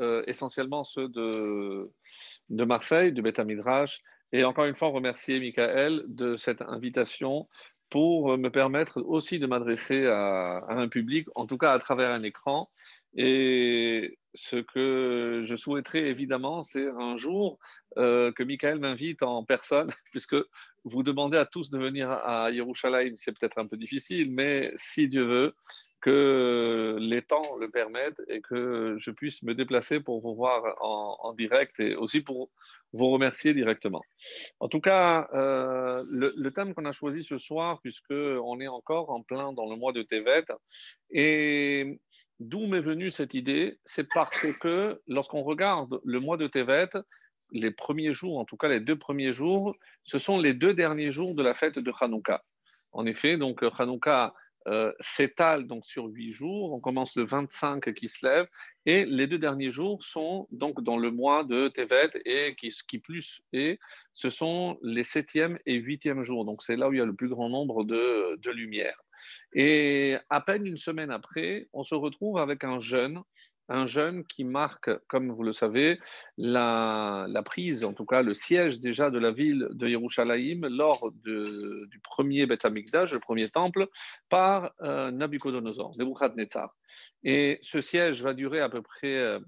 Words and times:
euh, 0.00 0.22
essentiellement 0.26 0.84
ceux 0.84 1.08
de, 1.08 1.90
de 2.48 2.64
Marseille, 2.64 3.12
du 3.12 3.22
Beth 3.22 3.40
Midrash. 3.40 4.00
Et 4.32 4.44
encore 4.44 4.66
une 4.66 4.74
fois, 4.74 4.88
remercier 4.88 5.40
Michael 5.40 6.02
de 6.06 6.36
cette 6.36 6.62
invitation 6.62 7.48
pour 7.90 8.36
me 8.36 8.50
permettre 8.50 9.00
aussi 9.02 9.38
de 9.38 9.46
m'adresser 9.46 10.06
à, 10.06 10.60
un 10.68 10.88
public, 10.88 11.26
en 11.34 11.46
tout 11.46 11.56
cas 11.56 11.72
à 11.72 11.78
travers 11.78 12.10
un 12.10 12.22
écran. 12.22 12.66
Et 13.16 14.18
ce 14.34 14.56
que 14.56 15.42
je 15.44 15.56
souhaiterais 15.56 16.06
évidemment, 16.08 16.62
c'est 16.62 16.88
un 16.88 17.16
jour 17.16 17.58
euh, 17.96 18.30
que 18.32 18.42
Michael 18.42 18.78
m'invite 18.78 19.22
en 19.22 19.44
personne, 19.44 19.90
puisque 20.12 20.36
vous 20.84 21.02
demandez 21.02 21.38
à 21.38 21.46
tous 21.46 21.70
de 21.70 21.78
venir 21.78 22.10
à 22.10 22.50
Yerushalayim, 22.50 23.16
c'est 23.16 23.32
peut-être 23.32 23.58
un 23.58 23.66
peu 23.66 23.76
difficile, 23.76 24.30
mais 24.32 24.70
si 24.76 25.08
Dieu 25.08 25.24
veut, 25.24 25.54
que 26.00 26.96
les 27.00 27.22
temps 27.22 27.56
le 27.60 27.68
permettent 27.68 28.22
et 28.28 28.40
que 28.40 28.96
je 28.98 29.10
puisse 29.10 29.42
me 29.42 29.54
déplacer 29.54 30.00
pour 30.00 30.20
vous 30.20 30.34
voir 30.34 30.62
en, 30.80 31.32
direct 31.32 31.80
et 31.80 31.94
aussi 31.94 32.20
pour 32.20 32.50
vous 32.92 33.10
remercier 33.10 33.52
directement. 33.52 34.02
En 34.60 34.68
tout 34.68 34.80
cas, 34.80 35.28
euh, 35.34 36.04
le, 36.10 36.50
thème 36.50 36.74
qu'on 36.74 36.84
a 36.84 36.92
choisi 36.92 37.22
ce 37.22 37.38
soir, 37.38 37.80
puisqu'on 37.80 38.60
est 38.60 38.68
encore 38.68 39.10
en 39.10 39.22
plein 39.22 39.52
dans 39.52 39.68
le 39.68 39.76
mois 39.76 39.92
de 39.92 40.02
Tevet, 40.02 40.46
et 41.10 42.00
d'où 42.38 42.66
m'est 42.66 42.80
venue 42.80 43.10
cette 43.10 43.34
idée, 43.34 43.78
c'est 43.84 44.08
parce 44.08 44.52
que 44.58 45.00
lorsqu'on 45.06 45.42
regarde 45.42 46.00
le 46.04 46.20
mois 46.20 46.36
de 46.36 46.46
Tevet, 46.46 46.90
les 47.50 47.70
premiers 47.70 48.12
jours, 48.12 48.38
en 48.38 48.44
tout 48.44 48.56
cas 48.56 48.68
les 48.68 48.80
deux 48.80 48.98
premiers 48.98 49.32
jours, 49.32 49.74
ce 50.04 50.18
sont 50.18 50.38
les 50.38 50.54
deux 50.54 50.74
derniers 50.74 51.10
jours 51.10 51.34
de 51.34 51.42
la 51.42 51.54
fête 51.54 51.78
de 51.78 51.92
Hanouka. 52.00 52.42
En 52.92 53.06
effet, 53.06 53.36
donc 53.36 53.62
Hanouka 53.78 54.34
euh, 54.66 54.92
s'étale 55.00 55.66
donc 55.66 55.86
sur 55.86 56.06
huit 56.06 56.32
jours. 56.32 56.72
On 56.72 56.80
commence 56.80 57.16
le 57.16 57.24
25 57.24 57.94
qui 57.94 58.08
se 58.08 58.26
lève 58.26 58.46
et 58.86 59.04
les 59.04 59.26
deux 59.26 59.38
derniers 59.38 59.70
jours 59.70 60.02
sont 60.02 60.46
donc 60.50 60.82
dans 60.82 60.98
le 60.98 61.10
mois 61.10 61.44
de 61.44 61.68
Tevet 61.68 62.10
et 62.24 62.54
qui, 62.56 62.72
qui 62.86 62.98
plus 62.98 63.40
est, 63.52 63.78
ce 64.12 64.30
sont 64.30 64.78
les 64.82 65.04
septième 65.04 65.58
et 65.66 65.74
huitième 65.74 66.22
jours. 66.22 66.44
Donc 66.44 66.62
c'est 66.62 66.76
là 66.76 66.88
où 66.88 66.92
il 66.92 66.98
y 66.98 67.02
a 67.02 67.06
le 67.06 67.14
plus 67.14 67.28
grand 67.28 67.48
nombre 67.48 67.84
de, 67.84 68.36
de 68.36 68.50
lumières. 68.50 69.00
Et 69.52 70.16
à 70.30 70.40
peine 70.40 70.66
une 70.66 70.76
semaine 70.76 71.10
après, 71.10 71.68
on 71.72 71.82
se 71.82 71.94
retrouve 71.94 72.38
avec 72.38 72.64
un 72.64 72.78
jeûne 72.78 73.22
un 73.68 73.86
jeûne 73.86 74.24
qui 74.24 74.44
marque, 74.44 74.90
comme 75.06 75.30
vous 75.30 75.42
le 75.42 75.52
savez, 75.52 76.00
la, 76.36 77.26
prise, 77.44 77.84
en 77.84 77.92
tout 77.92 78.06
cas 78.06 78.22
le 78.22 78.34
siège 78.34 78.80
déjà 78.80 79.10
de 79.10 79.18
la 79.18 79.30
ville 79.30 79.68
de 79.70 79.88
Yerushalayim 79.88 80.66
lors 80.68 81.10
du 81.24 82.00
premier 82.02 82.46
Beth 82.46 82.64
Amikdash, 82.64 83.12
le 83.12 83.20
premier 83.20 83.48
temple, 83.48 83.88
par 84.28 84.72
euh, 84.82 85.10
Nabucodonosor, 85.10 85.92
Nebuchadnezzar. 85.98 86.74
Et 87.24 87.58
ce 87.62 87.80
siège 87.80 88.22
va 88.22 88.34
durer 88.34 88.60
à 88.60 88.68
peu 88.68 88.82
près 88.82 89.16
euh, 89.16 89.38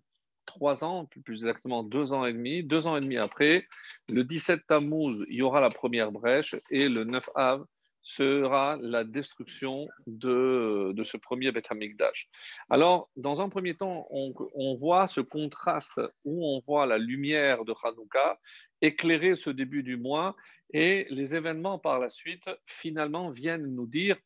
trois 0.47 0.85
ans, 0.85 1.07
plus 1.07 1.45
exactement 1.45 1.83
deux 1.83 2.13
ans 2.13 2.27
et 2.27 2.33
demi. 2.33 2.63
Deux 2.63 2.87
ans 2.87 2.97
et 2.97 3.01
demi 3.01 3.17
après, 3.17 3.67
le 4.09 4.25
17 4.25 4.67
Tammuz, 4.67 5.25
il 5.29 5.37
y 5.37 5.43
aura 5.43 5.61
la 5.61 5.71
première 5.71 6.13
brèche 6.13 6.57
et 6.71 6.89
le 6.89 7.05
9 7.05 7.31
Av, 7.37 7.65
sera 8.03 8.79
la 8.81 9.05
destruction 9.05 9.89
de, 10.07 10.93
de 10.95 11.05
ce 11.05 11.17
premier 11.17 11.53
Beth 11.53 11.71
Amikdash. 11.71 12.29
Alors, 12.71 13.11
dans 13.17 13.41
un 13.43 13.49
premier 13.49 13.77
temps, 13.77 14.07
on, 14.11 14.33
on, 14.55 14.75
voit 14.75 15.07
ce 15.07 15.21
contraste 15.21 16.01
où 16.25 16.47
on 16.47 16.61
voit 16.67 16.87
la 16.87 16.99
lumière 16.99 17.65
de 17.65 17.75
Hanouka 17.83 18.39
éclairer 18.81 19.37
ce 19.37 19.51
début 19.51 19.83
du 19.83 19.97
mois 19.97 20.35
et 20.73 21.07
les 21.11 21.35
événements 21.35 21.79
par 21.79 21.99
la 21.99 22.09
suite, 22.09 22.49
finalement, 22.65 23.31
viennent 23.31 23.67
nous 23.67 23.87
dire 23.87 24.17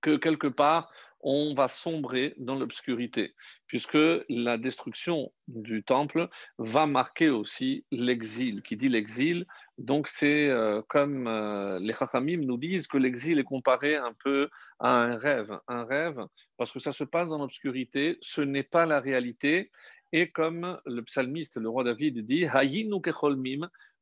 que 0.00 0.16
quelque 0.16 0.48
part, 0.48 0.92
on 1.22 1.54
va 1.54 1.68
sombrer 1.68 2.34
dans 2.36 2.56
l'obscurité, 2.56 3.34
puisque 3.66 3.98
la 4.28 4.58
destruction 4.58 5.32
du 5.48 5.82
temple 5.84 6.28
va 6.58 6.86
marquer 6.86 7.30
aussi 7.30 7.84
l'exil. 7.90 8.62
Qui 8.62 8.76
dit 8.76 8.88
l'exil, 8.88 9.46
donc 9.78 10.08
c'est 10.08 10.48
euh, 10.48 10.82
comme 10.88 11.26
euh, 11.28 11.78
les 11.78 11.92
Chachamim 11.92 12.38
nous 12.38 12.58
disent 12.58 12.86
que 12.86 12.98
l'exil 12.98 13.38
est 13.38 13.44
comparé 13.44 13.96
un 13.96 14.12
peu 14.24 14.48
à 14.80 15.00
un 15.00 15.16
rêve. 15.16 15.58
Un 15.68 15.84
rêve, 15.84 16.20
parce 16.56 16.72
que 16.72 16.80
ça 16.80 16.92
se 16.92 17.04
passe 17.04 17.30
dans 17.30 17.38
l'obscurité, 17.38 18.18
ce 18.20 18.40
n'est 18.40 18.62
pas 18.64 18.86
la 18.86 19.00
réalité, 19.00 19.70
et 20.12 20.30
comme 20.30 20.78
le 20.84 21.02
psalmiste, 21.02 21.56
le 21.56 21.70
roi 21.70 21.84
David 21.84 22.26
dit, 22.26 22.46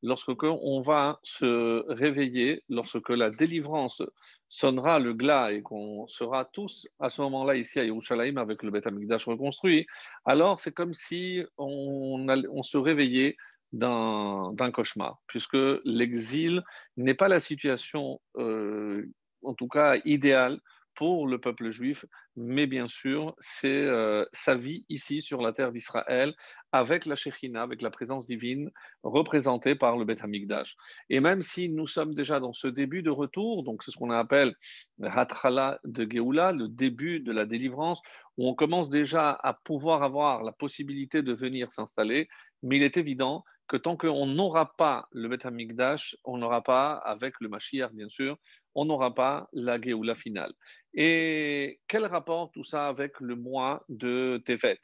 lorsque 0.02 0.42
on 0.42 0.80
va 0.80 1.18
se 1.22 1.84
réveiller, 1.88 2.62
lorsque 2.68 3.10
la 3.10 3.30
délivrance 3.30 4.02
sonnera 4.48 4.98
le 4.98 5.12
glas 5.12 5.52
et 5.52 5.62
qu'on 5.62 6.06
sera 6.08 6.44
tous 6.44 6.88
à 6.98 7.10
ce 7.10 7.22
moment-là 7.22 7.56
ici 7.56 7.78
à 7.78 7.84
Yerushalayim 7.84 8.36
avec 8.36 8.62
le 8.62 8.70
Beth 8.70 8.86
reconstruit, 8.86 9.86
alors 10.24 10.60
c'est 10.60 10.72
comme 10.72 10.94
si 10.94 11.44
on, 11.58 12.26
on 12.50 12.62
se 12.62 12.78
réveillait 12.78 13.36
d'un 13.72 14.70
cauchemar, 14.72 15.20
puisque 15.26 15.58
l'exil 15.84 16.62
n'est 16.96 17.14
pas 17.14 17.28
la 17.28 17.38
situation, 17.38 18.20
euh, 18.36 19.06
en 19.42 19.54
tout 19.54 19.68
cas 19.68 19.96
idéale, 20.04 20.60
pour 21.00 21.26
le 21.26 21.38
peuple 21.38 21.70
juif, 21.70 22.04
mais 22.36 22.66
bien 22.66 22.86
sûr, 22.86 23.34
c'est 23.38 23.72
euh, 23.72 24.26
sa 24.34 24.54
vie 24.54 24.84
ici 24.90 25.22
sur 25.22 25.40
la 25.40 25.54
terre 25.54 25.72
d'Israël, 25.72 26.34
avec 26.72 27.06
la 27.06 27.16
Shekhinah, 27.16 27.62
avec 27.62 27.80
la 27.80 27.88
présence 27.88 28.26
divine 28.26 28.70
représentée 29.02 29.74
par 29.74 29.96
le 29.96 30.04
Beth 30.04 30.22
Hamikdash. 30.22 30.76
Et 31.08 31.20
même 31.20 31.40
si 31.40 31.70
nous 31.70 31.86
sommes 31.86 32.12
déjà 32.12 32.38
dans 32.38 32.52
ce 32.52 32.68
début 32.68 33.02
de 33.02 33.08
retour, 33.08 33.64
donc 33.64 33.82
c'est 33.82 33.92
ce 33.92 33.96
qu'on 33.96 34.10
appelle 34.10 34.54
Hatrala 35.02 35.80
de 35.84 36.06
Geoula, 36.06 36.52
le 36.52 36.68
début 36.68 37.20
de 37.20 37.32
la 37.32 37.46
délivrance, 37.46 38.02
où 38.36 38.46
on 38.46 38.54
commence 38.54 38.90
déjà 38.90 39.30
à 39.42 39.54
pouvoir 39.54 40.02
avoir 40.02 40.42
la 40.42 40.52
possibilité 40.52 41.22
de 41.22 41.32
venir 41.32 41.72
s'installer, 41.72 42.28
mais 42.62 42.76
il 42.76 42.82
est 42.82 42.98
évident 42.98 43.42
que 43.70 43.76
tant 43.76 43.97
qu'on 43.97 44.26
n'aura 44.26 44.75
pas 44.76 45.06
le 45.12 45.28
Beth 45.28 45.47
Amikdash, 45.47 46.16
on 46.25 46.38
n'aura 46.38 46.60
pas, 46.60 46.94
avec 46.94 47.34
le 47.41 47.48
Mashiach 47.48 47.92
bien 47.92 48.08
sûr, 48.08 48.36
on 48.75 48.84
n'aura 48.84 49.14
pas 49.14 49.48
la 49.53 49.81
Géoula 49.81 50.16
finale. 50.16 50.53
Et 50.92 51.78
quel 51.86 52.04
rapport 52.04 52.50
tout 52.50 52.64
ça 52.64 52.88
avec 52.88 53.20
le 53.20 53.36
mois 53.36 53.84
de 53.88 54.42
Tevet? 54.44 54.80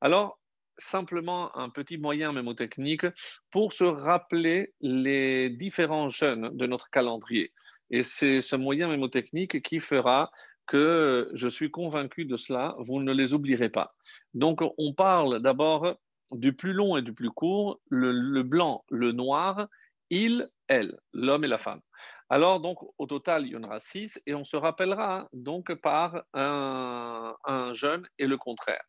Alors, 0.00 0.40
simplement 0.78 1.54
un 1.54 1.68
petit 1.68 1.98
moyen 1.98 2.32
mémotechnique 2.32 3.04
pour 3.50 3.74
se 3.74 3.84
rappeler 3.84 4.72
les 4.80 5.50
différents 5.50 6.08
jeûnes 6.08 6.48
de 6.56 6.66
notre 6.66 6.88
calendrier. 6.88 7.52
Et 7.90 8.02
c'est 8.02 8.40
ce 8.40 8.56
moyen 8.56 8.88
mémotechnique 8.88 9.60
qui 9.60 9.80
fera 9.80 10.30
que 10.66 11.30
je 11.34 11.48
suis 11.48 11.70
convaincu 11.70 12.24
de 12.24 12.38
cela, 12.38 12.74
vous 12.78 13.02
ne 13.02 13.12
les 13.12 13.34
oublierez 13.34 13.68
pas. 13.68 13.92
Donc, 14.32 14.60
on 14.78 14.94
parle 14.94 15.42
d'abord 15.42 15.94
du 16.32 16.54
plus 16.54 16.72
long 16.72 16.96
et 16.96 17.02
du 17.02 17.12
plus 17.12 17.30
court, 17.30 17.80
le, 17.88 18.42
blanc, 18.42 18.84
le 18.90 19.12
noir, 19.12 19.68
il, 20.10 20.48
elle, 20.68 20.98
l'homme 21.12 21.44
et 21.44 21.48
la 21.48 21.58
femme. 21.58 21.80
Alors, 22.28 22.60
donc, 22.60 22.78
au 22.98 23.06
total, 23.06 23.46
il 23.46 23.52
y 23.52 23.56
en 23.56 23.62
aura 23.64 23.80
six 23.80 24.20
et 24.26 24.34
on 24.34 24.44
se 24.44 24.56
rappellera 24.56 25.28
donc 25.32 25.74
par 25.74 26.22
un, 26.32 27.34
jeune 27.74 28.06
et 28.18 28.26
le 28.26 28.36
contraire. 28.36 28.82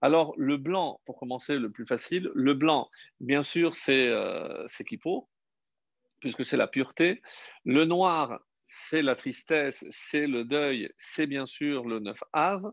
Alors, 0.00 0.34
le 0.36 0.56
blanc, 0.56 1.00
pour 1.04 1.18
commencer, 1.18 1.58
le 1.58 1.70
plus 1.70 1.86
facile, 1.86 2.30
le 2.34 2.54
blanc, 2.54 2.88
bien 3.20 3.42
sûr, 3.42 3.74
c'est 3.74 4.08
euh, 4.08 4.66
Kippour, 4.86 5.28
puisque 6.20 6.44
c'est 6.44 6.56
la 6.56 6.66
pureté. 6.66 7.22
Le 7.64 7.84
noir, 7.84 8.40
c'est 8.64 9.02
la 9.02 9.14
tristesse, 9.14 9.84
c'est 9.90 10.26
le 10.26 10.44
deuil, 10.44 10.90
c'est 10.96 11.26
bien 11.26 11.46
sûr 11.46 11.84
le 11.84 12.00
neuf 12.00 12.22
Av. 12.32 12.70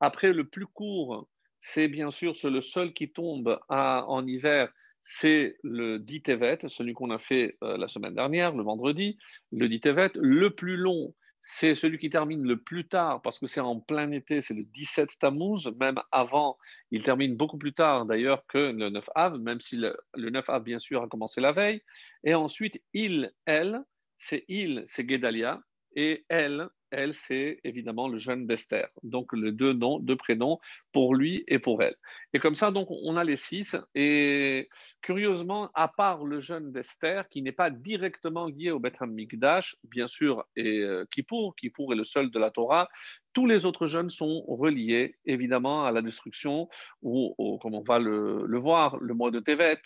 Après, 0.00 0.32
le 0.32 0.48
plus 0.48 0.66
court, 0.66 1.28
c'est 1.62 1.86
bien 1.86 2.10
sûr 2.10 2.34
le 2.44 2.60
seul 2.60 2.92
qui 2.92 3.12
tombe 3.12 3.58
en 3.68 4.26
hiver, 4.26 4.68
c'est 5.04 5.56
le 5.62 5.98
dit 5.98 6.20
Tevet, 6.20 6.58
celui 6.66 6.92
qu'on 6.92 7.10
a 7.10 7.18
fait 7.18 7.56
euh, 7.62 7.76
la 7.76 7.88
semaine 7.88 8.14
dernière, 8.14 8.54
le 8.54 8.64
vendredi, 8.64 9.16
le 9.52 9.68
dit 9.68 9.80
Tevet. 9.80 10.10
Le 10.16 10.50
plus 10.50 10.76
long, 10.76 11.14
c'est 11.40 11.76
celui 11.76 11.98
qui 11.98 12.10
termine 12.10 12.44
le 12.44 12.60
plus 12.60 12.88
tard, 12.88 13.22
parce 13.22 13.38
que 13.38 13.46
c'est 13.46 13.60
en 13.60 13.78
plein 13.78 14.10
été, 14.10 14.40
c'est 14.40 14.54
le 14.54 14.64
17 14.64 15.18
Tammuz, 15.20 15.72
même 15.78 16.00
avant, 16.10 16.58
il 16.90 17.04
termine 17.04 17.36
beaucoup 17.36 17.58
plus 17.58 17.72
tard 17.72 18.06
d'ailleurs 18.06 18.44
que 18.48 18.58
le 18.58 18.90
9 18.90 19.10
Av, 19.14 19.38
même 19.38 19.60
si 19.60 19.76
le, 19.76 19.96
le 20.14 20.30
9 20.30 20.50
Av, 20.50 20.62
bien 20.62 20.80
sûr, 20.80 21.02
a 21.02 21.08
commencé 21.08 21.40
la 21.40 21.52
veille. 21.52 21.80
Et 22.24 22.34
ensuite, 22.34 22.82
il, 22.92 23.32
elle, 23.44 23.82
c'est 24.18 24.44
il, 24.48 24.82
c'est 24.86 25.08
Gedalia, 25.08 25.60
et 25.94 26.24
elle, 26.28 26.68
elle, 26.92 27.14
c'est 27.14 27.58
évidemment 27.64 28.08
le 28.08 28.18
jeune 28.18 28.46
d'Esther. 28.46 28.88
Donc, 29.02 29.32
les 29.32 29.50
deux 29.50 29.72
noms, 29.72 29.98
deux 29.98 30.16
prénoms 30.16 30.58
pour 30.92 31.14
lui 31.14 31.44
et 31.48 31.58
pour 31.58 31.82
elle. 31.82 31.96
Et 32.32 32.38
comme 32.38 32.54
ça, 32.54 32.70
donc, 32.70 32.88
on 32.90 33.16
a 33.16 33.24
les 33.24 33.36
six. 33.36 33.76
Et 33.94 34.68
curieusement, 35.00 35.70
à 35.74 35.88
part 35.88 36.24
le 36.24 36.38
jeune 36.38 36.70
d'Esther, 36.72 37.28
qui 37.28 37.42
n'est 37.42 37.52
pas 37.52 37.70
directement 37.70 38.46
lié 38.46 38.70
au 38.70 38.78
Beth 38.78 39.00
Mikdash, 39.00 39.76
bien 39.84 40.06
sûr, 40.06 40.44
et 40.54 40.80
euh, 40.80 41.04
Kippour, 41.10 41.56
Kippour 41.56 41.92
est 41.92 41.96
le 41.96 42.04
seul 42.04 42.30
de 42.30 42.38
la 42.38 42.50
Torah, 42.50 42.88
tous 43.32 43.46
les 43.46 43.64
autres 43.64 43.86
jeunes 43.86 44.10
sont 44.10 44.44
reliés, 44.46 45.16
évidemment, 45.24 45.86
à 45.86 45.92
la 45.92 46.02
destruction, 46.02 46.68
ou, 47.00 47.58
comme 47.62 47.74
on 47.74 47.82
va 47.82 47.98
le, 47.98 48.58
voir, 48.58 48.98
le 48.98 49.14
mois 49.14 49.30
de 49.30 49.40
Tevet, 49.40 49.80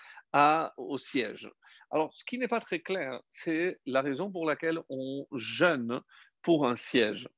au 0.77 0.99
siège. 0.99 1.51
Alors, 1.91 2.13
ce 2.15 2.25
qui 2.25 2.39
n'est 2.39 2.49
pas 2.49 2.61
très 2.61 2.81
clair, 2.81 3.21
c'est 3.29 3.79
la 3.87 4.03
raison 4.03 4.31
pour 4.31 4.45
laquelle 4.45 4.81
on 4.89 5.27
jeûne 5.33 6.01
pour 6.47 6.65
un 6.65 6.77
siège. 6.77 7.29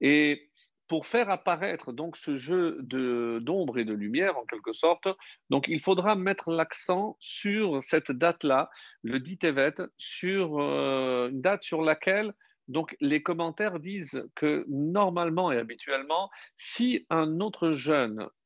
Et 0.00 0.48
pour 0.88 1.06
faire 1.06 1.28
apparaître 1.28 1.92
donc 1.92 2.16
ce 2.16 2.34
jeu 2.34 2.78
d'ombre 2.80 3.78
et 3.78 3.84
de 3.84 3.92
lumière 3.92 4.38
en 4.38 4.46
quelque 4.46 4.72
sorte, 4.72 5.06
donc 5.50 5.68
il 5.68 5.80
faudra 5.80 6.14
mettre 6.14 6.50
l'accent 6.50 7.14
sur 7.20 7.82
cette 7.82 8.10
date-là, 8.10 8.70
le 9.02 9.20
dit 9.20 9.36
Tevet, 9.36 9.74
sur 9.98 10.62
euh, 10.62 11.28
une 11.28 11.42
date 11.42 11.62
sur 11.62 11.82
laquelle 11.82 12.32
donc 12.68 12.96
les 13.02 13.22
commentaires 13.22 13.80
disent 13.80 14.26
que 14.34 14.64
normalement 14.68 15.52
et 15.52 15.58
habituellement, 15.58 16.30
si 16.56 17.04
un 17.10 17.40
autre 17.40 17.70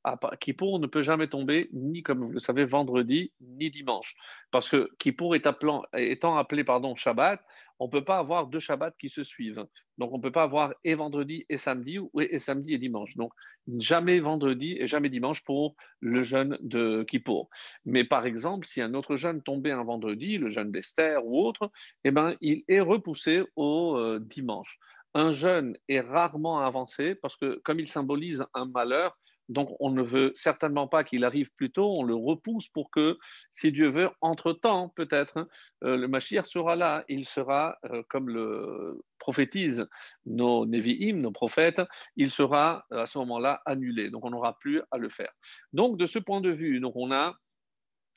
jeûne 0.04 0.16
Kippour 0.40 0.78
ne 0.78 0.86
peut 0.86 1.00
jamais 1.00 1.28
tomber 1.28 1.68
ni, 1.72 2.02
comme 2.02 2.24
vous 2.24 2.32
le 2.32 2.40
savez, 2.40 2.64
vendredi 2.64 3.32
ni 3.40 3.70
dimanche. 3.70 4.14
Parce 4.50 4.68
que 4.68 4.88
Kippour 4.98 5.34
est 5.34 5.46
étant 5.94 6.36
appelé 6.36 6.64
pardon, 6.64 6.94
Shabbat, 6.94 7.40
on 7.80 7.86
ne 7.86 7.90
peut 7.90 8.04
pas 8.04 8.18
avoir 8.18 8.46
deux 8.48 8.58
Shabbats 8.58 8.92
qui 8.98 9.08
se 9.08 9.22
suivent. 9.22 9.64
Donc 9.98 10.12
on 10.12 10.18
ne 10.18 10.22
peut 10.22 10.32
pas 10.32 10.44
avoir 10.44 10.74
et 10.84 10.94
vendredi 10.94 11.44
et 11.48 11.58
samedi, 11.58 11.98
ou 11.98 12.10
et 12.20 12.38
samedi 12.38 12.74
et 12.74 12.78
dimanche. 12.78 13.16
Donc 13.16 13.32
jamais 13.78 14.20
vendredi 14.20 14.76
et 14.78 14.86
jamais 14.86 15.10
dimanche 15.10 15.44
pour 15.44 15.76
le 16.00 16.22
jeûne 16.22 16.56
de 16.60 17.02
Kippour. 17.02 17.48
Mais 17.84 18.04
par 18.04 18.26
exemple, 18.26 18.66
si 18.66 18.80
un 18.80 18.94
autre 18.94 19.16
jeûne 19.16 19.42
tombait 19.42 19.72
un 19.72 19.84
vendredi, 19.84 20.38
le 20.38 20.48
jeûne 20.48 20.70
d'Esther 20.70 21.24
ou 21.24 21.40
autre, 21.40 21.70
eh 22.04 22.10
ben, 22.10 22.36
il 22.40 22.64
est 22.68 22.80
repoussé 22.80 23.42
au 23.56 23.96
euh, 23.96 24.18
dimanche. 24.20 24.78
Un 25.14 25.32
jeûne 25.32 25.76
est 25.88 26.00
rarement 26.00 26.60
avancé 26.60 27.14
parce 27.14 27.36
que 27.36 27.60
comme 27.64 27.80
il 27.80 27.88
symbolise 27.88 28.44
un 28.54 28.66
malheur, 28.66 29.18
donc, 29.48 29.74
on 29.80 29.90
ne 29.90 30.02
veut 30.02 30.32
certainement 30.34 30.88
pas 30.88 31.04
qu'il 31.04 31.24
arrive 31.24 31.50
plus 31.54 31.70
tôt, 31.70 31.94
on 31.98 32.02
le 32.02 32.14
repousse 32.14 32.68
pour 32.68 32.90
que, 32.90 33.18
si 33.50 33.72
Dieu 33.72 33.88
veut, 33.88 34.10
entre-temps, 34.20 34.90
peut-être, 34.90 35.38
hein, 35.38 35.48
euh, 35.84 35.96
le 35.96 36.06
Mashiach 36.06 36.44
sera 36.44 36.76
là, 36.76 37.04
il 37.08 37.24
sera, 37.24 37.78
euh, 37.86 38.02
comme 38.08 38.28
le 38.28 39.00
prophétisent 39.18 39.88
nos 40.26 40.66
Nevi'im, 40.66 41.20
nos 41.20 41.32
prophètes, 41.32 41.80
il 42.16 42.30
sera 42.30 42.84
à 42.90 43.06
ce 43.06 43.18
moment-là 43.18 43.62
annulé. 43.64 44.10
Donc, 44.10 44.24
on 44.24 44.30
n'aura 44.30 44.58
plus 44.58 44.82
à 44.90 44.98
le 44.98 45.08
faire. 45.08 45.32
Donc, 45.72 45.96
de 45.98 46.06
ce 46.06 46.18
point 46.18 46.40
de 46.40 46.50
vue, 46.50 46.80
donc, 46.80 46.94
on 46.96 47.10
a 47.10 47.34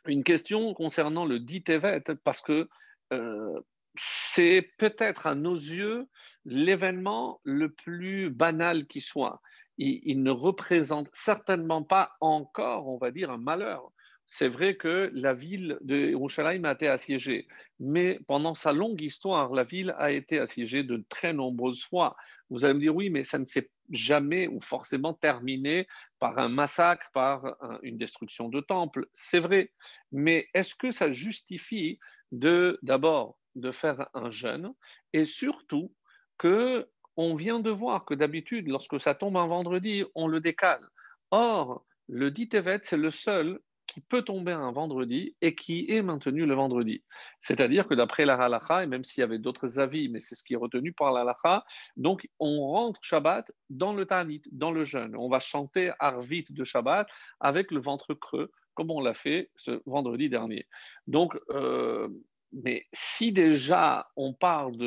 une 0.07 0.23
question 0.23 0.73
concernant 0.73 1.25
le 1.25 1.39
dit 1.39 1.63
Tevet, 1.63 2.03
parce 2.23 2.41
que 2.41 2.67
euh, 3.13 3.59
c'est 3.95 4.69
peut-être 4.77 5.27
à 5.27 5.35
nos 5.35 5.55
yeux 5.55 6.07
l'événement 6.45 7.39
le 7.43 7.71
plus 7.71 8.29
banal 8.29 8.87
qui 8.87 9.01
soit 9.01 9.41
il, 9.81 10.21
ne 10.21 10.31
représente 10.31 11.09
certainement 11.13 11.83
pas 11.83 12.11
encore, 12.21 12.87
on 12.87 12.97
va 12.97 13.11
dire, 13.11 13.31
un 13.31 13.37
malheur. 13.37 13.91
C'est 14.27 14.47
vrai 14.47 14.77
que 14.77 15.11
la 15.13 15.33
ville 15.33 15.77
de 15.81 16.11
Yerushalayim 16.11 16.63
a 16.65 16.73
été 16.73 16.87
assiégée, 16.87 17.47
mais 17.79 18.19
pendant 18.27 18.55
sa 18.55 18.71
longue 18.71 19.01
histoire, 19.01 19.51
la 19.53 19.63
ville 19.63 19.93
a 19.97 20.11
été 20.11 20.39
assiégée 20.39 20.83
de 20.83 21.03
très 21.09 21.33
nombreuses 21.33 21.83
fois. 21.83 22.15
Vous 22.49 22.63
allez 22.63 22.75
me 22.75 22.79
dire, 22.79 22.95
oui, 22.95 23.09
mais 23.09 23.23
ça 23.23 23.39
ne 23.39 23.45
s'est 23.45 23.69
jamais 23.89 24.47
ou 24.47 24.61
forcément 24.61 25.13
terminé 25.13 25.87
par 26.19 26.37
un 26.37 26.47
massacre, 26.47 27.09
par 27.13 27.57
une 27.81 27.97
destruction 27.97 28.47
de 28.47 28.61
temples. 28.61 29.07
C'est 29.11 29.39
vrai, 29.39 29.73
mais 30.11 30.47
est-ce 30.53 30.75
que 30.75 30.91
ça 30.91 31.11
justifie 31.11 31.99
de 32.31 32.79
d'abord 32.83 33.37
de 33.55 33.71
faire 33.71 34.07
un 34.13 34.31
jeûne 34.31 34.71
et 35.11 35.25
surtout 35.25 35.93
que 36.37 36.87
on 37.17 37.35
vient 37.35 37.59
de 37.59 37.69
voir 37.69 38.05
que 38.05 38.13
d'habitude, 38.13 38.67
lorsque 38.67 38.99
ça 38.99 39.15
tombe 39.15 39.37
un 39.37 39.47
vendredi, 39.47 40.03
on 40.15 40.27
le 40.27 40.39
décale. 40.39 40.85
Or, 41.31 41.85
le 42.07 42.31
dit 42.31 42.49
Tevet, 42.49 42.79
c'est 42.83 42.97
le 42.97 43.11
seul 43.11 43.59
qui 43.91 43.99
peut 43.99 44.21
tomber 44.21 44.53
un 44.53 44.71
vendredi 44.71 45.35
et 45.41 45.53
qui 45.53 45.85
est 45.89 46.01
maintenu 46.01 46.45
le 46.45 46.53
vendredi. 46.53 47.03
C'est-à-dire 47.41 47.87
que 47.87 47.93
d'après 47.93 48.25
la 48.25 48.35
halakha, 48.35 48.83
et 48.83 48.87
même 48.87 49.03
s'il 49.03 49.19
y 49.19 49.23
avait 49.23 49.37
d'autres 49.37 49.79
avis, 49.79 50.07
mais 50.07 50.21
c'est 50.21 50.35
ce 50.35 50.45
qui 50.45 50.53
est 50.53 50.57
retenu 50.57 50.93
par 50.93 51.11
la 51.11 51.21
halakha, 51.21 51.65
donc 51.97 52.29
on 52.39 52.67
rentre 52.67 53.01
Shabbat 53.03 53.51
dans 53.69 53.93
le 53.93 54.05
Tanit, 54.05 54.43
dans 54.51 54.71
le 54.71 54.83
jeûne. 54.83 55.13
On 55.17 55.27
va 55.27 55.41
chanter 55.41 55.91
Arvit 55.99 56.45
de 56.49 56.63
Shabbat 56.63 57.09
avec 57.41 57.69
le 57.71 57.81
ventre 57.81 58.13
creux, 58.13 58.51
comme 58.75 58.91
on 58.91 59.01
l'a 59.01 59.13
fait 59.13 59.51
ce 59.57 59.81
vendredi 59.85 60.29
dernier. 60.29 60.67
Donc, 61.07 61.37
euh, 61.49 62.07
mais 62.53 62.85
si 62.93 63.31
déjà 63.31 64.07
on 64.15 64.33
parle 64.33 64.77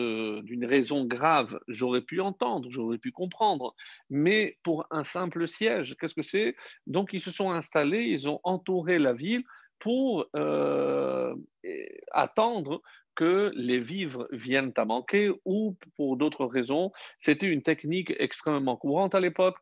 d'une 0.42 0.66
raison 0.66 1.04
grave, 1.04 1.58
j'aurais 1.68 2.02
pu 2.02 2.20
entendre, 2.20 2.68
j'aurais 2.70 2.98
pu 2.98 3.10
comprendre. 3.10 3.74
Mais 4.10 4.58
pour 4.62 4.86
un 4.90 5.04
simple 5.04 5.48
siège, 5.48 5.96
qu'est-ce 5.98 6.14
que 6.14 6.22
c'est? 6.22 6.56
Donc 6.86 7.12
ils 7.12 7.20
se 7.20 7.30
sont 7.30 7.50
installés, 7.50 8.02
ils 8.02 8.28
ont 8.28 8.40
entouré 8.44 8.98
la 8.98 9.12
ville 9.12 9.44
pour 9.78 10.26
euh, 10.36 11.34
attendre 12.12 12.82
que 13.14 13.52
les 13.54 13.78
vivres 13.78 14.28
viennent 14.32 14.72
à 14.76 14.84
manquer 14.84 15.30
ou 15.44 15.76
pour 15.96 16.16
d'autres 16.16 16.46
raisons. 16.46 16.90
C'était 17.18 17.46
une 17.46 17.62
technique 17.62 18.12
extrêmement 18.18 18.76
courante 18.76 19.14
à 19.14 19.20
l'époque, 19.20 19.56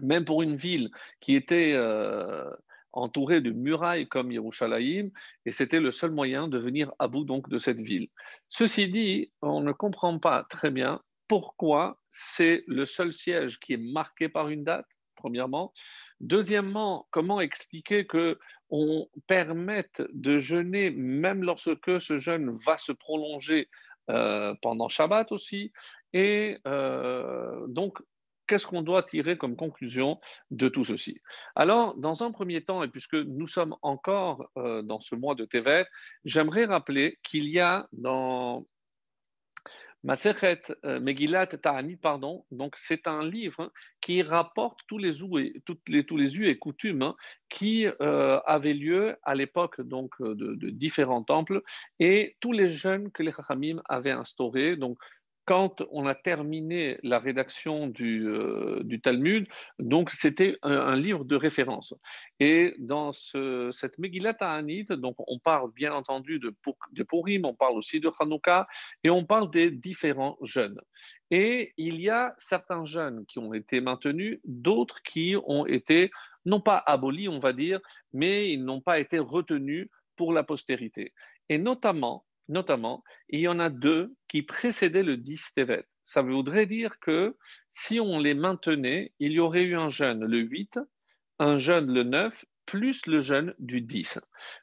même 0.00 0.24
pour 0.24 0.42
une 0.42 0.56
ville 0.56 0.90
qui 1.20 1.34
était... 1.34 1.72
Euh, 1.74 2.50
entouré 2.96 3.40
de 3.40 3.50
murailles 3.50 4.08
comme 4.08 4.32
Yerushalayim, 4.32 5.10
et 5.44 5.52
c'était 5.52 5.80
le 5.80 5.92
seul 5.92 6.10
moyen 6.10 6.48
de 6.48 6.58
venir 6.58 6.92
à 6.98 7.08
bout 7.08 7.24
donc 7.24 7.48
de 7.48 7.58
cette 7.58 7.80
ville. 7.80 8.08
Ceci 8.48 8.88
dit, 8.88 9.32
on 9.42 9.60
ne 9.60 9.72
comprend 9.72 10.18
pas 10.18 10.44
très 10.48 10.70
bien 10.70 11.00
pourquoi 11.28 11.98
c'est 12.10 12.64
le 12.66 12.84
seul 12.84 13.12
siège 13.12 13.58
qui 13.60 13.74
est 13.74 13.92
marqué 13.92 14.28
par 14.28 14.48
une 14.48 14.64
date, 14.64 14.86
premièrement. 15.16 15.72
Deuxièmement, 16.20 17.06
comment 17.10 17.40
expliquer 17.40 18.06
que 18.06 18.38
on 18.70 19.08
permette 19.26 20.02
de 20.12 20.38
jeûner 20.38 20.90
même 20.90 21.42
lorsque 21.42 22.00
ce 22.00 22.16
jeûne 22.16 22.56
va 22.66 22.76
se 22.76 22.92
prolonger 22.92 23.68
euh, 24.10 24.54
pendant 24.62 24.88
Shabbat 24.88 25.32
aussi? 25.32 25.72
Et 26.12 26.58
euh, 26.66 27.66
donc, 27.68 27.98
qu'est-ce 28.46 28.66
qu'on 28.66 28.82
doit 28.82 29.02
tirer 29.02 29.36
comme 29.36 29.56
conclusion 29.56 30.20
de 30.50 30.68
tout 30.68 30.84
ceci? 30.84 31.20
Alors, 31.54 31.96
dans 31.96 32.22
un 32.22 32.30
premier 32.30 32.64
temps, 32.64 32.82
et 32.82 32.88
puisque 32.88 33.14
nous 33.14 33.46
sommes 33.46 33.76
encore 33.82 34.50
euh, 34.56 34.82
dans 34.82 35.00
ce 35.00 35.14
mois 35.14 35.34
de 35.34 35.44
Tevet, 35.44 35.86
j'aimerais 36.24 36.64
rappeler 36.64 37.18
qu'il 37.22 37.48
y 37.48 37.60
a 37.60 37.88
dans 37.92 38.66
Masechet 40.06 40.62
euh, 40.84 41.00
Megillat 41.00 41.48
Ta'anit, 41.48 41.96
pardon, 41.96 42.44
donc 42.52 42.76
c'est 42.76 43.08
un 43.08 43.24
livre 43.24 43.72
qui 44.00 44.22
rapporte 44.22 44.78
tous 44.86 44.98
les 44.98 45.24
et, 45.24 45.62
les, 45.88 46.04
tous 46.04 46.16
les 46.16 46.38
us 46.38 46.46
et 46.46 46.58
coutumes 46.58 47.02
hein, 47.02 47.16
qui 47.48 47.86
euh, 47.86 48.38
avaient 48.46 48.72
lieu 48.72 49.16
à 49.24 49.34
l'époque 49.34 49.80
donc 49.80 50.12
de, 50.20 50.70
différents 50.70 51.24
temples 51.24 51.60
et 51.98 52.36
tous 52.38 52.52
les 52.52 52.68
jeûnes 52.68 53.10
que 53.10 53.24
les 53.24 53.32
Chachamim 53.32 53.82
avaient 53.88 54.12
instaurés, 54.12 54.76
quand 55.46 55.82
on 55.92 56.06
a 56.06 56.14
terminé 56.14 56.98
la 57.04 57.20
rédaction 57.20 57.86
du, 57.86 58.28
euh, 58.28 58.82
Talmud, 59.02 59.46
donc 59.78 60.10
c'était 60.10 60.58
un, 60.62 60.96
livre 60.96 61.24
de 61.24 61.36
référence. 61.36 61.94
Et 62.40 62.74
dans 62.78 63.12
cette 63.12 63.98
Megillat 63.98 64.36
donc 64.90 65.14
on 65.18 65.38
parle 65.38 65.70
bien 65.72 65.94
entendu 65.94 66.40
de, 66.40 66.52
de 66.92 67.02
Purim, 67.04 67.44
on 67.44 67.54
parle 67.54 67.76
aussi 67.76 68.00
de 68.00 68.10
Hanouka, 68.18 68.66
et 69.04 69.10
on 69.10 69.24
parle 69.24 69.50
des 69.50 69.70
différents 69.70 70.36
jeunes. 70.42 70.80
Et 71.30 71.72
il 71.76 72.00
y 72.00 72.10
a 72.10 72.34
certains 72.38 72.84
jeunes 72.84 73.24
qui 73.26 73.38
ont 73.38 73.54
été 73.54 73.80
maintenus, 73.80 74.40
d'autres 74.44 75.02
qui 75.02 75.36
ont 75.46 75.64
été 75.64 76.10
non 76.44 76.60
pas 76.60 76.82
abolis, 76.86 77.28
on 77.28 77.38
va 77.38 77.52
dire, 77.52 77.80
mais 78.12 78.50
ils 78.50 78.64
n'ont 78.64 78.80
pas 78.80 78.98
été 78.98 79.18
retenus 79.18 79.88
pour 80.16 80.32
la 80.32 80.42
postérité. 80.42 81.12
Et 81.48 81.58
notamment, 81.58 82.24
notamment, 82.48 83.02
il 83.28 83.40
y 83.40 83.48
en 83.48 83.58
a 83.58 83.70
deux 83.70 84.14
qui 84.28 84.42
précédaient 84.42 85.02
le 85.02 85.16
10 85.16 85.54
Tevet. 85.54 85.84
Ça 86.02 86.22
voudrait 86.22 86.66
dire 86.66 86.98
que 87.00 87.36
si 87.66 87.98
on 87.98 88.20
les 88.20 88.34
maintenait, 88.34 89.12
il 89.18 89.32
y 89.32 89.40
aurait 89.40 89.62
eu 89.62 89.76
un 89.76 89.88
jeûne 89.88 90.24
le 90.24 90.38
8, 90.38 90.78
un 91.38 91.56
jeûne 91.56 91.92
le 91.92 92.04
9, 92.04 92.44
plus 92.64 93.06
le 93.06 93.20
jeûne 93.20 93.54
du 93.58 93.80
10. 93.80 94.20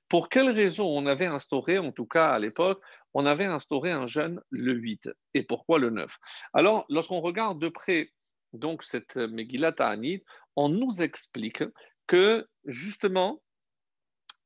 Pour 0.09 0.29
quelle 0.29 0.49
raison 0.49 0.85
on 0.85 1.05
avait 1.05 1.25
instauré, 1.25 1.79
en 1.79 1.91
tout 1.91 2.05
cas 2.05 2.31
à 2.31 2.39
l'époque, 2.39 2.81
on 3.13 3.25
avait 3.25 3.45
instauré 3.45 3.91
un 3.91 4.05
jeûne 4.05 4.41
le 4.49 4.73
8 4.73 5.09
et 5.33 5.43
pourquoi 5.43 5.79
le 5.79 5.89
9 5.89 6.17
Alors, 6.53 6.85
lorsqu'on 6.89 7.21
regarde 7.21 7.59
de 7.59 7.69
près 7.69 8.11
donc 8.53 8.83
cette 8.83 9.15
Megillat 9.15 9.71
Ta'anit, 9.73 10.23
on 10.55 10.69
nous 10.69 11.01
explique 11.01 11.63
que 12.07 12.47
justement, 12.65 13.41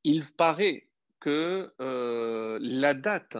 il 0.04 0.24
paraît 0.36 0.87
que 1.20 1.72
euh, 1.80 2.58
la 2.60 2.94
date 2.94 3.36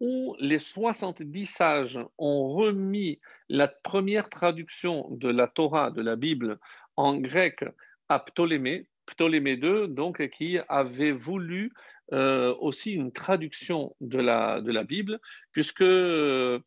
où 0.00 0.36
les 0.38 0.58
70 0.58 1.46
sages 1.46 2.00
ont 2.18 2.48
remis 2.48 3.20
la 3.48 3.68
première 3.68 4.28
traduction 4.28 5.08
de 5.10 5.28
la 5.28 5.46
Torah, 5.46 5.90
de 5.90 6.02
la 6.02 6.16
Bible, 6.16 6.58
en 6.96 7.16
grec 7.16 7.64
à 8.08 8.18
Ptolémée, 8.18 8.86
Ptolémée 9.06 9.54
II, 9.54 9.88
donc, 9.88 10.28
qui 10.30 10.58
avait 10.68 11.12
voulu 11.12 11.72
euh, 12.12 12.54
aussi 12.60 12.92
une 12.92 13.12
traduction 13.12 13.96
de 14.00 14.18
la, 14.18 14.60
de 14.60 14.70
la 14.70 14.84
Bible, 14.84 15.20
puisque, 15.52 15.80
euh, 15.82 16.60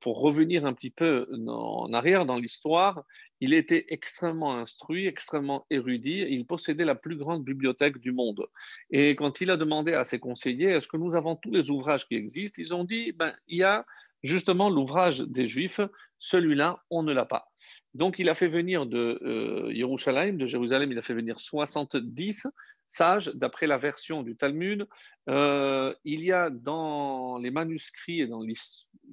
pour 0.00 0.20
revenir 0.20 0.66
un 0.66 0.74
petit 0.74 0.90
peu 0.90 1.26
en 1.48 1.92
arrière 1.92 2.26
dans 2.26 2.36
l'histoire, 2.36 3.04
il 3.40 3.54
était 3.54 3.86
extrêmement 3.88 4.54
instruit, 4.56 5.06
extrêmement 5.06 5.66
érudit, 5.70 6.26
il 6.28 6.46
possédait 6.46 6.84
la 6.84 6.94
plus 6.94 7.16
grande 7.16 7.42
bibliothèque 7.42 7.98
du 7.98 8.12
monde. 8.12 8.46
Et 8.90 9.16
quand 9.16 9.40
il 9.40 9.50
a 9.50 9.56
demandé 9.56 9.94
à 9.94 10.04
ses 10.04 10.18
conseillers, 10.18 10.70
est-ce 10.70 10.88
que 10.88 10.98
nous 10.98 11.14
avons 11.14 11.36
tous 11.36 11.50
les 11.50 11.70
ouvrages 11.70 12.06
qui 12.06 12.16
existent 12.16 12.60
Ils 12.60 12.74
ont 12.74 12.84
dit, 12.84 13.12
ben, 13.12 13.34
il 13.48 13.58
y 13.58 13.62
a 13.62 13.86
Justement, 14.22 14.68
l'ouvrage 14.68 15.20
des 15.20 15.46
Juifs, 15.46 15.80
celui-là, 16.18 16.82
on 16.90 17.02
ne 17.02 17.12
l'a 17.12 17.24
pas. 17.24 17.50
Donc, 17.94 18.18
il 18.18 18.28
a 18.28 18.34
fait 18.34 18.48
venir 18.48 18.86
de 18.86 19.18
euh, 19.22 19.72
Jérusalem, 19.74 20.36
de 20.36 20.46
Jérusalem, 20.46 20.92
il 20.92 20.98
a 20.98 21.02
fait 21.02 21.14
venir 21.14 21.40
70 21.40 22.46
sages, 22.86 23.30
d'après 23.34 23.66
la 23.66 23.78
version 23.78 24.22
du 24.22 24.36
Talmud. 24.36 24.86
Euh, 25.28 25.94
il 26.04 26.22
y 26.22 26.32
a 26.32 26.50
dans 26.50 27.38
les 27.38 27.50
manuscrits 27.50 28.20
et 28.20 28.26
dans 28.26 28.42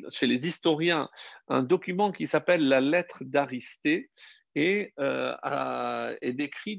chez 0.09 0.27
les 0.27 0.47
historiens 0.47 1.09
un 1.47 1.63
document 1.63 2.11
qui 2.11 2.27
s'appelle 2.27 2.67
la 2.67 2.81
lettre 2.81 3.23
d'Aristée 3.23 4.09
et 4.55 4.93
euh, 4.99 5.35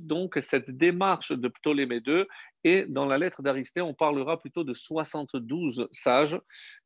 donc 0.01 0.39
cette 0.43 0.71
démarche 0.73 1.31
de 1.31 1.47
Ptolémée 1.47 2.01
II. 2.05 2.25
Et 2.65 2.85
dans 2.89 3.07
la 3.07 3.19
lettre 3.19 3.41
d'Aristée, 3.41 3.81
on 3.81 3.95
parlera 3.95 4.41
plutôt 4.41 4.65
de 4.65 4.73
72 4.73 5.89
sages, 5.93 6.41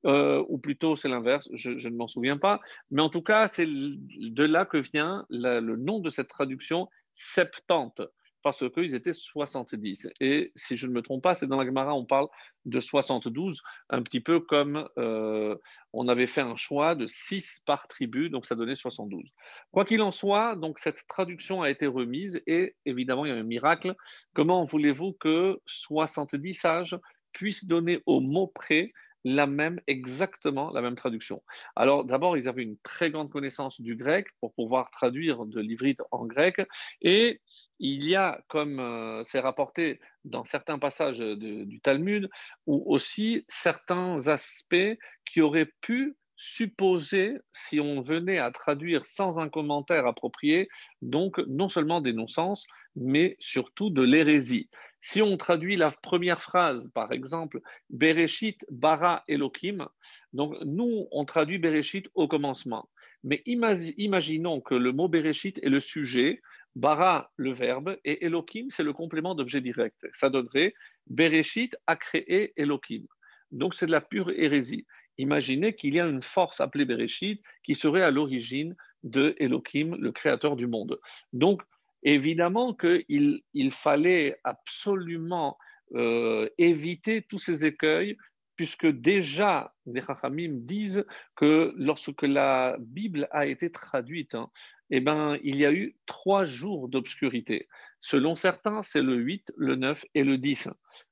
euh, 0.04 0.44
ou 0.48 0.58
plutôt 0.58 0.94
c'est 0.94 1.08
l'inverse, 1.08 1.48
je, 1.54 1.70
ne 1.70 1.96
m'en 1.96 2.08
souviens 2.08 2.36
pas. 2.36 2.60
Mais 2.90 3.00
en 3.00 3.08
tout 3.08 3.22
cas, 3.22 3.48
c'est 3.48 3.66
de 3.66 4.44
là 4.44 4.66
que 4.66 4.76
vient 4.76 5.24
le 5.30 5.76
nom 5.76 5.98
de 6.00 6.10
cette 6.10 6.28
traduction, 6.28 6.88
Septante 7.14 8.02
parce 8.42 8.68
qu'ils 8.70 8.94
étaient 8.94 9.12
70. 9.12 10.08
Et 10.20 10.52
si 10.56 10.76
je 10.76 10.86
ne 10.86 10.92
me 10.92 11.02
trompe 11.02 11.22
pas, 11.22 11.34
c'est 11.34 11.46
dans 11.46 11.58
la 11.58 11.64
Gemara, 11.64 11.94
on 11.94 12.04
parle 12.04 12.28
de 12.64 12.80
72, 12.80 13.62
un 13.90 14.02
petit 14.02 14.20
peu 14.20 14.40
comme 14.40 14.88
euh, 14.98 15.56
on 15.92 16.08
avait 16.08 16.26
fait 16.26 16.40
un 16.40 16.56
choix 16.56 16.94
de 16.94 17.06
6 17.06 17.62
par 17.66 17.88
tribu, 17.88 18.30
donc 18.30 18.46
ça 18.46 18.54
donnait 18.54 18.74
72. 18.74 19.24
Quoi 19.70 19.84
qu'il 19.84 20.02
en 20.02 20.10
soit, 20.10 20.56
donc 20.56 20.78
cette 20.78 21.06
traduction 21.08 21.62
a 21.62 21.70
été 21.70 21.86
remise 21.86 22.40
et 22.46 22.76
évidemment, 22.84 23.24
il 23.24 23.30
y 23.30 23.32
a 23.32 23.36
un 23.36 23.42
miracle. 23.42 23.94
Comment 24.34 24.64
voulez-vous 24.64 25.14
que 25.14 25.58
70 25.66 26.54
sages 26.54 26.98
puissent 27.32 27.66
donner 27.66 28.00
au 28.06 28.20
mot 28.20 28.46
près 28.46 28.92
la 29.24 29.46
même, 29.46 29.80
exactement 29.86 30.70
la 30.70 30.82
même 30.82 30.96
traduction. 30.96 31.42
Alors 31.76 32.04
d'abord, 32.04 32.36
ils 32.36 32.48
avaient 32.48 32.62
une 32.62 32.78
très 32.78 33.10
grande 33.10 33.30
connaissance 33.30 33.80
du 33.80 33.96
grec 33.96 34.26
pour 34.40 34.52
pouvoir 34.54 34.90
traduire 34.90 35.46
de 35.46 35.60
l'ivrite 35.60 36.00
en 36.10 36.26
grec, 36.26 36.60
et 37.00 37.40
il 37.78 38.04
y 38.04 38.16
a, 38.16 38.42
comme 38.48 38.80
euh, 38.80 39.22
c'est 39.24 39.40
rapporté 39.40 40.00
dans 40.24 40.44
certains 40.44 40.78
passages 40.78 41.18
du 41.18 41.80
Talmud, 41.80 42.28
ou 42.66 42.82
aussi 42.86 43.44
certains 43.48 44.28
aspects 44.28 44.98
qui 45.24 45.40
auraient 45.40 45.72
pu 45.80 46.16
supposer, 46.36 47.36
si 47.52 47.78
on 47.78 48.00
venait 48.02 48.38
à 48.38 48.50
traduire 48.50 49.04
sans 49.04 49.38
un 49.38 49.48
commentaire 49.48 50.06
approprié, 50.06 50.68
donc 51.00 51.38
non 51.46 51.68
seulement 51.68 52.00
des 52.00 52.12
non-sens, 52.12 52.66
mais 52.96 53.36
surtout 53.38 53.90
de 53.90 54.02
l'hérésie. 54.02 54.68
Si 55.02 55.20
on 55.20 55.36
traduit 55.36 55.76
la 55.76 55.90
première 55.90 56.40
phrase, 56.40 56.88
par 56.94 57.10
exemple, 57.10 57.60
Bereshit 57.90 58.64
bara 58.70 59.24
Elohim, 59.28 59.88
donc 60.32 60.54
nous, 60.64 61.08
on 61.10 61.24
traduit 61.24 61.58
Bereshit 61.58 62.08
au 62.14 62.28
commencement. 62.28 62.88
Mais 63.24 63.42
imaginons 63.46 64.60
que 64.60 64.76
le 64.76 64.92
mot 64.92 65.08
Bereshit 65.08 65.58
est 65.62 65.68
le 65.68 65.80
sujet, 65.80 66.40
bara 66.76 67.32
le 67.36 67.52
verbe, 67.52 67.96
et 68.04 68.24
Elohim, 68.24 68.68
c'est 68.70 68.84
le 68.84 68.92
complément 68.92 69.34
d'objet 69.34 69.60
direct. 69.60 70.06
Ça 70.12 70.30
donnerait 70.30 70.72
Bereshit 71.08 71.76
a 71.88 71.96
créé 71.96 72.52
Elohim. 72.56 73.04
Donc 73.50 73.74
c'est 73.74 73.86
de 73.86 73.92
la 73.92 74.00
pure 74.00 74.30
hérésie. 74.30 74.86
Imaginez 75.18 75.74
qu'il 75.74 75.94
y 75.94 76.00
a 76.00 76.06
une 76.06 76.22
force 76.22 76.60
appelée 76.60 76.84
Bereshit 76.84 77.42
qui 77.64 77.74
serait 77.74 78.02
à 78.02 78.12
l'origine 78.12 78.76
de 79.02 79.34
Elohim, 79.38 79.96
le 79.98 80.12
créateur 80.12 80.54
du 80.54 80.68
monde. 80.68 80.98
Donc 81.32 81.60
Évidemment 82.02 82.74
qu'il 82.74 83.42
il 83.54 83.70
fallait 83.70 84.36
absolument 84.44 85.56
euh, 85.94 86.48
éviter 86.58 87.22
tous 87.22 87.38
ces 87.38 87.66
écueils, 87.66 88.16
puisque 88.56 88.86
déjà 88.86 89.74
les 89.86 90.02
Chachamim 90.02 90.52
disent 90.52 91.04
que 91.36 91.72
lorsque 91.76 92.22
la 92.22 92.76
Bible 92.80 93.28
a 93.30 93.46
été 93.46 93.70
traduite, 93.70 94.34
hein, 94.34 94.50
eh 94.90 95.00
ben, 95.00 95.38
il 95.42 95.56
y 95.56 95.64
a 95.64 95.72
eu 95.72 95.96
trois 96.06 96.44
jours 96.44 96.88
d'obscurité. 96.88 97.68
Selon 97.98 98.34
certains, 98.34 98.82
c'est 98.82 99.02
le 99.02 99.16
8, 99.16 99.52
le 99.56 99.76
9 99.76 100.04
et 100.14 100.22
le 100.22 100.38
10. 100.38 100.68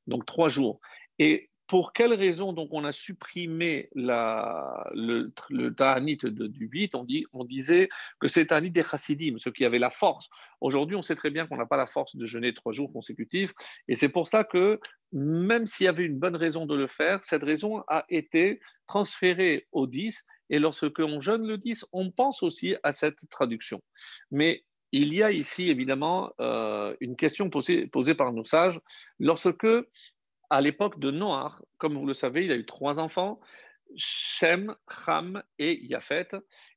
Donc 0.06 0.26
trois 0.26 0.49
jours. 0.49 0.80
Et 1.18 1.50
pour 1.70 1.92
quelle 1.92 2.14
raison 2.14 2.52
donc 2.52 2.70
on 2.72 2.82
a 2.82 2.90
supprimé 2.90 3.90
le, 3.94 5.32
le 5.50 5.70
ta'anit 5.70 6.16
du 6.16 6.66
8 6.66 6.96
on, 6.96 7.04
dit, 7.04 7.26
on 7.32 7.44
disait 7.44 7.88
que 8.18 8.26
c'est 8.26 8.46
ta'anit 8.46 8.72
des 8.72 8.82
chassidim, 8.82 9.38
ceux 9.38 9.52
qui 9.52 9.64
avaient 9.64 9.78
la 9.78 9.90
force. 9.90 10.28
Aujourd'hui, 10.60 10.96
on 10.96 11.02
sait 11.02 11.14
très 11.14 11.30
bien 11.30 11.46
qu'on 11.46 11.56
n'a 11.56 11.66
pas 11.66 11.76
la 11.76 11.86
force 11.86 12.16
de 12.16 12.24
jeûner 12.24 12.54
trois 12.54 12.72
jours 12.72 12.92
consécutifs. 12.92 13.52
Et 13.86 13.94
c'est 13.94 14.08
pour 14.08 14.26
ça 14.26 14.42
que 14.42 14.80
même 15.12 15.64
s'il 15.64 15.84
y 15.84 15.88
avait 15.88 16.02
une 16.02 16.18
bonne 16.18 16.34
raison 16.34 16.66
de 16.66 16.74
le 16.74 16.88
faire, 16.88 17.22
cette 17.22 17.44
raison 17.44 17.84
a 17.86 18.04
été 18.08 18.58
transférée 18.88 19.68
au 19.70 19.86
10. 19.86 20.24
Et 20.50 20.58
lorsque 20.58 20.98
on 20.98 21.20
jeûne 21.20 21.46
le 21.46 21.56
10, 21.56 21.86
on 21.92 22.10
pense 22.10 22.42
aussi 22.42 22.74
à 22.82 22.90
cette 22.90 23.30
traduction. 23.30 23.80
Mais 24.32 24.64
il 24.90 25.14
y 25.14 25.22
a 25.22 25.30
ici 25.30 25.70
évidemment 25.70 26.32
euh, 26.40 26.96
une 26.98 27.14
question 27.14 27.48
posée, 27.48 27.86
posée 27.86 28.16
par 28.16 28.32
nos 28.32 28.42
sages. 28.42 28.80
Lorsque 29.20 29.68
à 30.50 30.61
l'époque 30.61 30.99
de 30.99 31.11
Noah, 31.11 31.59
comme 31.78 31.97
vous 31.97 32.07
le 32.07 32.14
savez, 32.14 32.45
il 32.45 32.52
a 32.52 32.57
eu 32.57 32.66
trois 32.66 33.00
enfants, 33.00 33.40
Shem, 33.97 34.75
Ham 35.07 35.42
et 35.59 35.85
Yafet. 35.85 36.28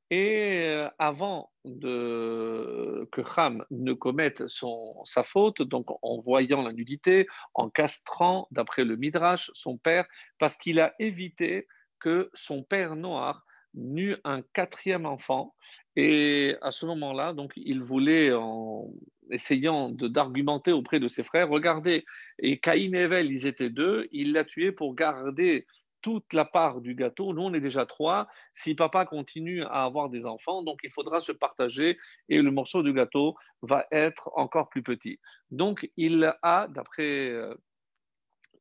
Et 0.09 0.67
euh, 0.67 0.89
avant 0.99 1.51
que 1.65 3.21
Ham 3.35 3.65
ne 3.71 3.93
commette 3.93 4.43
sa 4.47 5.23
faute, 5.23 5.63
donc 5.63 5.87
en 6.03 6.19
voyant 6.19 6.61
la 6.61 6.71
nudité, 6.71 7.25
en 7.55 7.69
castrant, 7.69 8.47
d'après 8.51 8.85
le 8.85 8.95
Midrash, 8.95 9.49
son 9.55 9.77
père, 9.77 10.05
parce 10.37 10.55
qu'il 10.57 10.79
a 10.79 10.93
évité 10.99 11.67
que 11.99 12.29
son 12.33 12.63
père 12.63 12.95
Noah 12.95 13.41
n'eut 13.73 14.17
un 14.23 14.41
quatrième 14.53 15.05
enfant. 15.05 15.55
Et 15.95 16.55
à 16.61 16.71
ce 16.71 16.85
moment-là, 16.85 17.33
donc, 17.33 17.53
il 17.55 17.81
voulait, 17.81 18.33
en 18.33 18.87
essayant 19.33 19.89
d'argumenter 19.89 20.71
auprès 20.71 20.99
de 20.99 21.07
ses 21.07 21.23
frères, 21.23 21.49
regardez, 21.49 22.05
et 22.39 22.59
Caïn 22.59 22.93
et 22.93 23.01
Evel, 23.01 23.31
ils 23.31 23.47
étaient 23.47 23.69
deux, 23.69 24.07
il 24.11 24.33
l'a 24.33 24.45
tué 24.45 24.71
pour 24.71 24.95
garder 24.95 25.65
toute 26.03 26.33
la 26.33 26.45
part 26.45 26.81
du 26.81 26.93
gâteau. 26.93 27.33
Nous, 27.33 27.41
on 27.41 27.53
est 27.53 27.61
déjà 27.61 27.85
trois. 27.85 28.27
Si 28.53 28.75
papa 28.75 29.05
continue 29.05 29.63
à 29.63 29.85
avoir 29.85 30.09
des 30.09 30.25
enfants, 30.25 30.61
donc 30.61 30.79
il 30.83 30.91
faudra 30.91 31.21
se 31.21 31.31
partager 31.31 31.97
et 32.29 32.41
le 32.41 32.51
morceau 32.51 32.83
du 32.83 32.93
gâteau 32.93 33.35
va 33.61 33.87
être 33.91 34.29
encore 34.35 34.69
plus 34.69 34.83
petit. 34.83 35.19
Donc, 35.49 35.89
il 35.97 36.35
a, 36.43 36.67
d'après 36.67 37.29
euh, 37.29 37.55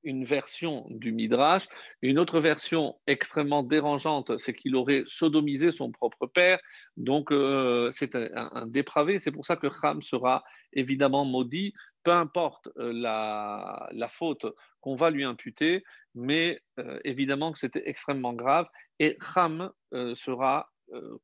une 0.05 0.25
version 0.25 0.87
du 0.91 1.13
Midrash. 1.13 1.67
Une 2.03 2.19
autre 2.19 2.41
version 2.41 2.97
extrêmement 3.07 3.63
dérangeante, 3.63 4.39
c'est 4.39 4.55
qu'il 4.55 4.77
aurait 4.77 5.05
sodomisé 5.07 5.71
son 5.71 5.93
propre 5.93 6.27
père. 6.27 6.59
Donc, 6.97 7.31
euh, 7.31 7.91
c'est 7.93 8.15
un, 8.15 8.67
dépravé. 8.67 9.19
C'est 9.19 9.33
pour 9.33 9.47
ça 9.47 9.57
que 9.57 9.69
Ham 9.83 10.03
sera 10.03 10.43
évidemment 10.73 11.25
maudit, 11.25 11.75
peu 12.03 12.13
importe 12.13 12.69
euh, 12.79 12.93
la, 12.93 14.09
faute 14.09 14.47
qu'on 14.81 14.95
va 14.95 15.11
lui 15.11 15.25
imputer, 15.25 15.85
mais 16.15 16.61
euh, 16.79 16.99
évidemment 17.05 17.53
que 17.53 17.59
c'était 17.59 17.89
extrêmement 17.89 18.33
grave. 18.33 18.67
Et 18.99 19.17
Ham 19.37 19.71
sera 20.15 20.72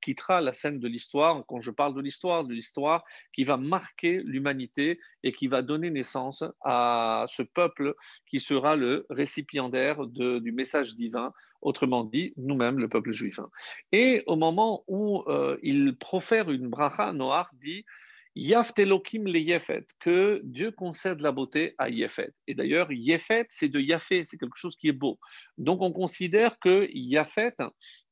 quittera 0.01 0.41
la 0.41 0.53
scène 0.53 0.79
de 0.79 0.89
l'histoire, 0.89 1.45
quand 1.47 1.61
je 1.61 1.71
parle 1.71 1.95
de 1.95 2.01
l'histoire, 2.01 2.45
de 2.45 2.55
l'histoire 2.55 3.05
qui 3.33 3.45
va 3.45 3.57
marquer 3.57 4.23
l'humanité 4.25 5.01
et 5.23 5.33
qui 5.33 5.49
va 5.49 5.63
donner 5.63 5.91
naissance 5.91 6.45
à 6.63 7.25
ce 7.29 7.43
peuple 7.43 7.95
qui 8.27 8.41
sera 8.41 8.77
le 8.77 9.07
récipiendaire 9.11 10.07
du 10.07 10.53
message 10.53 10.95
divin, 10.95 11.33
autrement 11.61 12.05
dit, 12.05 12.33
nous-mêmes, 12.37 12.79
le 12.79 12.89
peuple 12.89 13.13
juif. 13.13 13.41
Et 13.93 14.23
au 14.27 14.37
moment 14.37 14.85
où 14.87 15.25
euh, 15.27 15.59
il 15.63 15.97
profère 15.97 16.51
une 16.51 16.69
bracha, 16.69 17.13
Noach 17.13 17.49
dit 17.55 17.85
Yaft 18.41 18.79
Elohim 18.79 19.25
le 19.27 19.41
Yefet, 19.41 19.85
que 19.99 20.41
Dieu 20.45 20.71
concède 20.71 21.21
la 21.23 21.33
beauté 21.33 21.75
à 21.77 21.89
Yefet. 21.89 22.31
Et 22.47 22.55
d'ailleurs, 22.55 22.93
Yefet, 22.93 23.47
c'est 23.49 23.69
de 23.69 23.81
Yafé, 23.81 24.25
c'est 24.25 24.39
quelque 24.39 24.57
chose 24.57 24.77
qui 24.77 24.87
est 24.87 24.93
beau. 24.93 25.19
Donc 25.57 25.83
on 25.83 25.93
considère 25.93 26.57
que 26.61 26.89
Yafet, 26.93 27.57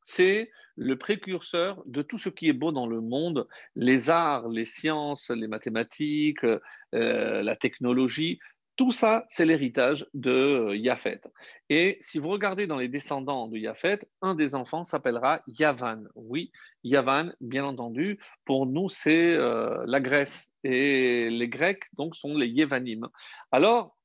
c'est 0.03 0.51
le 0.75 0.99
précurseur 0.99 1.81
de 1.87 2.03
tout 2.03 2.19
ce 2.19 2.29
qui 2.29 2.49
est 2.49 2.53
beau 2.53 2.73
dans 2.73 2.89
le 2.89 3.01
monde, 3.01 3.47
les 3.77 4.11
arts, 4.11 4.49
les 4.49 4.65
sciences, 4.65 5.31
les 5.31 5.47
mathématiques, 5.47 6.43
euh, 6.43 7.43
la 7.43 7.55
technologie. 7.55 8.41
Tout 8.77 8.91
ça, 8.91 9.25
c'est 9.29 9.47
l'héritage 9.47 10.07
de 10.13 10.75
Yafet. 10.75 11.23
Et 11.71 11.97
si 12.03 12.19
vous 12.19 12.29
regardez 12.29 12.67
dans 12.67 12.77
les 12.77 12.89
descendants 12.89 13.49
de 13.49 13.57
Yafet, 13.57 14.01
un 14.21 14.35
des 14.35 14.55
enfants 14.55 14.85
s'appellera 14.85 15.41
Yavan. 15.47 16.05
Oui, 16.15 16.53
Yavan, 16.85 17.33
bien 17.41 17.65
entendu, 17.65 18.19
pour 18.45 18.67
nous, 18.67 18.91
c'est 18.91 19.33
euh, 19.33 19.83
la 19.87 19.99
Grèce. 20.01 20.53
Et 20.63 21.31
les 21.31 21.49
Grecs, 21.49 21.85
donc, 21.95 22.17
sont 22.17 22.37
les 22.37 22.49
Yevanim. 22.49 23.09
Alors, 23.51 23.97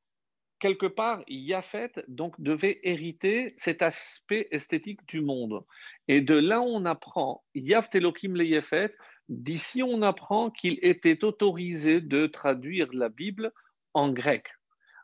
quelque 0.60 0.86
part, 0.86 1.22
Yafet 1.28 1.92
devait 2.08 2.80
hériter 2.84 3.54
cet 3.58 3.82
aspect 3.82 4.48
esthétique 4.52 5.06
du 5.06 5.20
monde. 5.20 5.66
Et 6.08 6.22
de 6.22 6.36
là, 6.36 6.62
on 6.62 6.86
apprend 6.86 7.44
Yaft 7.56 7.94
Elohim 7.96 8.38
le 8.38 8.46
Yafet. 8.46 8.96
D'ici, 9.28 9.84
on 9.84 10.02
apprend 10.02 10.50
qu'il 10.50 10.80
était 10.82 11.26
autorisé 11.26 12.00
de 12.00 12.26
traduire 12.28 12.88
la 12.94 13.10
Bible 13.10 13.52
en 13.94 14.14
grec. 14.14 14.46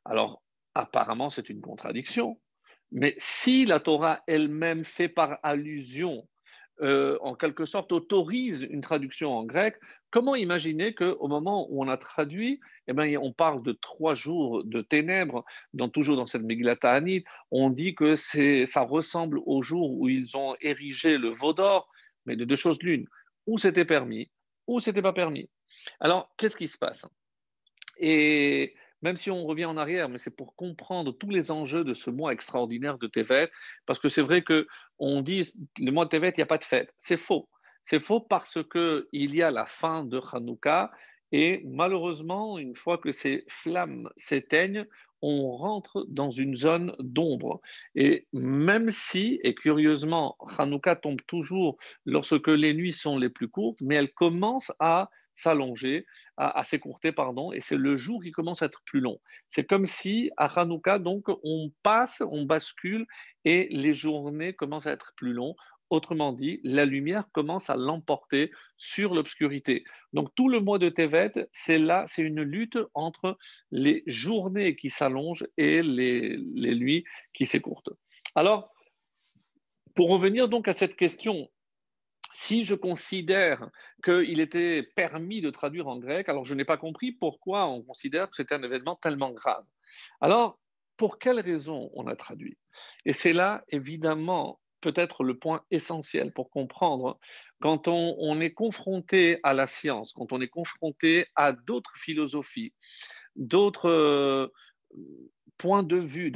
Alors, 0.10 0.42
apparemment, 0.74 1.30
c'est 1.30 1.50
une 1.50 1.62
contradiction. 1.62 2.40
Mais 2.92 3.16
si 3.18 3.66
la 3.66 3.80
Torah 3.80 4.24
elle-même 4.28 4.86
fait 4.86 5.10
par 5.10 5.40
allusion 5.44 6.28
euh, 6.82 7.18
en 7.22 7.34
quelque 7.34 7.66
sorte, 7.66 7.92
autorise 7.92 8.68
une 8.70 8.82
traduction 8.82 9.36
en 9.36 9.44
grec, 9.44 9.76
comment 10.12 10.36
imaginer 10.36 10.94
qu'au 10.94 11.28
moment 11.28 11.68
où 11.72 11.84
on 11.84 11.88
a 11.88 11.98
traduit, 11.98 12.60
eh 12.88 12.94
bien, 12.94 13.20
on 13.20 13.34
parle 13.34 13.64
de 13.64 13.72
trois 13.72 14.14
jours 14.14 14.64
de 14.64 14.82
ténèbres, 14.82 15.44
dans, 15.74 15.90
toujours 15.90 16.16
dans 16.18 16.28
cette 16.28 16.44
Megillat 16.44 16.78
on 17.50 17.72
dit 17.72 17.96
que 17.96 18.14
ça 18.16 18.82
ressemble 18.82 19.40
au 19.46 19.64
jour 19.64 19.92
où 19.92 20.08
ils 20.08 20.38
ont 20.38 20.56
érigé 20.62 21.18
le 21.18 21.30
veau 21.30 21.52
d'or, 21.52 21.90
mais 22.28 22.36
de 22.36 22.46
deux 22.46 22.56
choses 22.56 22.82
l'une, 22.84 23.08
ou 23.48 23.58
c'était 23.58 23.86
permis, 23.86 24.30
ou 24.68 24.80
c'était 24.80 25.02
pas 25.02 25.14
permis. 25.14 25.50
Alors, 26.00 26.32
qu'est-ce 26.38 26.56
qui 26.56 26.68
se 26.68 26.78
passe? 26.78 27.08
Et 28.00 28.76
même 29.02 29.18
si 29.18 29.32
on 29.32 29.46
revient 29.46 29.66
en 29.66 29.78
arrière, 29.78 30.10
mais 30.10 30.18
c'est 30.18 30.36
pour 30.36 30.56
comprendre 30.56 31.12
tous 31.12 31.30
les 31.30 31.52
enjeux 31.52 31.84
de 31.84 31.94
ce 31.94 32.10
mois 32.10 32.34
extraordinaire 32.34 32.98
de 32.98 33.08
Tevet, 33.08 33.50
parce 33.86 34.00
que 34.00 34.10
c'est 34.10 34.22
vrai 34.22 34.42
que 34.42 34.68
on 35.00 35.22
dit 35.22 35.48
le 35.80 35.92
mois 35.92 36.06
de 36.06 36.10
Tevet, 36.10 36.30
il 36.30 36.40
n'y 36.40 36.44
a 36.44 36.48
pas 36.48 36.58
de 36.58 36.64
fête. 36.64 36.94
C'est 36.98 37.18
faux. 37.18 37.50
C'est 37.84 38.00
faux 38.00 38.20
parce 38.20 38.60
qu'il 38.72 39.36
y 39.36 39.42
a 39.42 39.52
la 39.52 39.66
fin 39.66 40.04
de 40.04 40.20
Hanouka 40.34 40.92
et 41.32 41.62
malheureusement, 41.66 42.58
une 42.58 42.76
fois 42.76 42.98
que 42.98 43.12
ces 43.12 43.46
flammes 43.50 44.10
s'éteignent, 44.16 44.86
on 45.22 45.52
rentre 45.58 46.06
dans 46.10 46.30
une 46.30 46.56
zone 46.56 46.96
d'ombre. 47.00 47.60
Et 47.96 48.28
même 48.34 48.90
si, 48.90 49.40
et 49.44 49.56
curieusement, 49.56 50.38
Hanouka 50.58 50.96
tombe 50.96 51.22
toujours 51.28 51.78
lorsque 52.06 52.48
les 52.48 52.74
nuits 52.74 52.94
sont 52.94 53.18
les 53.18 53.30
plus 53.30 53.50
courtes, 53.50 53.80
mais 53.82 53.96
elle 53.96 54.12
commence 54.14 54.72
à 54.80 55.10
s'allonger, 55.38 56.06
à, 56.36 56.64
s'écourter, 56.64 57.12
pardon, 57.12 57.52
et 57.52 57.62
c'est 57.62 57.78
le 57.78 57.96
jour 57.96 58.22
qui 58.24 58.32
commence 58.32 58.64
à 58.64 58.66
être 58.66 58.82
plus 58.86 59.00
long. 59.00 59.20
C'est 59.50 59.66
comme 59.66 59.86
si 59.86 60.32
à 60.36 60.48
Hanouka, 60.60 60.98
donc, 60.98 61.28
on 61.44 61.72
passe, 61.84 62.22
on 62.22 62.44
bascule, 62.44 63.06
et 63.46 63.68
les 63.70 63.94
journées 63.94 64.54
commencent 64.54 64.88
à 64.88 64.92
être 64.92 65.14
plus 65.16 65.34
longues. 65.34 65.56
Autrement 65.90 66.34
dit, 66.34 66.60
la 66.64 66.86
lumière 66.86 67.32
commence 67.32 67.70
à 67.70 67.78
l'emporter 67.78 68.52
sur 68.76 69.14
l'obscurité. 69.14 69.86
Donc 70.12 70.36
tout 70.36 70.50
le 70.50 70.60
mois 70.60 70.80
de 70.80 70.90
Tevet, 70.90 71.32
c'est 71.54 71.80
là, 71.80 72.04
c'est 72.08 72.24
une 72.24 72.42
lutte 72.42 72.78
entre 72.94 73.38
les 73.72 74.04
journées 74.06 74.76
qui 74.76 74.90
s'allongent 74.90 75.48
et 75.56 75.82
les, 75.82 76.36
les 76.56 76.76
nuits 76.76 77.06
qui 77.32 77.46
s'écourtent. 77.46 77.92
Alors, 78.36 78.74
pour 79.96 80.10
revenir 80.10 80.50
donc 80.50 80.68
à 80.68 80.74
cette 80.74 80.98
question 80.98 81.50
si 82.40 82.64
je 82.64 82.76
considère 82.76 83.68
qu'il 84.04 84.40
était 84.40 84.84
permis 84.84 85.42
de 85.42 85.50
traduire 85.50 85.88
en 85.88 85.98
grec, 85.98 86.30
alors 86.30 86.46
je 86.46 86.54
n'ai 86.54 86.66
pas 86.66 86.78
compris 86.78 87.12
pourquoi 87.12 87.66
on 87.66 87.82
considère 87.82 88.30
que 88.30 88.36
c'était 88.36 88.54
un 88.54 88.62
événement 88.62 88.96
tellement 88.96 89.32
grave. 89.32 89.66
Alors, 90.22 90.60
pour 90.98 91.18
quelle 91.18 91.40
raison 91.40 91.90
on 91.96 92.06
a 92.06 92.16
traduit? 92.16 92.56
Et 93.06 93.14
c'est 93.14 93.34
là, 93.34 93.64
évidemment, 93.70 94.60
peut-être 94.82 95.24
le 95.24 95.40
point 95.40 95.64
essentiel 95.72 96.32
pour 96.32 96.52
comprendre 96.52 97.20
quand 97.60 97.88
on, 97.88 98.40
est 98.40 98.54
confronté 98.54 99.40
à 99.42 99.56
la 99.56 99.66
science, 99.66 100.14
quand 100.14 100.32
on 100.32 100.40
est 100.40 100.48
confronté 100.48 101.26
à 101.36 101.54
d'autres 101.54 101.98
philosophies, 101.98 102.72
d'autres 103.36 103.90
euh, 103.90 104.48
points 105.58 105.84
de 105.84 105.98
vue, 105.98 106.32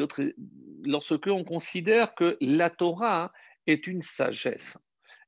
lorsque 0.83 1.27
on 1.27 1.43
considère 1.43 2.15
que 2.15 2.37
la 2.41 2.71
Torah 2.71 3.31
est 3.67 3.85
une 3.85 4.01
sagesse. 4.01 4.79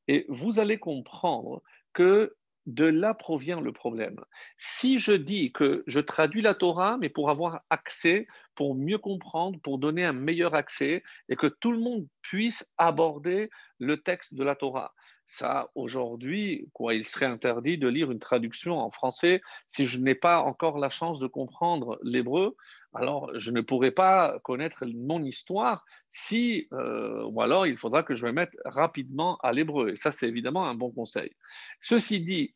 Et 0.08 0.26
vous 0.30 0.60
allez 0.60 0.78
comprendre 0.78 1.62
que 1.94 2.36
de 2.66 2.86
là 2.86 3.14
provient 3.14 3.60
le 3.60 3.74
problème. 3.74 4.20
Si 4.58 5.00
je 5.00 5.12
dis 5.12 5.52
que 5.52 5.84
je 5.86 6.00
traduis 6.00 6.42
la 6.42 6.54
Torah, 6.54 6.98
mais 6.98 7.10
pour 7.10 7.30
avoir 7.30 7.62
accès, 7.70 8.28
pour 8.56 8.76
mieux 8.76 8.98
comprendre, 8.98 9.60
pour 9.60 9.78
donner 9.78 10.06
un 10.06 10.14
meilleur 10.14 10.56
accès, 10.56 11.04
et 11.28 11.36
que 11.36 11.48
tout 11.48 11.72
le 11.72 11.80
monde 11.80 12.08
puisse 12.22 12.66
aborder 12.78 13.50
le 13.80 14.02
texte 14.02 14.34
de 14.34 14.44
la 14.44 14.56
Torah, 14.56 14.94
ça, 15.26 15.72
aujourd'hui, 15.76 16.70
quoi, 16.74 16.94
il 16.94 17.06
serait 17.06 17.26
interdit 17.26 17.78
de 17.78 17.88
lire 17.88 18.12
une 18.12 18.20
traduction 18.20 18.78
en 18.78 18.92
français 18.92 19.42
si 19.68 19.86
je 19.86 19.98
n'ai 19.98 20.16
pas 20.16 20.42
encore 20.42 20.78
la 20.78 20.90
chance 20.90 21.18
de 21.20 21.28
comprendre 21.28 21.98
l'hébreu. 22.04 22.56
Alors, 22.94 23.32
je 23.40 23.52
ne 23.52 23.62
pourrais 23.62 23.92
pas 23.92 24.40
connaître 24.44 24.86
mon 24.86 25.24
histoire 25.24 25.86
si, 26.10 26.68
euh, 26.74 27.24
ou 27.26 27.42
alors 27.42 27.66
il 27.66 27.78
faudra 27.78 28.04
que 28.04 28.14
je 28.14 28.26
me 28.26 28.32
mette 28.32 28.56
rapidement 28.66 29.38
à 29.38 29.54
l'hébreu. 29.54 29.92
Et 29.92 29.96
ça, 29.96 30.12
c'est 30.12 30.28
évidemment 30.28 30.68
un 30.68 30.76
bon 30.76 30.92
conseil. 30.92 31.32
Ceci 31.80 32.22
dit, 32.22 32.54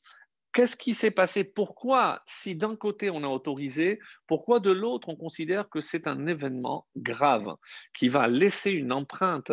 Qu'est-ce 0.53 0.75
qui 0.75 0.95
s'est 0.95 1.12
passé? 1.12 1.43
Pourquoi, 1.43 2.23
si 2.25 2.56
d'un 2.56 2.75
côté 2.75 3.12
on 3.12 3.23
a 3.23 3.27
autorisé, 3.27 3.99
pourquoi 4.25 4.60
de 4.60 4.71
l'autre 4.71 5.10
on 5.10 5.15
considère 5.15 5.69
que 5.69 5.82
c'est 5.82 6.08
un 6.08 6.25
événement 6.25 6.88
grave 6.95 7.56
qui 7.93 8.10
va 8.10 8.27
laisser 8.27 8.71
une 8.71 8.91
empreinte 8.91 9.51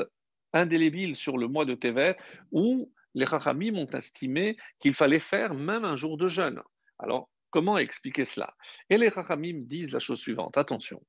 indélébile 0.54 1.14
sur 1.14 1.36
le 1.36 1.46
mois 1.46 1.66
de 1.66 1.74
Tevet 1.74 2.16
ou 2.52 2.90
les 3.14 3.24
Rachamim 3.24 3.76
ont 3.76 3.90
estimé 3.90 4.56
qu'il 4.78 4.94
fallait 4.94 5.18
faire 5.18 5.54
même 5.54 5.84
un 5.84 5.96
jour 5.96 6.16
de 6.16 6.26
jeûne. 6.26 6.62
Alors, 6.98 7.30
comment 7.50 7.78
expliquer 7.78 8.24
cela? 8.24 8.54
Et 8.90 8.98
les 8.98 9.08
Rachamim 9.08 9.60
disent 9.62 9.92
la 9.92 10.00
chose 10.00 10.20
suivante, 10.20 10.56
attention, 10.56 11.02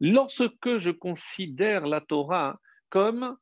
lorsque 0.00 0.78
je 0.78 0.90
considère 0.90 1.86
la 1.86 2.00
Torah 2.00 2.60
comme, 2.88 3.36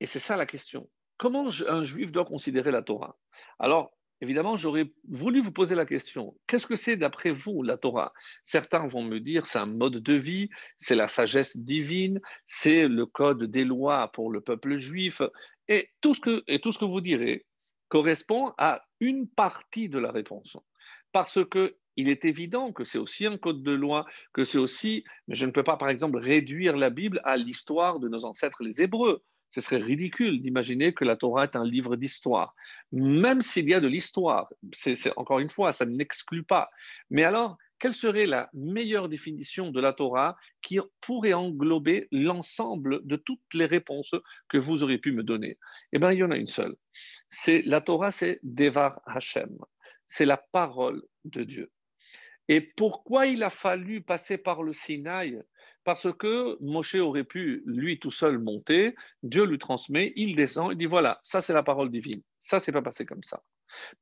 et 0.00 0.06
c'est 0.06 0.18
ça 0.18 0.36
la 0.36 0.46
question, 0.46 0.88
comment 1.16 1.48
un 1.68 1.82
juif 1.82 2.12
doit 2.12 2.24
considérer 2.24 2.70
la 2.70 2.82
Torah? 2.82 3.16
Alors, 3.58 3.97
Évidemment, 4.20 4.56
j'aurais 4.56 4.92
voulu 5.08 5.40
vous 5.40 5.52
poser 5.52 5.76
la 5.76 5.86
question, 5.86 6.36
qu'est-ce 6.48 6.66
que 6.66 6.74
c'est 6.74 6.96
d'après 6.96 7.30
vous 7.30 7.62
la 7.62 7.76
Torah? 7.76 8.12
Certains 8.42 8.86
vont 8.88 9.02
me 9.02 9.20
dire, 9.20 9.46
c'est 9.46 9.60
un 9.60 9.66
mode 9.66 9.98
de 9.98 10.14
vie, 10.14 10.48
c'est 10.76 10.96
la 10.96 11.06
sagesse 11.06 11.56
divine, 11.56 12.20
c'est 12.44 12.88
le 12.88 13.06
code 13.06 13.44
des 13.44 13.64
lois 13.64 14.10
pour 14.12 14.32
le 14.32 14.40
peuple 14.40 14.74
juif, 14.74 15.22
et 15.68 15.90
tout 16.00 16.14
ce 16.14 16.20
que, 16.20 16.42
et 16.48 16.58
tout 16.58 16.72
ce 16.72 16.80
que 16.80 16.84
vous 16.84 17.00
direz 17.00 17.46
correspond 17.86 18.52
à 18.58 18.82
une 18.98 19.28
partie 19.28 19.88
de 19.88 20.00
la 20.00 20.10
réponse. 20.10 20.56
Parce 21.12 21.44
que 21.48 21.76
il 21.96 22.08
est 22.08 22.24
évident 22.24 22.72
que 22.72 22.84
c'est 22.84 22.98
aussi 22.98 23.26
un 23.26 23.38
code 23.38 23.62
de 23.62 23.72
loi, 23.72 24.04
que 24.32 24.44
c'est 24.44 24.58
aussi, 24.58 25.04
mais 25.26 25.34
je 25.34 25.46
ne 25.46 25.50
peux 25.50 25.64
pas, 25.64 25.76
par 25.76 25.88
exemple, 25.88 26.18
réduire 26.18 26.76
la 26.76 26.90
Bible 26.90 27.20
à 27.24 27.36
l'histoire 27.36 27.98
de 27.98 28.08
nos 28.08 28.24
ancêtres 28.24 28.62
les 28.62 28.82
Hébreux. 28.82 29.22
Ce 29.50 29.60
serait 29.60 29.78
ridicule 29.78 30.42
d'imaginer 30.42 30.92
que 30.92 31.04
la 31.04 31.16
Torah 31.16 31.44
est 31.44 31.56
un 31.56 31.64
livre 31.64 31.96
d'histoire. 31.96 32.54
Même 32.92 33.40
s'il 33.40 33.68
y 33.68 33.74
a 33.74 33.80
de 33.80 33.88
l'histoire, 33.88 34.48
c'est, 34.72 34.96
encore 35.16 35.38
une 35.38 35.50
fois, 35.50 35.72
ça 35.72 35.86
n'exclut 35.86 36.42
pas. 36.42 36.70
Mais 37.10 37.24
alors, 37.24 37.56
quelle 37.78 37.94
serait 37.94 38.26
la 38.26 38.50
meilleure 38.52 39.08
définition 39.08 39.70
de 39.70 39.80
la 39.80 39.92
Torah 39.92 40.36
qui 40.62 40.80
pourrait 41.00 41.32
englober 41.32 42.08
l'ensemble 42.10 43.06
de 43.06 43.16
toutes 43.16 43.54
les 43.54 43.66
réponses 43.66 44.14
que 44.48 44.58
vous 44.58 44.82
auriez 44.82 44.98
pu 44.98 45.12
me 45.12 45.22
donner? 45.22 45.58
Eh 45.92 45.98
bien, 45.98 46.12
il 46.12 46.18
y 46.18 46.24
en 46.24 46.30
a 46.30 46.36
une 46.36 46.48
seule. 46.48 46.74
C'est 47.28 47.62
la 47.62 47.80
Torah, 47.80 48.10
c'est 48.10 48.40
Devar 48.42 49.00
Hashem. 49.06 49.56
C'est 50.06 50.26
la 50.26 50.36
parole 50.36 51.02
de 51.24 51.44
Dieu. 51.44 51.70
Et 52.48 52.60
pourquoi 52.60 53.26
il 53.26 53.42
a 53.42 53.50
fallu 53.50 54.02
passer 54.02 54.38
par 54.38 54.62
le 54.62 54.72
Sinaï 54.72 55.40
parce 55.88 56.12
que 56.18 56.58
Moshe 56.60 56.96
aurait 56.96 57.24
pu, 57.24 57.62
lui 57.64 57.98
tout 57.98 58.10
seul, 58.10 58.38
monter, 58.38 58.94
Dieu 59.22 59.46
lui 59.46 59.56
transmet, 59.56 60.12
il 60.16 60.36
descend, 60.36 60.70
il 60.70 60.76
dit 60.76 60.84
voilà, 60.84 61.18
ça 61.22 61.40
c'est 61.40 61.54
la 61.54 61.62
parole 61.62 61.90
divine, 61.90 62.20
ça 62.36 62.60
c'est 62.60 62.72
pas 62.72 62.82
passé 62.82 63.06
comme 63.06 63.22
ça. 63.22 63.42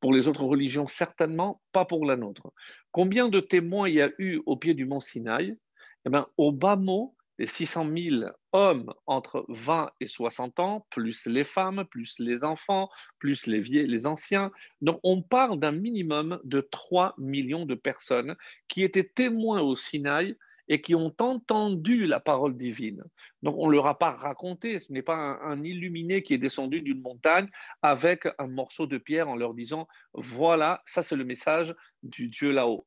Pour 0.01 0.13
les 0.13 0.27
autres 0.27 0.43
religions, 0.43 0.89
certainement, 0.89 1.63
pas 1.71 1.85
pour 1.85 2.05
la 2.05 2.17
nôtre. 2.17 2.53
Combien 2.91 3.29
de 3.29 3.39
témoins 3.39 3.89
il 3.89 3.95
y 3.95 4.03
a 4.03 4.11
eu 4.19 4.41
au 4.47 4.57
pied 4.57 4.75
du 4.75 4.85
mont 4.85 4.99
Sinaï? 4.99 5.57
Eh 6.05 6.11
bien, 6.11 6.27
au 6.37 6.51
bas 6.51 6.75
mot, 6.75 7.15
les 7.39 7.47
600 7.47 7.87
000 7.97 8.33
hommes 8.51 8.93
entre 9.07 9.47
20 9.49 9.93
et 10.01 10.09
60 10.09 10.59
ans, 10.59 10.89
plus 10.91 11.25
les 11.27 11.45
femmes, 11.45 11.85
plus 11.89 12.19
les 12.19 12.43
enfants, 12.43 12.89
plus 13.21 13.47
les 13.47 13.61
vieux, 13.61 13.85
les 13.85 14.07
anciens. 14.07 14.51
Donc, 14.81 14.99
on 15.05 15.23
parle 15.23 15.61
d'un 15.61 15.71
minimum 15.71 16.41
de 16.43 16.61
3 16.63 17.15
millions 17.17 17.65
de 17.65 17.77
personnes 17.77 18.35
qui 18.67 18.83
étaient 18.83 19.09
témoins 19.15 19.61
au 19.61 19.77
Sinaï 19.77 20.37
et 20.69 20.81
qui 20.81 20.95
ont 20.95 21.15
entendu 21.21 22.07
la 22.07 22.21
parole 22.21 22.57
divine. 22.57 23.03
Donc 23.43 23.57
on 23.59 23.69
ne 23.69 23.73
leur 23.73 23.87
a 23.87 23.99
pas 23.99 24.11
raconté, 24.11 24.79
ce 24.79 24.93
n'est 24.93 25.03
pas 25.03 25.39
un, 25.43 25.63
illuminé 25.63 26.23
qui 26.23 26.35
est 26.35 26.39
descendu 26.39 26.83
d'une 26.83 27.01
montagne 27.01 27.49
avec 27.83 28.27
un 28.39 28.49
morceau 28.49 28.87
de 28.87 28.99
pierre 28.99 29.29
en 29.29 29.37
leur 29.37 29.55
disant, 29.55 29.87
voilà, 30.15 30.83
ça 30.85 31.03
c'est 31.03 31.17
le 31.17 31.25
message 31.25 31.75
du 32.03 32.29
Dieu 32.29 32.51
là-haut. 32.51 32.87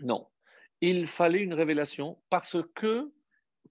Non, 0.00 0.26
il 0.80 1.06
fallait 1.06 1.42
une 1.42 1.54
révélation 1.54 2.18
parce 2.30 2.56
que, 2.74 3.12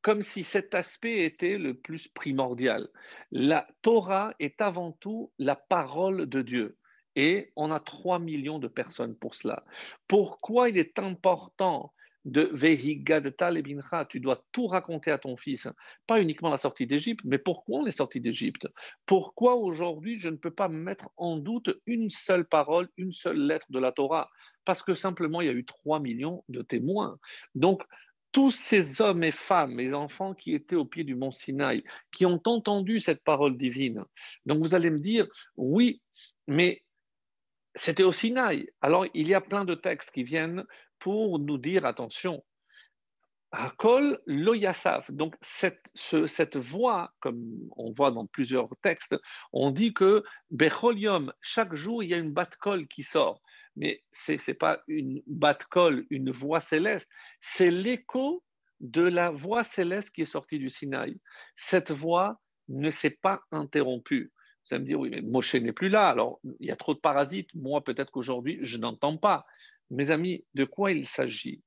comme 0.01 0.21
si 0.21 0.43
cet 0.43 0.75
aspect 0.75 1.23
était 1.25 1.57
le 1.57 1.73
plus 1.73 2.07
primordial, 2.07 2.87
la 3.31 3.67
Torah 3.81 4.33
est 4.39 4.61
avant 4.61 4.93
tout 4.93 5.31
la 5.39 5.55
parole 5.55 6.27
de 6.27 6.41
Dieu. 6.41 6.77
Et 7.15 7.51
on 7.55 7.71
a 7.71 7.79
3 7.79 8.19
millions 8.19 8.59
de 8.59 8.67
personnes 8.67 9.15
pour 9.15 9.35
cela. 9.35 9.65
Pourquoi 10.07 10.69
il 10.69 10.77
est 10.77 10.99
important 10.99 11.91
de 12.29 12.49
Vehigadta 12.53 13.51
Lebincha, 13.51 14.05
tu 14.05 14.19
dois 14.19 14.43
tout 14.51 14.67
raconter 14.67 15.11
à 15.11 15.17
ton 15.17 15.35
fils, 15.35 15.67
pas 16.07 16.21
uniquement 16.21 16.49
la 16.49 16.57
sortie 16.57 16.85
d'Égypte, 16.85 17.21
mais 17.25 17.37
pourquoi 17.37 17.79
on 17.79 17.85
est 17.85 17.91
sorti 17.91 18.21
d'Égypte? 18.21 18.67
Pourquoi 19.05 19.55
aujourd'hui 19.55 20.17
je 20.17 20.29
ne 20.29 20.35
peux 20.35 20.51
pas 20.51 20.67
mettre 20.67 21.09
en 21.17 21.37
doute 21.37 21.69
une 21.85 22.09
seule 22.09 22.45
parole, 22.45 22.89
une 22.97 23.13
seule 23.13 23.39
lettre 23.39 23.67
de 23.69 23.79
la 23.79 23.91
Torah? 23.91 24.29
Parce 24.65 24.83
que 24.83 24.93
simplement 24.93 25.41
il 25.41 25.47
y 25.47 25.49
a 25.49 25.53
eu 25.53 25.65
3 25.65 25.99
millions 25.99 26.43
de 26.49 26.61
témoins. 26.61 27.17
Donc 27.55 27.81
tous 28.31 28.51
ces 28.51 29.01
hommes 29.01 29.23
et 29.23 29.31
femmes, 29.31 29.79
et 29.79 29.93
enfants 29.93 30.35
qui 30.35 30.53
étaient 30.53 30.75
au 30.75 30.85
pied 30.85 31.03
du 31.03 31.15
mont 31.15 31.31
Sinaï, 31.31 31.83
qui 32.11 32.27
ont 32.27 32.41
entendu 32.45 32.99
cette 32.99 33.23
parole 33.23 33.57
divine. 33.57 34.03
Donc 34.45 34.59
vous 34.59 34.75
allez 34.75 34.91
me 34.91 34.99
dire, 34.99 35.27
oui, 35.57 36.01
mais 36.47 36.83
c'était 37.73 38.03
au 38.03 38.11
Sinaï. 38.11 38.69
Alors 38.81 39.07
il 39.15 39.27
y 39.27 39.33
a 39.33 39.41
plein 39.41 39.65
de 39.65 39.73
textes 39.73 40.11
qui 40.11 40.23
viennent 40.23 40.63
pour 40.99 41.39
nous 41.39 41.57
dire, 41.57 41.85
attention, 41.85 42.43
Hakol 43.51 44.19
lo 44.27 44.53
Donc 45.09 45.35
cette, 45.41 45.91
cette 45.95 46.57
voix, 46.57 47.11
comme 47.19 47.41
on 47.75 47.91
voit 47.91 48.11
dans 48.11 48.27
plusieurs 48.27 48.69
textes, 48.83 49.15
on 49.53 49.71
dit 49.71 49.93
que 49.93 50.23
Becholium, 50.51 51.33
chaque 51.41 51.73
jour 51.73 52.03
il 52.03 52.09
y 52.09 52.13
a 52.13 52.17
une 52.17 52.31
batte-colle 52.31 52.87
qui 52.87 53.01
sort 53.01 53.41
mais 53.79 54.03
ce 54.11 54.33
n'est 54.33 54.55
pas 54.55 54.83
une 54.87 55.21
batte-colle, 55.25 56.05
une 56.09 56.31
voix 56.31 56.59
céleste, 56.59 57.09
c'est 57.39 57.71
l'écho 57.71 58.43
de 58.81 59.03
la 59.03 59.29
voix 59.29 59.63
céleste 59.63 60.11
qui 60.11 60.21
est 60.21 60.25
sortie 60.25 60.59
du 60.59 60.69
Sinaï. 60.69 61.17
Cette 61.55 61.91
voix 61.91 62.41
ne 62.67 62.89
s'est 62.89 63.17
pas 63.21 63.41
interrompue. 63.51 64.31
Vous 64.65 64.75
allez 64.75 64.81
me 64.81 64.85
dire, 64.85 64.99
oui, 64.99 65.09
mais 65.09 65.21
Moshe 65.21 65.55
n'est 65.55 65.71
plus 65.71 65.89
là, 65.89 66.09
alors 66.09 66.39
il 66.59 66.67
y 66.67 66.71
a 66.71 66.75
trop 66.75 66.93
de 66.93 66.99
parasites, 66.99 67.49
moi 67.55 67.81
peut-être 67.83 68.11
qu'aujourd'hui 68.11 68.59
je 68.61 68.77
n'entends 68.77 69.17
pas. 69.17 69.45
Mes 69.91 70.11
amis, 70.11 70.45
de 70.53 70.65
quoi 70.65 70.91
il 70.91 71.07
s'agit? 71.07 71.61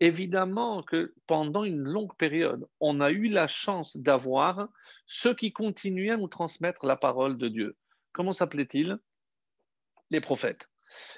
Évidemment 0.00 0.82
que 0.82 1.14
pendant 1.26 1.64
une 1.64 1.82
longue 1.82 2.16
période, 2.16 2.66
on 2.80 3.00
a 3.00 3.10
eu 3.10 3.28
la 3.28 3.46
chance 3.46 3.96
d'avoir 3.96 4.68
ceux 5.06 5.34
qui 5.34 5.52
continuaient 5.52 6.12
à 6.12 6.16
nous 6.16 6.28
transmettre 6.28 6.84
la 6.86 6.96
parole 6.96 7.38
de 7.38 7.48
Dieu. 7.48 7.76
Comment 8.12 8.32
s'appelait-il 8.32 8.98
Les 10.10 10.20
prophètes. 10.20 10.68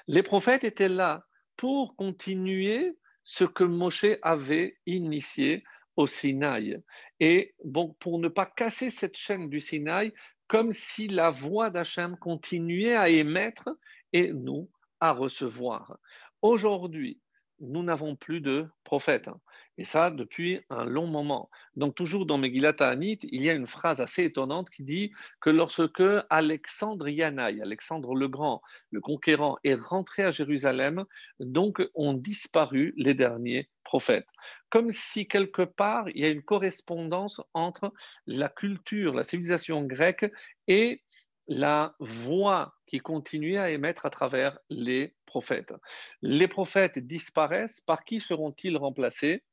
Les 0.07 0.23
prophètes 0.23 0.63
étaient 0.63 0.89
là 0.89 1.25
pour 1.55 1.95
continuer 1.95 2.97
ce 3.23 3.43
que 3.43 3.63
Moshe 3.63 4.05
avait 4.21 4.77
initié 4.85 5.63
au 5.95 6.07
Sinaï. 6.07 6.81
Et 7.19 7.55
bon, 7.63 7.95
pour 7.99 8.19
ne 8.19 8.29
pas 8.29 8.45
casser 8.45 8.89
cette 8.89 9.17
chaîne 9.17 9.49
du 9.49 9.59
Sinaï, 9.59 10.13
comme 10.47 10.71
si 10.71 11.07
la 11.07 11.29
voix 11.29 11.69
d'Hachem 11.69 12.15
continuait 12.17 12.95
à 12.95 13.09
émettre 13.09 13.69
et 14.13 14.31
nous 14.31 14.69
à 14.99 15.11
recevoir. 15.11 15.99
Aujourd'hui, 16.41 17.19
nous 17.59 17.83
n'avons 17.83 18.15
plus 18.15 18.41
de 18.41 18.67
prophètes. 18.83 19.27
Hein. 19.27 19.39
Et 19.77 19.85
ça, 19.85 20.11
depuis 20.11 20.61
un 20.69 20.85
long 20.85 21.07
moment. 21.07 21.49
Donc, 21.75 21.95
toujours 21.95 22.25
dans 22.25 22.37
Megillat 22.37 22.73
Ta'anit, 22.73 23.19
il 23.23 23.41
y 23.41 23.49
a 23.49 23.53
une 23.53 23.67
phrase 23.67 24.01
assez 24.01 24.25
étonnante 24.25 24.69
qui 24.69 24.83
dit 24.83 25.11
que 25.41 25.49
lorsque 25.49 26.03
Alexandre 26.29 27.07
Yanaï, 27.07 27.61
Alexandre 27.61 28.15
le 28.15 28.27
Grand, 28.27 28.61
le 28.91 29.01
conquérant, 29.01 29.57
est 29.63 29.75
rentré 29.75 30.23
à 30.23 30.31
Jérusalem, 30.31 31.05
donc 31.39 31.81
ont 31.95 32.13
disparu 32.13 32.93
les 32.97 33.13
derniers 33.13 33.69
prophètes. 33.83 34.27
Comme 34.69 34.91
si 34.91 35.27
quelque 35.27 35.61
part, 35.61 36.09
il 36.09 36.19
y 36.19 36.25
a 36.25 36.29
une 36.29 36.43
correspondance 36.43 37.41
entre 37.53 37.93
la 38.25 38.49
culture, 38.49 39.13
la 39.13 39.23
civilisation 39.23 39.83
grecque 39.83 40.31
et 40.67 41.01
la 41.47 41.95
voix 41.99 42.75
qui 42.85 42.99
continuait 42.99 43.57
à 43.57 43.69
émettre 43.69 44.05
à 44.05 44.09
travers 44.09 44.59
les 44.69 45.15
prophètes. 45.25 45.73
Les 46.21 46.47
prophètes 46.47 46.99
disparaissent, 46.99 47.81
par 47.81 48.03
qui 48.03 48.19
seront-ils 48.19 48.77
remplacés? 48.77 49.43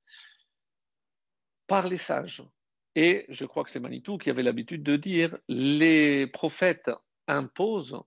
Par 1.67 1.89
les 1.89 1.99
sages. 1.99 2.43
Et 2.97 3.27
je 3.29 3.45
crois 3.45 3.65
que 3.65 3.71
c'est 3.71 3.81
Manitou 3.81 4.19
qui 4.19 4.31
avait 4.31 4.43
l'habitude 4.43 4.83
de 4.83 4.97
dire, 4.97 5.37
les 5.49 6.27
prophètes 6.27 6.91
imposent 7.27 8.01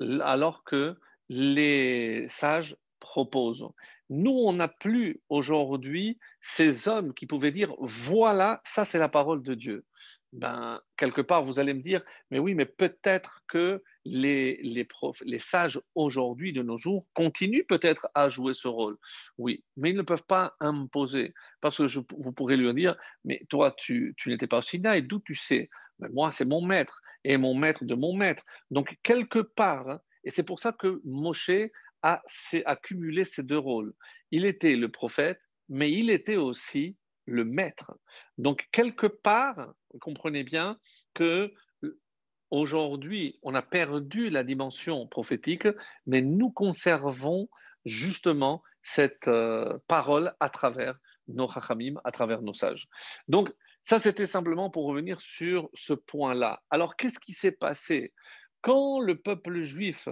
alors 0.00 0.64
que 0.64 0.96
les 1.28 2.26
sages 2.28 2.76
proposent. 2.98 3.68
Nous, 4.10 4.32
on 4.32 4.54
n'a 4.54 4.68
plus 4.68 5.20
aujourd'hui 5.28 6.18
ces 6.40 6.88
hommes 6.88 7.14
qui 7.14 7.26
pouvaient 7.26 7.52
dire, 7.52 7.74
voilà, 7.78 8.60
ça 8.64 8.84
c'est 8.84 8.98
la 8.98 9.08
parole 9.08 9.42
de 9.42 9.54
Dieu 9.54 9.84
ben, 10.34 10.80
quelque 10.96 11.20
part, 11.20 11.44
vous 11.44 11.60
allez 11.60 11.74
me 11.74 11.80
dire, 11.80 12.02
mais 12.30 12.40
oui, 12.40 12.54
mais 12.54 12.66
peut-être 12.66 13.42
que 13.46 13.82
les, 14.04 14.58
les, 14.62 14.86
les 15.24 15.38
sages 15.38 15.80
aujourd'hui, 15.94 16.52
de 16.52 16.62
nos 16.62 16.76
jours, 16.76 17.04
continuent 17.14 17.64
peut-être 17.66 18.08
à 18.14 18.28
jouer 18.28 18.52
ce 18.52 18.66
rôle. 18.66 18.98
Oui, 19.38 19.64
mais 19.76 19.90
ils 19.90 19.96
ne 19.96 20.02
peuvent 20.02 20.26
pas 20.26 20.56
imposer. 20.58 21.34
Parce 21.60 21.78
que 21.78 21.84
vous 22.18 22.32
pourrez 22.32 22.56
lui 22.56 22.72
dire, 22.74 22.96
mais 23.24 23.42
toi, 23.48 23.72
tu, 23.78 24.14
tu 24.16 24.28
n'étais 24.28 24.48
pas 24.48 24.58
au 24.58 24.62
Sinaï, 24.62 25.02
d'où 25.04 25.20
tu 25.20 25.34
sais? 25.34 25.70
Mais 26.00 26.08
Moi, 26.08 26.32
c'est 26.32 26.44
mon 26.44 26.60
maître, 26.60 27.00
et 27.22 27.36
mon 27.36 27.54
maître 27.54 27.84
de 27.84 27.94
mon 27.94 28.12
maître. 28.12 28.44
Donc, 28.72 28.98
quelque 29.04 29.38
part, 29.38 29.88
hein, 29.88 30.00
et 30.24 30.30
c'est 30.30 30.42
pour 30.42 30.58
ça 30.58 30.72
que 30.72 31.00
Moshe 31.04 31.50
a 32.02 32.22
accumulé 32.66 33.24
ces 33.24 33.44
deux 33.44 33.58
rôles. 33.58 33.94
Il 34.32 34.44
était 34.46 34.74
le 34.74 34.90
prophète, 34.90 35.38
mais 35.68 35.92
il 35.92 36.10
était 36.10 36.36
aussi 36.36 36.96
le 37.26 37.44
maître. 37.44 37.96
Donc, 38.38 38.68
quelque 38.72 39.06
part, 39.06 39.74
comprenez 40.00 40.44
bien 40.44 40.78
que 41.14 41.52
euh, 41.84 42.00
aujourd'hui, 42.50 43.38
on 43.42 43.54
a 43.54 43.62
perdu 43.62 44.30
la 44.30 44.44
dimension 44.44 45.06
prophétique, 45.06 45.68
mais 46.06 46.22
nous 46.22 46.50
conservons 46.50 47.48
justement 47.84 48.62
cette 48.82 49.28
euh, 49.28 49.78
parole 49.88 50.34
à 50.40 50.48
travers 50.48 50.98
nos 51.28 51.48
chachamim, 51.48 51.94
à 52.04 52.12
travers 52.12 52.42
nos 52.42 52.54
sages. 52.54 52.88
Donc, 53.28 53.52
ça, 53.84 53.98
c'était 53.98 54.26
simplement 54.26 54.70
pour 54.70 54.86
revenir 54.86 55.20
sur 55.20 55.68
ce 55.74 55.92
point-là. 55.92 56.62
Alors, 56.70 56.96
qu'est-ce 56.96 57.18
qui 57.18 57.32
s'est 57.32 57.52
passé? 57.52 58.14
Quand 58.62 59.00
le 59.00 59.20
peuple 59.20 59.60
juif 59.60 60.08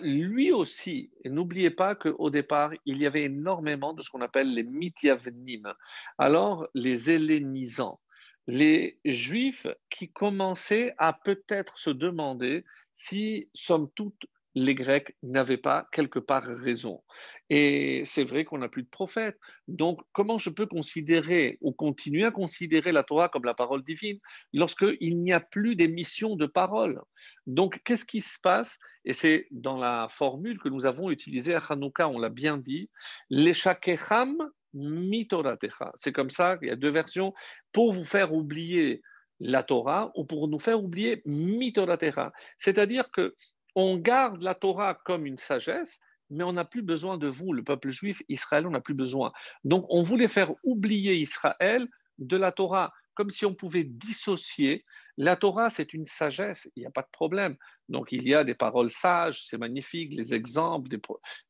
lui 0.00 0.50
aussi, 0.50 1.10
et 1.24 1.30
n'oubliez 1.30 1.70
pas 1.70 1.94
qu'au 1.94 2.30
départ, 2.30 2.72
il 2.84 2.98
y 2.98 3.06
avait 3.06 3.24
énormément 3.24 3.92
de 3.92 4.02
ce 4.02 4.10
qu'on 4.10 4.20
appelle 4.20 4.52
les 4.52 4.64
mityavnim, 4.64 5.72
alors 6.18 6.68
les 6.74 7.10
hellénisants, 7.10 8.00
les 8.46 8.98
juifs 9.04 9.66
qui 9.90 10.10
commençaient 10.10 10.94
à 10.98 11.12
peut-être 11.12 11.78
se 11.78 11.90
demander 11.90 12.64
si, 12.94 13.48
somme 13.54 13.88
toute, 13.94 14.26
les 14.58 14.74
Grecs 14.74 15.14
n'avaient 15.22 15.56
pas 15.56 15.86
quelque 15.92 16.18
part 16.18 16.44
raison. 16.44 17.02
Et 17.50 18.02
c'est 18.04 18.24
vrai 18.24 18.44
qu'on 18.44 18.58
n'a 18.58 18.68
plus 18.68 18.82
de 18.82 18.88
prophètes. 18.88 19.38
Donc, 19.68 20.00
comment 20.12 20.38
je 20.38 20.50
peux 20.50 20.66
considérer 20.66 21.58
ou 21.60 21.72
continuer 21.72 22.24
à 22.24 22.30
considérer 22.30 22.92
la 22.92 23.04
Torah 23.04 23.28
comme 23.28 23.44
la 23.44 23.54
parole 23.54 23.82
divine 23.82 24.18
lorsqu'il 24.52 25.20
n'y 25.20 25.32
a 25.32 25.40
plus 25.40 25.76
d'émission 25.76 26.36
de 26.36 26.46
parole? 26.46 27.00
Donc, 27.46 27.80
qu'est-ce 27.84 28.04
qui 28.04 28.20
se 28.20 28.38
passe? 28.42 28.78
Et 29.04 29.12
c'est 29.12 29.46
dans 29.50 29.76
la 29.76 30.08
formule 30.10 30.58
que 30.58 30.68
nous 30.68 30.86
avons 30.86 31.10
utilisée 31.10 31.54
à 31.54 31.62
Hanouka, 31.68 32.08
on 32.08 32.18
l'a 32.18 32.28
bien 32.28 32.58
dit, 32.58 32.90
les 33.30 33.54
shakecham 33.54 34.36
mitoratecha. 34.74 35.92
C'est 35.94 36.12
comme 36.12 36.30
ça 36.30 36.58
qu'il 36.58 36.68
y 36.68 36.72
a 36.72 36.76
deux 36.76 36.90
versions 36.90 37.32
pour 37.72 37.92
vous 37.92 38.04
faire 38.04 38.34
oublier 38.34 39.02
la 39.40 39.62
Torah 39.62 40.10
ou 40.14 40.24
pour 40.24 40.48
nous 40.48 40.58
faire 40.58 40.82
oublier 40.82 41.22
mitoratecha. 41.24 42.32
C'est-à-dire 42.58 43.10
que 43.10 43.34
on 43.78 43.96
garde 43.96 44.42
la 44.42 44.56
Torah 44.56 44.94
comme 45.04 45.24
une 45.24 45.38
sagesse, 45.38 46.00
mais 46.30 46.42
on 46.42 46.54
n'a 46.54 46.64
plus 46.64 46.82
besoin 46.82 47.16
de 47.16 47.28
vous, 47.28 47.52
le 47.52 47.62
peuple 47.62 47.90
juif, 47.90 48.20
Israël, 48.28 48.66
on 48.66 48.70
n'a 48.70 48.80
plus 48.80 48.94
besoin. 48.94 49.32
Donc 49.62 49.86
on 49.88 50.02
voulait 50.02 50.26
faire 50.26 50.52
oublier 50.64 51.14
Israël 51.14 51.86
de 52.18 52.36
la 52.36 52.50
Torah, 52.50 52.92
comme 53.14 53.30
si 53.30 53.46
on 53.46 53.54
pouvait 53.54 53.84
dissocier. 53.84 54.84
La 55.16 55.36
Torah, 55.36 55.70
c'est 55.70 55.94
une 55.94 56.06
sagesse, 56.06 56.68
il 56.74 56.80
n'y 56.80 56.86
a 56.86 56.90
pas 56.90 57.02
de 57.02 57.10
problème. 57.12 57.56
Donc 57.88 58.10
il 58.10 58.26
y 58.26 58.34
a 58.34 58.42
des 58.42 58.56
paroles 58.56 58.90
sages, 58.90 59.44
c'est 59.46 59.58
magnifique, 59.58 60.12
les 60.12 60.34
exemples 60.34 60.88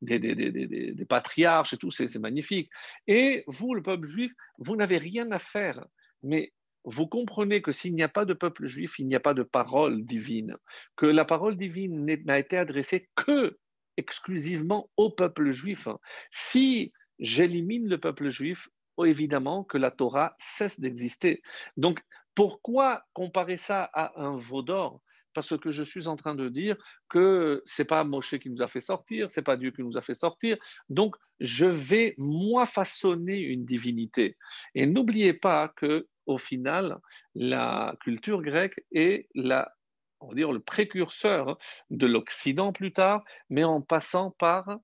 des, 0.02 0.18
des 0.18 1.06
patriarches 1.06 1.72
et 1.72 1.78
tout, 1.78 1.90
c'est 1.90 2.14
magnifique. 2.18 2.70
Et 3.06 3.42
vous, 3.46 3.74
le 3.74 3.82
peuple 3.82 4.06
juif, 4.06 4.34
vous 4.58 4.76
n'avez 4.76 4.98
rien 4.98 5.32
à 5.32 5.38
faire. 5.38 5.82
Mais 6.22 6.52
vous 6.84 7.06
comprenez 7.06 7.62
que 7.62 7.72
s'il 7.72 7.94
n'y 7.94 8.02
a 8.02 8.08
pas 8.08 8.24
de 8.24 8.34
peuple 8.34 8.66
juif, 8.66 8.98
il 8.98 9.06
n'y 9.06 9.14
a 9.14 9.20
pas 9.20 9.34
de 9.34 9.42
parole 9.42 10.04
divine, 10.04 10.56
que 10.96 11.06
la 11.06 11.24
parole 11.24 11.56
divine 11.56 12.04
n'a 12.24 12.38
été 12.38 12.56
adressée 12.56 13.08
que 13.14 13.58
exclusivement 13.96 14.90
au 14.96 15.10
peuple 15.10 15.50
juif. 15.50 15.88
Si 16.30 16.92
j'élimine 17.18 17.88
le 17.88 17.98
peuple 17.98 18.28
juif, 18.28 18.68
oh, 18.96 19.04
évidemment 19.04 19.64
que 19.64 19.76
la 19.76 19.90
Torah 19.90 20.34
cesse 20.38 20.80
d'exister. 20.80 21.42
Donc, 21.76 22.00
pourquoi 22.34 23.02
comparer 23.12 23.56
ça 23.56 23.82
à 23.92 24.20
un 24.22 24.36
veau 24.36 24.62
d'or? 24.62 25.00
Parce 25.34 25.56
que 25.58 25.70
je 25.70 25.82
suis 25.82 26.08
en 26.08 26.16
train 26.16 26.34
de 26.34 26.48
dire 26.48 26.76
que 27.08 27.62
c'est 27.64 27.84
pas 27.84 28.04
Moshe 28.04 28.38
qui 28.38 28.50
nous 28.50 28.62
a 28.62 28.68
fait 28.68 28.80
sortir, 28.80 29.30
c'est 29.30 29.42
pas 29.42 29.56
Dieu 29.56 29.70
qui 29.70 29.82
nous 29.82 29.96
a 29.96 30.00
fait 30.00 30.14
sortir. 30.14 30.56
Donc, 30.88 31.16
je 31.40 31.66
vais 31.66 32.14
moi 32.18 32.66
façonner 32.66 33.38
une 33.38 33.64
divinité. 33.64 34.36
Et 34.74 34.86
n'oubliez 34.86 35.32
pas 35.32 35.68
que 35.76 36.08
au 36.26 36.36
final, 36.36 36.98
la 37.34 37.96
culture 38.00 38.42
grecque 38.42 38.84
est 38.92 39.28
la, 39.34 39.74
on 40.20 40.28
va 40.28 40.34
dire, 40.34 40.52
le 40.52 40.60
précurseur 40.60 41.58
de 41.90 42.06
l'Occident 42.06 42.72
plus 42.72 42.92
tard, 42.92 43.24
mais 43.48 43.64
en 43.64 43.80
passant 43.80 44.30
par 44.32 44.78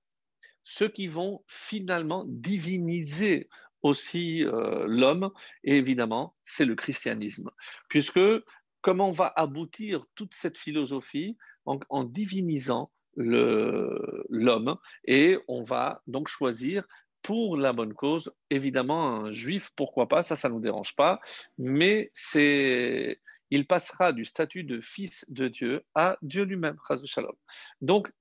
ceux 0.64 0.88
qui 0.88 1.06
vont 1.06 1.44
finalement 1.46 2.24
diviniser 2.26 3.48
aussi 3.82 4.42
euh, 4.44 4.86
l'homme, 4.88 5.30
et 5.62 5.76
évidemment, 5.76 6.34
c'est 6.42 6.64
le 6.64 6.74
christianisme. 6.74 7.50
Puisque 7.88 8.20
comment 8.84 9.10
va 9.10 9.32
aboutir 9.34 10.04
toute 10.14 10.34
cette 10.34 10.58
philosophie 10.58 11.38
en, 11.64 12.04
divinisant 12.04 12.92
l'homme, 13.16 14.76
et 15.06 15.38
on 15.48 15.62
va 15.62 16.02
donc 16.06 16.28
choisir 16.28 16.86
pour 17.22 17.56
la 17.56 17.72
bonne 17.72 17.94
cause. 17.94 18.30
Évidemment, 18.50 19.24
un 19.24 19.30
juif, 19.30 19.70
pourquoi 19.74 20.06
pas, 20.06 20.22
ça, 20.22 20.36
ça 20.36 20.50
ne 20.50 20.54
nous 20.54 20.60
dérange 20.60 20.94
pas, 20.96 21.18
mais 21.56 22.10
c'est, 22.12 23.22
il 23.50 23.66
passera 23.66 24.12
du 24.12 24.26
statut 24.26 24.64
de 24.64 24.82
fils 24.82 25.24
de 25.30 25.48
Dieu 25.48 25.82
à 25.94 26.18
Dieu 26.20 26.44
lui-même, 26.44 26.76
Shalom. 27.06 27.32
Donc, 27.80 28.12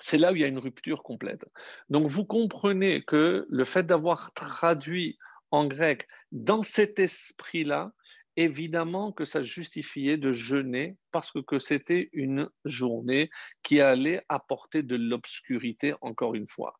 c'est 0.00 0.16
là 0.16 0.32
où 0.32 0.36
il 0.36 0.40
y 0.40 0.44
a 0.44 0.48
une 0.48 0.58
rupture 0.58 1.02
complète. 1.02 1.44
Donc, 1.90 2.06
vous 2.08 2.24
comprenez 2.24 3.02
que 3.02 3.46
le 3.50 3.64
fait 3.66 3.84
d'avoir 3.84 4.32
traduit 4.32 5.18
en 5.50 5.66
grec 5.66 6.08
dans 6.32 6.62
cet 6.62 6.98
esprit-là, 6.98 7.92
évidemment 8.36 9.12
que 9.12 9.24
ça 9.24 9.42
justifiait 9.42 10.16
de 10.16 10.32
jeûner 10.32 10.96
parce 11.10 11.30
que, 11.30 11.58
c'était 11.58 12.10
une 12.12 12.48
journée 12.64 13.30
qui 13.62 13.80
allait 13.80 14.22
apporter 14.28 14.82
de 14.82 14.96
l'obscurité, 14.96 15.94
encore 16.00 16.34
une 16.34 16.48
fois. 16.48 16.74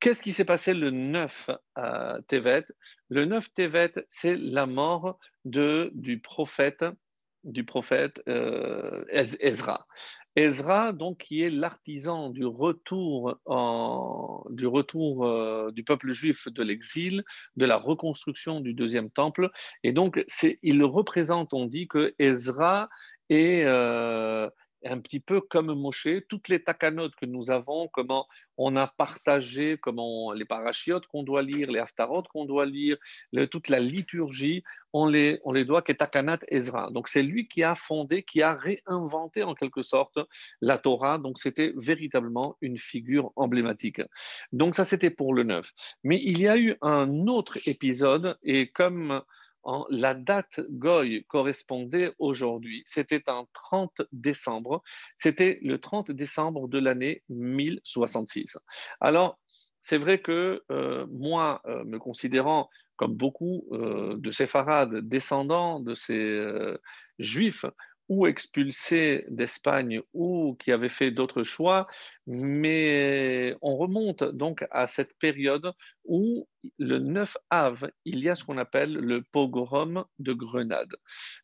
Qu'est-ce 0.00 0.22
qui 0.22 0.32
s'est 0.32 0.44
passé 0.44 0.74
le 0.74 0.90
9 0.90 1.50
à 1.76 2.18
Tevet 2.26 2.64
Le 3.08 3.24
9 3.24 3.54
Tevet, 3.54 3.92
c'est 4.08 4.36
la 4.36 4.66
mort 4.66 5.18
de, 5.44 5.90
du 5.94 6.20
prophète 6.20 6.84
du 7.44 7.64
prophète 7.64 8.22
euh, 8.28 9.04
Ezra. 9.10 9.86
Ezra, 10.36 10.92
donc, 10.92 11.18
qui 11.18 11.42
est 11.42 11.50
l'artisan 11.50 12.30
du 12.30 12.46
retour, 12.46 13.36
euh, 13.48 15.70
du 15.72 15.84
peuple 15.84 16.10
juif 16.10 16.48
de 16.48 16.62
l'exil, 16.62 17.24
de 17.56 17.66
la 17.66 17.76
reconstruction 17.76 18.60
du 18.60 18.74
deuxième 18.74 19.10
temple. 19.10 19.50
Et 19.82 19.92
donc, 19.92 20.24
il 20.62 20.84
représente, 20.84 21.52
on 21.52 21.66
dit 21.66 21.88
que 21.88 22.14
Ezra 22.18 22.88
est, 23.28 23.64
euh, 23.64 24.48
un 24.84 25.00
petit 25.00 25.20
peu 25.20 25.40
comme 25.40 25.72
Moshe, 25.74 26.08
toutes 26.28 26.48
les 26.48 26.62
takanotes 26.62 27.14
que 27.16 27.26
nous 27.26 27.50
avons, 27.50 27.88
comment 27.88 28.26
on 28.56 28.76
a 28.76 28.86
partagé, 28.86 29.78
comment 29.80 30.32
les 30.32 30.44
parachiotes 30.44 31.06
qu'on 31.06 31.22
doit 31.22 31.42
lire, 31.42 31.70
les 31.70 31.78
haftarot 31.78 32.22
qu'on 32.32 32.44
doit 32.44 32.66
lire, 32.66 32.96
toute 33.50 33.68
la 33.68 33.80
liturgie, 33.80 34.62
on 34.92 35.06
les, 35.06 35.40
on 35.44 35.52
les 35.52 35.64
doit 35.64 35.82
qu'est 35.82 35.94
takanat 35.94 36.40
Ezra. 36.48 36.90
Donc 36.90 37.08
c'est 37.08 37.22
lui 37.22 37.48
qui 37.48 37.62
a 37.62 37.74
fondé, 37.74 38.22
qui 38.22 38.42
a 38.42 38.54
réinventé 38.54 39.42
en 39.42 39.54
quelque 39.54 39.82
sorte 39.82 40.18
la 40.60 40.78
Torah. 40.78 41.18
Donc 41.18 41.38
c'était 41.38 41.72
véritablement 41.76 42.56
une 42.60 42.78
figure 42.78 43.32
emblématique. 43.36 44.02
Donc 44.52 44.74
ça 44.74 44.84
c'était 44.84 45.10
pour 45.10 45.34
le 45.34 45.44
9. 45.44 45.70
Mais 46.04 46.20
il 46.22 46.40
y 46.40 46.48
a 46.48 46.56
eu 46.56 46.76
un 46.82 47.26
autre 47.26 47.58
épisode 47.66 48.38
et 48.42 48.68
comme 48.68 49.22
la 49.90 50.14
date 50.14 50.60
Goy 50.70 51.24
correspondait 51.28 52.12
aujourd'hui. 52.18 52.82
C'était 52.86 53.20
30 53.20 54.02
décembre. 54.12 54.82
C'était 55.18 55.58
le 55.62 55.78
30 55.78 56.10
décembre 56.10 56.68
de 56.68 56.78
l'année 56.78 57.22
1066. 57.28 58.58
Alors, 59.00 59.38
c'est 59.82 59.98
vrai 59.98 60.20
que 60.20 60.62
euh, 60.70 61.06
moi, 61.10 61.60
euh, 61.66 61.84
me 61.84 61.98
considérant 61.98 62.70
comme 62.96 63.14
beaucoup 63.14 63.64
euh, 63.72 64.16
de 64.16 64.30
séfarades 64.30 64.94
descendants 65.08 65.80
de 65.80 65.94
ces 65.94 66.40
juifs, 67.18 67.64
ou 68.12 68.26
expulsés 68.26 69.24
d'Espagne 69.28 70.02
ou 70.12 70.54
qui 70.60 70.70
avaient 70.70 70.90
fait 70.90 71.10
d'autres 71.10 71.42
choix, 71.42 71.86
mais 72.26 73.56
on 73.62 73.78
remonte 73.78 74.22
donc 74.22 74.66
à 74.70 74.86
cette 74.86 75.16
période 75.18 75.72
où 76.04 76.46
le 76.78 76.98
9 76.98 77.38
av, 77.48 77.90
il 78.04 78.18
y 78.18 78.28
a 78.28 78.34
ce 78.34 78.44
qu'on 78.44 78.58
appelle 78.58 78.92
le 78.92 79.22
pogrom 79.22 80.04
de 80.18 80.34
Grenade. 80.34 80.94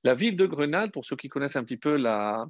La 0.05 0.13
ville 0.13 0.37
de 0.37 0.45
Grenade, 0.45 0.93
pour 0.93 1.07
ceux 1.07 1.17
qui 1.17 1.31
connaissent 1.31 1.57
un 1.57 1.65
petit 1.65 1.79
peu 1.79 1.97
la, 1.97 2.45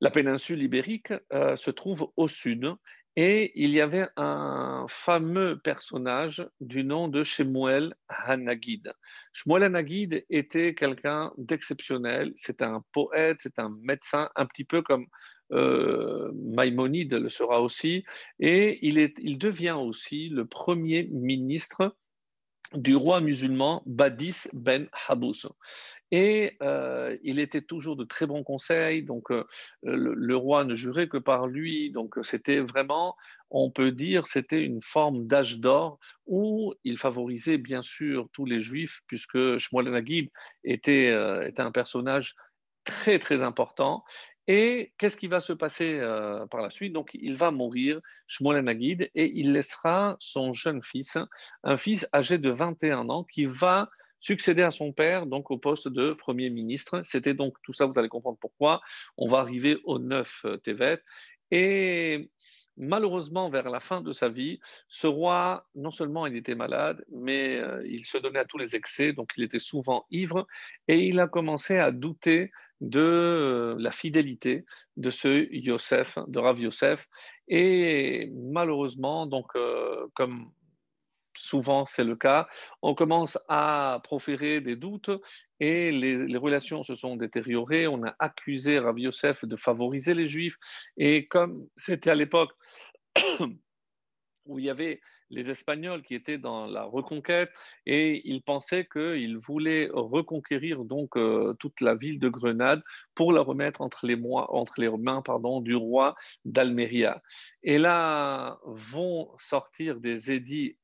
la 0.00 0.10
péninsule 0.10 0.62
ibérique, 0.62 1.12
euh, 1.34 1.56
se 1.56 1.70
trouve 1.70 2.10
au 2.16 2.26
sud 2.26 2.72
et 3.16 3.52
il 3.54 3.70
y 3.70 3.80
avait 3.80 4.08
un 4.16 4.86
fameux 4.88 5.58
personnage 5.58 6.46
du 6.60 6.82
nom 6.82 7.06
de 7.06 7.22
Shemuel 7.22 7.94
Hanagid. 8.08 8.92
Shemuel 9.32 9.64
Hanagid 9.64 10.24
était 10.30 10.74
quelqu'un 10.74 11.32
d'exceptionnel. 11.38 12.32
C'est 12.36 12.60
un 12.60 12.82
poète, 12.92 13.38
c'est 13.40 13.58
un 13.60 13.76
médecin, 13.82 14.30
un 14.34 14.46
petit 14.46 14.64
peu 14.64 14.82
comme 14.82 15.06
euh, 15.52 16.32
Maïmonide 16.34 17.14
le 17.14 17.28
sera 17.28 17.60
aussi. 17.62 18.04
Et 18.40 18.84
il, 18.86 18.98
il 19.18 19.38
devient 19.38 19.76
aussi 19.78 20.28
le 20.28 20.44
premier 20.46 21.04
ministre 21.12 21.96
du 22.72 22.96
roi 22.96 23.20
musulman 23.20 23.82
Badis 23.86 24.48
ben 24.52 24.88
Habous. 25.08 25.46
Et 26.16 26.56
euh, 26.62 27.18
il 27.24 27.40
était 27.40 27.60
toujours 27.60 27.96
de 27.96 28.04
très 28.04 28.24
bons 28.24 28.44
conseils, 28.44 29.02
donc 29.02 29.32
euh, 29.32 29.44
le, 29.82 30.36
roi 30.36 30.64
ne 30.64 30.76
jurait 30.76 31.08
que 31.08 31.16
par 31.16 31.48
lui, 31.48 31.90
donc 31.90 32.14
c'était 32.22 32.60
vraiment, 32.60 33.16
on 33.50 33.72
peut 33.72 33.90
dire, 33.90 34.28
c'était 34.28 34.62
une 34.62 34.80
forme 34.80 35.26
d'âge 35.26 35.58
d'or 35.58 35.98
où 36.26 36.72
il 36.84 36.98
favorisait 36.98 37.58
bien 37.58 37.82
sûr 37.82 38.28
tous 38.32 38.44
les 38.44 38.60
juifs, 38.60 39.00
puisque 39.08 39.58
Shmuel 39.58 39.90
Naguib 39.90 40.28
était, 40.62 41.10
euh, 41.10 41.48
était 41.48 41.62
un 41.62 41.72
personnage 41.72 42.36
très 42.84 43.18
très 43.18 43.42
important. 43.42 44.04
Et 44.46 44.94
qu'est-ce 44.98 45.16
qui 45.16 45.26
va 45.26 45.40
se 45.40 45.52
passer 45.52 45.98
par 46.50 46.60
la 46.60 46.70
suite? 46.70 46.92
Donc, 46.92 47.10
il 47.14 47.34
va 47.34 47.50
mourir, 47.50 47.98
Shmuel 48.28 48.62
Nagid, 48.62 49.10
et 49.16 49.32
il 49.34 49.52
laissera 49.52 50.16
son 50.20 50.52
jeune 50.52 50.82
fils, 50.82 51.18
un 51.64 51.76
fils 51.76 52.06
âgé 52.14 52.38
de 52.38 52.50
21 52.50 53.08
ans, 53.08 53.24
qui 53.24 53.46
va 53.46 53.88
succéder 54.24 54.62
à 54.62 54.70
son 54.70 54.90
père, 54.90 55.26
donc 55.26 55.50
au 55.50 55.58
poste 55.58 55.86
de 55.86 56.14
Premier 56.14 56.48
ministre. 56.48 57.02
C'était 57.04 57.34
donc 57.34 57.56
tout 57.62 57.74
ça, 57.74 57.84
vous 57.84 57.98
allez 57.98 58.08
comprendre 58.08 58.38
pourquoi. 58.40 58.80
On 59.18 59.28
va 59.28 59.38
arriver 59.40 59.78
au 59.84 59.98
9 59.98 60.40
euh, 60.46 60.56
Tevet. 60.56 61.02
Et 61.50 62.30
malheureusement, 62.78 63.50
vers 63.50 63.68
la 63.68 63.80
fin 63.80 64.00
de 64.00 64.12
sa 64.12 64.30
vie, 64.30 64.60
ce 64.88 65.06
roi, 65.06 65.66
non 65.74 65.90
seulement 65.90 66.26
il 66.26 66.36
était 66.36 66.54
malade, 66.54 67.04
mais 67.12 67.58
euh, 67.58 67.86
il 67.86 68.06
se 68.06 68.16
donnait 68.16 68.38
à 68.38 68.46
tous 68.46 68.56
les 68.56 68.74
excès, 68.74 69.12
donc 69.12 69.32
il 69.36 69.44
était 69.44 69.58
souvent 69.58 70.06
ivre, 70.10 70.46
et 70.88 71.00
il 71.06 71.20
a 71.20 71.28
commencé 71.28 71.76
à 71.76 71.90
douter 71.90 72.50
de 72.80 73.00
euh, 73.00 73.76
la 73.78 73.92
fidélité 73.92 74.64
de 74.96 75.10
ce 75.10 75.46
Yosef, 75.52 76.18
de 76.28 76.38
Rav 76.38 76.58
Yosef. 76.58 77.08
Et 77.48 78.32
malheureusement, 78.32 79.26
donc, 79.26 79.52
comme 80.14 80.50
souvent 81.36 81.86
c'est 81.86 82.04
le 82.04 82.16
cas, 82.16 82.48
on 82.82 82.94
commence 82.94 83.38
à 83.48 84.00
proférer 84.04 84.60
des 84.60 84.76
doutes 84.76 85.10
et 85.60 85.92
les, 85.92 86.36
relations 86.36 86.82
se 86.82 86.94
sont 86.94 87.16
détériorées. 87.16 87.86
On 87.86 88.04
a 88.04 88.14
accusé 88.18 88.78
Rav 88.78 88.98
Yosef 88.98 89.44
de 89.44 89.56
favoriser 89.56 90.14
les 90.14 90.26
Juifs. 90.26 90.56
Et 90.96 91.26
comme 91.26 91.66
c'était 91.76 92.10
à 92.10 92.14
l'époque 92.14 92.52
où 94.46 94.58
il 94.58 94.64
y 94.64 94.70
avait 94.70 95.00
les 95.30 95.50
Espagnols 95.50 96.02
qui 96.02 96.14
étaient 96.14 96.38
dans 96.38 96.66
la 96.66 96.84
reconquête 96.84 97.50
et 97.86 98.28
ils 98.28 98.42
pensaient 98.42 98.86
qu'ils 98.86 99.36
voulaient 99.38 99.88
reconquérir 99.92 100.84
donc 100.84 101.16
euh, 101.16 101.54
toute 101.58 101.80
la 101.80 101.94
ville 101.94 102.18
de 102.18 102.28
Grenade 102.28 102.82
pour 103.14 103.32
la 103.32 103.40
remettre 103.40 103.80
entre 103.80 104.06
les, 104.06 104.20
entre 104.22 104.74
les 104.78 104.90
mains 104.90 105.22
pardon, 105.22 105.60
du 105.60 105.74
roi 105.74 106.14
d'Almeria. 106.44 107.22
Et 107.62 107.78
là 107.78 108.58
vont 108.64 109.30
sortir 109.38 110.00
des 110.00 110.30
édits 110.30 110.76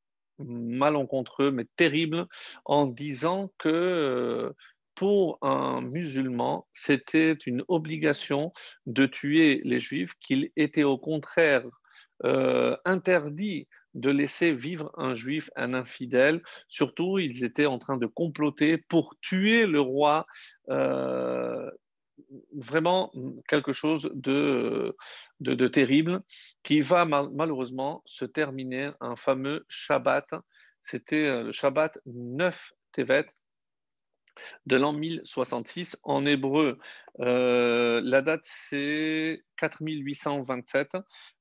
malencontreux 0.44 1.50
mais 1.50 1.66
terribles 1.76 2.26
en 2.64 2.86
disant 2.86 3.52
que 3.58 3.68
euh, 3.68 4.52
pour 4.94 5.38
un 5.40 5.80
musulman, 5.80 6.66
c'était 6.72 7.32
une 7.46 7.64
obligation 7.68 8.52
de 8.86 9.06
tuer 9.06 9.62
les 9.64 9.78
juifs, 9.78 10.12
qu'il 10.20 10.50
était 10.56 10.82
au 10.82 10.98
contraire 10.98 11.64
euh, 12.24 12.76
interdit 12.84 13.66
de 13.94 14.10
laisser 14.10 14.52
vivre 14.52 14.92
un 14.96 15.14
juif, 15.14 15.50
un 15.56 15.74
infidèle. 15.74 16.42
Surtout, 16.68 17.18
ils 17.18 17.44
étaient 17.44 17.66
en 17.66 17.78
train 17.78 17.96
de 17.96 18.06
comploter 18.06 18.76
pour 18.76 19.16
tuer 19.20 19.66
le 19.66 19.80
roi. 19.80 20.26
Euh, 20.68 21.70
vraiment 22.52 23.12
quelque 23.48 23.72
chose 23.72 24.10
de, 24.14 24.96
de, 25.40 25.68
terrible 25.68 26.22
qui 26.62 26.80
va 26.80 27.04
malheureusement 27.04 28.02
se 28.06 28.24
terminer 28.24 28.90
un 29.00 29.16
fameux 29.16 29.64
Shabbat. 29.68 30.26
C'était 30.80 31.26
euh, 31.26 31.44
le 31.44 31.52
Shabbat 31.52 31.98
9 32.06 32.72
Tevet 32.92 33.26
de 34.66 34.76
l'an 34.76 34.92
1066. 34.92 35.98
En 36.02 36.24
hébreu, 36.26 36.78
euh, 37.20 38.00
la 38.04 38.22
date 38.22 38.44
c'est 38.44 39.42
4827. 39.56 40.92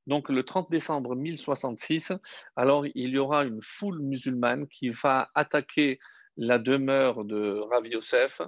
Donc 0.08 0.30
le 0.30 0.44
30 0.44 0.70
décembre 0.70 1.16
1066, 1.16 2.14
alors 2.56 2.86
il 2.94 3.10
y 3.12 3.18
aura 3.18 3.46
une 3.46 3.62
foule 3.62 4.02
musulmane 4.02 4.68
qui 4.68 4.90
va 4.90 5.30
attaquer 5.36 6.00
la 6.40 6.58
demeure 6.58 7.26
de 7.26 7.60
Rav 7.70 7.86
Yosef. 7.86 8.42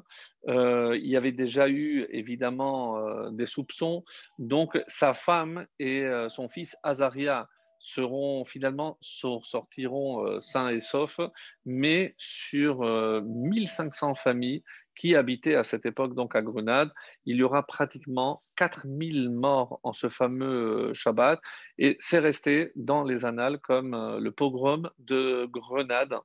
Euh, 0.47 0.97
il 0.97 1.09
y 1.09 1.17
avait 1.17 1.33
déjà 1.33 1.67
eu 1.69 2.07
évidemment 2.09 2.97
euh, 2.97 3.29
des 3.31 3.45
soupçons. 3.45 4.03
Donc 4.39 4.81
sa 4.87 5.13
femme 5.13 5.67
et 5.77 6.09
son 6.29 6.47
fils 6.47 6.75
Azaria 6.83 7.47
seront 7.81 8.45
finalement 8.45 8.97
sortiront 9.01 10.25
euh, 10.25 10.39
sains 10.39 10.69
et 10.69 10.79
saufs, 10.79 11.19
mais 11.65 12.13
sur 12.17 12.81
1500 13.23 14.11
euh, 14.11 14.13
familles 14.13 14.63
qui 14.95 15.15
habitaient 15.15 15.55
à 15.55 15.63
cette 15.63 15.85
époque 15.85 16.15
donc 16.15 16.35
à 16.35 16.41
Grenade. 16.41 16.91
Il 17.25 17.37
y 17.37 17.43
aura 17.43 17.65
pratiquement 17.65 18.39
4000 18.57 19.29
morts 19.29 19.79
en 19.83 19.93
ce 19.93 20.09
fameux 20.09 20.89
euh, 20.89 20.93
Shabbat 20.93 21.39
et 21.77 21.97
c'est 21.99 22.19
resté 22.19 22.71
dans 22.75 23.03
les 23.03 23.25
annales 23.25 23.59
comme 23.59 23.93
euh, 23.93 24.19
le 24.19 24.31
pogrom 24.31 24.89
de 24.99 25.47
Grenade. 25.51 26.15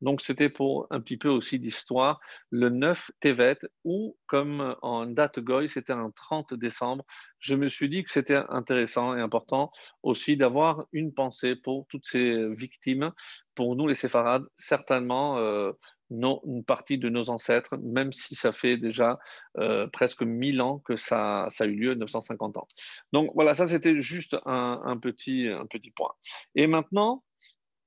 Donc 0.00 0.20
c'était 0.20 0.50
pour 0.50 0.86
un 0.90 1.00
petit 1.00 1.16
peu 1.16 1.28
aussi 1.28 1.58
d'histoire 1.58 2.20
le 2.50 2.68
9 2.68 3.10
Tevet 3.20 3.58
ou 3.84 4.16
comme 4.26 4.76
en 4.82 5.06
date 5.06 5.40
goy 5.40 5.68
c'était 5.68 5.92
un 5.92 6.10
30 6.10 6.54
décembre. 6.54 7.04
Je 7.38 7.54
me 7.54 7.68
suis 7.68 7.88
dit 7.88 8.02
que 8.02 8.10
c'était 8.10 8.42
intéressant 8.48 9.16
et 9.16 9.20
important 9.20 9.70
aussi 10.02 10.36
d'avoir 10.36 10.86
une 10.92 11.14
pensée 11.14 11.56
pour 11.56 11.86
toutes 11.88 12.06
ces 12.06 12.48
victimes. 12.54 13.12
Pour 13.56 13.74
nous 13.74 13.88
les 13.88 13.96
séfarades, 13.96 14.44
certainement 14.54 15.38
euh, 15.38 15.72
une 16.10 16.62
partie 16.64 16.98
de 16.98 17.08
nos 17.08 17.30
ancêtres, 17.30 17.76
même 17.78 18.12
si 18.12 18.36
ça 18.36 18.52
fait 18.52 18.76
déjà 18.76 19.18
euh, 19.58 19.88
presque 19.88 20.22
1000 20.22 20.60
ans 20.60 20.78
que 20.78 20.94
ça, 20.94 21.46
a 21.46 21.64
eu 21.64 21.74
lieu, 21.74 21.94
950 21.94 22.58
ans. 22.58 22.68
Donc 23.12 23.32
voilà, 23.34 23.54
ça 23.54 23.66
c'était 23.66 23.96
juste 23.96 24.36
un, 24.44 24.98
petit, 24.98 25.48
un 25.48 25.66
petit 25.66 25.90
point. 25.90 26.12
Et 26.54 26.68
maintenant, 26.68 27.24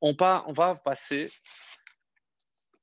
on, 0.01 0.17
on 0.19 0.53
va 0.53 0.75
passer 0.75 1.29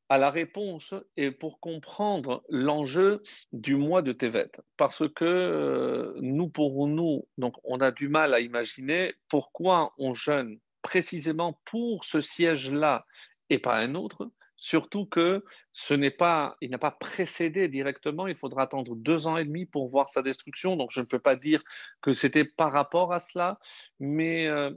à 0.08 0.18
la 0.18 0.30
réponse 0.30 0.94
et 1.16 1.30
pour 1.30 1.60
comprendre 1.60 2.44
l'enjeu 2.48 3.22
du 3.52 3.76
mois 3.76 4.02
de 4.02 4.12
Tevet. 4.12 4.50
Parce 4.76 5.08
que 5.08 5.24
euh, 5.24 6.14
nous, 6.20 6.48
pour 6.48 6.86
nous, 6.86 7.26
donc 7.38 7.54
on 7.64 7.80
a 7.80 7.90
du 7.90 8.08
mal 8.08 8.34
à 8.34 8.40
imaginer 8.40 9.14
pourquoi 9.28 9.92
on 9.98 10.14
jeûne 10.14 10.58
précisément 10.82 11.60
pour 11.64 12.04
ce 12.04 12.20
siège-là 12.20 13.06
et 13.50 13.58
pas 13.58 13.76
un 13.76 13.94
autre, 13.94 14.30
Surtout 14.56 15.04
que 15.04 15.44
ce 15.72 15.92
n'est 15.92 16.10
pas, 16.10 16.56
il 16.62 16.70
n'a 16.70 16.78
pas 16.78 16.90
précédé 16.90 17.68
directement. 17.68 18.26
Il 18.26 18.36
faudra 18.36 18.62
attendre 18.62 18.96
deux 18.96 19.26
ans 19.26 19.36
et 19.36 19.44
demi 19.44 19.66
pour 19.66 19.88
voir 19.88 20.08
sa 20.08 20.22
destruction. 20.22 20.76
Donc 20.76 20.90
je 20.92 21.00
ne 21.00 21.06
peux 21.06 21.18
pas 21.18 21.36
dire 21.36 21.62
que 22.00 22.12
c'était 22.12 22.44
par 22.44 22.72
rapport 22.72 23.12
à 23.12 23.20
cela, 23.20 23.58
mais 24.00 24.46
euh, 24.46 24.70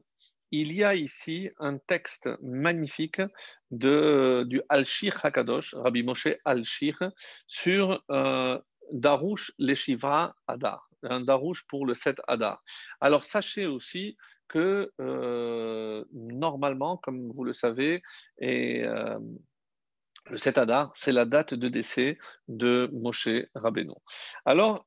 il 0.52 0.74
y 0.74 0.84
a 0.84 0.96
ici 0.96 1.50
un 1.60 1.78
texte 1.78 2.30
magnifique 2.42 3.22
de, 3.72 4.44
du 4.48 4.62
Al-Shir 4.68 5.18
Hakadosh, 5.24 5.74
Rabbi 5.76 6.04
Moshe 6.04 6.28
Al-Shir, 6.44 7.12
sur 7.48 8.04
euh, 8.12 8.60
Darouche 8.92 9.52
Leshivra 9.60 10.36
Adar, 10.48 10.90
un 11.04 11.22
Darouche 11.22 11.66
pour 11.68 11.86
le 11.86 11.94
7 11.94 12.20
Adar. 12.28 12.62
Alors 13.00 13.24
sachez 13.24 13.66
aussi 13.66 14.18
que 14.50 14.92
euh, 15.00 16.04
normalement, 16.12 16.98
comme 16.98 17.32
vous 17.32 17.44
le 17.44 17.54
savez, 17.54 18.02
et 18.40 18.84
euh, 18.84 19.20
le 20.30 20.38
7 20.38 20.58
Adar, 20.58 20.92
c'est 20.96 21.12
la 21.12 21.26
date 21.26 21.54
de 21.54 21.70
décès 21.70 22.18
de 22.48 22.90
Moshe 22.92 23.30
Rabbeinu. 23.56 23.94
Alors, 24.46 24.86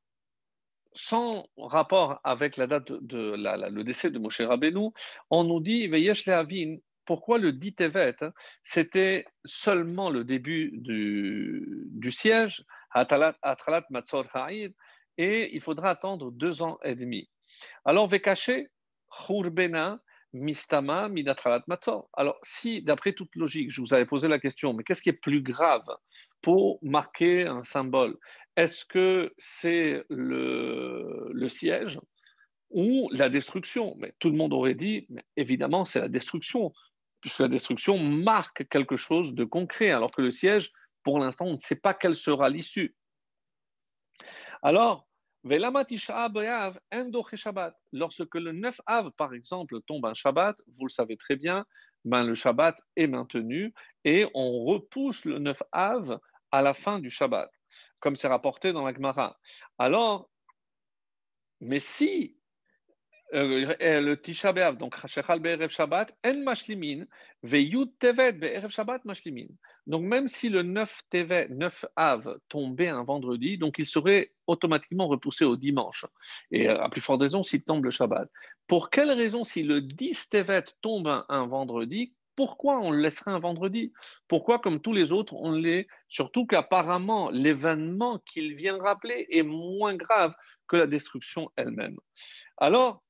sans 0.95 1.47
rapport 1.57 2.21
avec 2.23 2.57
la 2.57 2.67
date 2.67 2.93
de 2.93 3.35
le 3.37 3.83
décès 3.83 4.11
de 4.11 4.19
Moshe 4.19 4.43
Rabbeinu, 4.43 4.91
on 5.31 5.45
nous 5.45 5.61
dit 5.61 5.89
Veyesh 5.89 6.27
Lehavin, 6.27 6.77
pourquoi 7.05 7.39
le 7.39 7.53
dit 7.53 7.75
Tevet 7.75 8.17
C'était 8.63 9.25
seulement 9.45 10.11
le 10.11 10.25
début 10.25 10.71
du, 10.75 11.89
du 11.91 12.11
siège, 12.11 12.65
Atralat 12.91 13.87
Matzor 13.91 14.27
Ha'ir, 14.35 14.71
et 15.19 15.55
il 15.55 15.61
faudra 15.61 15.91
attendre 15.91 16.31
deux 16.31 16.63
ans 16.63 16.79
et 16.85 16.95
demi. 16.95 17.29
Alors, 17.85 18.09
Vekaché, 18.09 18.71
Mistama. 20.33 21.11
Alors, 22.15 22.39
si, 22.43 22.83
d'après 22.83 23.13
toute 23.13 23.35
logique, 23.37 23.71
je 23.71 23.81
vous 23.81 23.93
avais 23.93 24.07
posé 24.07 24.29
la 24.29 24.39
question, 24.39 24.73
mais 24.73 24.83
qu'est-ce 24.83 25.03
qui 25.03 25.11
est 25.11 25.13
plus 25.13 25.43
grave 25.43 25.85
pour 26.41 26.79
marquer 26.83 27.47
un 27.47 27.65
symbole? 27.65 28.17
Est-ce 28.57 28.85
que 28.85 29.35
c'est 29.39 30.05
le, 30.09 31.31
le, 31.33 31.49
siège 31.49 32.01
ou 32.71 33.11
la 33.13 33.29
destruction? 33.29 33.95
Mais 33.99 34.15
tout 34.19 34.31
le 34.31 34.37
monde 34.37 34.55
aurait 34.55 34.75
dit, 34.75 35.07
mais 35.11 35.25
évidemment, 35.37 35.85
c'est 35.85 36.01
la 36.01 36.09
destruction, 36.09 36.73
puisque 37.21 37.41
la 37.41 37.49
destruction 37.49 37.99
marque 37.99 38.67
quelque 38.69 38.97
chose 38.97 39.35
de 39.35 39.45
concret, 39.45 39.91
alors 39.91 40.11
que 40.11 40.23
le 40.23 40.31
siège, 40.31 40.73
pour 41.03 41.19
l'instant, 41.19 41.47
on 41.47 41.55
ne 41.55 41.59
sait 41.59 41.77
pas 41.77 41.93
quelle 41.93 42.17
sera 42.17 42.49
l'issue. 42.49 42.97
Alors, 44.63 45.09
Lorsque 45.45 45.95
le 48.35 48.53
9 48.53 48.81
Av, 48.87 49.11
par 49.13 49.35
exemple, 49.35 49.81
tombe 49.83 50.07
un 50.07 50.15
Shabbat, 50.15 50.57
vous 50.69 50.87
le 50.87 50.91
savez 50.91 51.17
très 51.17 51.37
bien, 51.37 51.67
ben 52.05 52.25
le 52.25 52.35
Shabbat 52.35 52.81
est 52.97 53.09
maintenu 53.09 53.75
et 54.05 54.27
on 54.35 54.65
repousse 54.65 55.25
le 55.25 55.39
9 55.39 55.63
Av 55.73 56.21
à 56.53 56.63
la 56.63 56.75
fin 56.75 57.01
du 57.01 57.11
Shabbat, 57.11 57.51
comme 57.99 58.15
c'est 58.15 58.29
rapporté 58.29 58.73
dans 58.73 58.85
la 58.85 58.95
Gemara. 58.95 59.41
Alors, 59.79 60.31
mais 61.61 61.81
si 61.81 62.37
le 63.33 64.15
Tisha 64.15 64.53
B'Av, 64.53 64.77
donc 64.77 64.95
Be'erev 65.41 65.69
Shabbat, 65.69 66.15
En 66.25 66.39
Mashlimin, 66.43 67.05
Ve'yud 67.43 67.91
Tevet 67.99 68.33
Be'erev 68.33 68.71
Shabbat 68.71 69.05
Mashlimin. 69.05 69.49
Donc 69.87 70.03
même 70.05 70.29
si 70.29 70.49
le 70.49 70.63
9 70.63 71.03
Tevet, 71.11 71.49
9 71.51 71.85
Av 71.97 72.39
tombait 72.49 72.89
un 72.89 73.05
vendredi, 73.05 73.59
donc 73.59 73.79
il 73.79 73.87
serait 73.87 74.33
automatiquement 74.47 75.09
repoussé 75.09 75.45
au 75.45 75.57
dimanche. 75.57 76.05
Et 76.51 76.69
euh, 76.69 76.81
à 76.81 76.89
plus 76.89 77.01
forte 77.01 77.23
raison 77.23 77.43
s'il 77.43 77.63
tombe 77.63 77.85
le 77.85 77.91
Shabbat. 77.91 78.29
Pour 78.67 78.91
quelle 78.91 79.11
raison, 79.11 79.45
si 79.45 79.63
le 79.63 79.81
10 79.81 80.29
Tevet 80.29 80.65
tombe 80.81 81.09
un, 81.09 81.25
un 81.29 81.47
vendredi, 81.47 82.15
pourquoi 82.37 82.81
on 82.81 82.91
le 82.91 83.01
laisserait 83.01 83.31
un 83.31 83.39
vendredi? 83.39 83.93
Pourquoi, 84.27 84.59
comme 84.59 84.81
tous 84.81 84.93
les 84.93 85.13
autres, 85.13 85.35
on 85.35 85.53
l'est 85.53 85.87
Surtout 86.09 86.47
qu'apparemment, 86.47 87.31
l'événement 87.31 88.19
qu'il 88.21 88.55
vient 88.55 88.79
rappeler 88.79 89.27
est 89.29 89.43
moins 89.43 89.95
grave 89.97 90.35
que 90.67 90.77
la 90.77 90.87
destruction 90.87 91.51
elle-même? 91.57 91.99
Alors, 92.57 93.03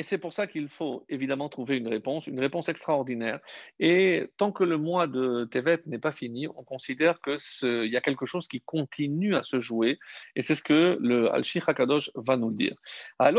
et 0.00 0.02
c'est 0.02 0.16
pour 0.16 0.32
ça 0.32 0.46
qu'il 0.46 0.66
faut 0.66 1.04
évidemment 1.10 1.50
trouver 1.50 1.76
une 1.76 1.86
réponse, 1.86 2.26
une 2.26 2.40
réponse 2.40 2.70
extraordinaire. 2.70 3.38
Et 3.80 4.30
tant 4.38 4.50
que 4.50 4.64
le 4.64 4.78
mois 4.78 5.06
de 5.06 5.44
Tevet 5.44 5.82
n'est 5.84 5.98
pas 5.98 6.10
fini, 6.10 6.48
on 6.48 6.64
considère 6.64 7.20
qu'il 7.20 7.84
y 7.84 7.98
a 7.98 8.00
quelque 8.00 8.24
chose 8.24 8.48
qui 8.48 8.62
continue 8.62 9.36
à 9.36 9.42
se 9.42 9.58
jouer. 9.58 9.98
Et 10.36 10.40
c'est 10.40 10.54
ce 10.54 10.62
que 10.62 10.96
le 11.02 11.30
Al-Shir 11.30 11.68
HaKadosh 11.68 12.12
va 12.14 12.38
nous 12.38 12.50
dire. 12.50 12.74
Il 13.18 13.34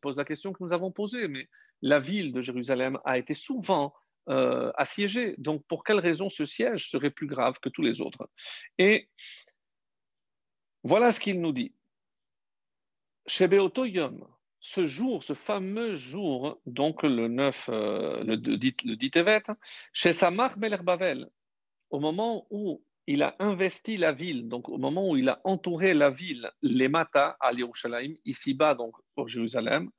pose 0.00 0.16
la 0.16 0.24
question 0.24 0.52
que 0.52 0.62
nous 0.62 0.72
avons 0.72 0.92
posée, 0.92 1.26
mais 1.26 1.48
la 1.82 1.98
ville 1.98 2.32
de 2.32 2.40
Jérusalem 2.40 3.00
a 3.04 3.18
été 3.18 3.34
souvent 3.34 3.92
euh, 4.28 4.70
assiégée. 4.76 5.34
Donc 5.36 5.64
pour 5.66 5.82
quelle 5.82 5.98
raison 5.98 6.28
ce 6.28 6.44
siège 6.44 6.88
serait 6.88 7.10
plus 7.10 7.26
grave 7.26 7.58
que 7.58 7.70
tous 7.70 7.82
les 7.82 8.00
autres? 8.00 8.30
Et 8.78 9.08
voilà 10.84 11.10
ce 11.10 11.18
qu'il 11.18 11.40
nous 11.40 11.52
dit. 11.52 11.74
Ce 14.66 14.86
jour, 14.86 15.22
ce 15.22 15.34
fameux 15.34 15.92
jour, 15.92 16.58
donc 16.64 17.02
le 17.02 17.28
9, 17.28 17.68
euh, 17.70 18.24
le, 18.24 18.38
dit, 18.38 18.74
le 18.86 18.96
dit 18.96 19.10
chez 19.92 20.14
Samach 20.14 20.56
Meler 20.56 20.78
Bavel, 20.82 21.28
au 21.90 22.00
moment 22.00 22.46
où 22.48 22.82
il 23.06 23.22
a 23.22 23.36
investi 23.40 23.98
la 23.98 24.12
ville, 24.12 24.48
donc 24.48 24.70
au 24.70 24.78
moment 24.78 25.10
où 25.10 25.18
il 25.18 25.28
a 25.28 25.42
entouré 25.44 25.92
la 25.92 26.08
ville, 26.08 26.50
les 26.62 26.88
Mata 26.88 27.36
à 27.40 27.52
Yerushalayim, 27.52 28.14
ici-bas, 28.24 28.74
donc 28.74 28.96
au 29.16 29.28
Jérusalem, 29.28 29.90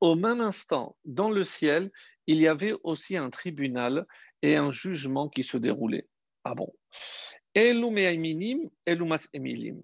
au 0.00 0.14
même 0.16 0.40
instant, 0.40 0.96
dans 1.04 1.30
le 1.30 1.44
ciel, 1.44 1.92
il 2.26 2.40
y 2.40 2.48
avait 2.48 2.74
aussi 2.82 3.16
un 3.16 3.30
tribunal 3.30 4.04
et 4.42 4.56
un 4.56 4.72
jugement 4.72 5.28
qui 5.28 5.44
se 5.44 5.58
déroulait. 5.58 6.08
Ah 6.42 6.56
bon 6.56 6.74
Elumeiminim, 7.54 8.68
Elumas 8.84 9.28
Emilim. 9.32 9.80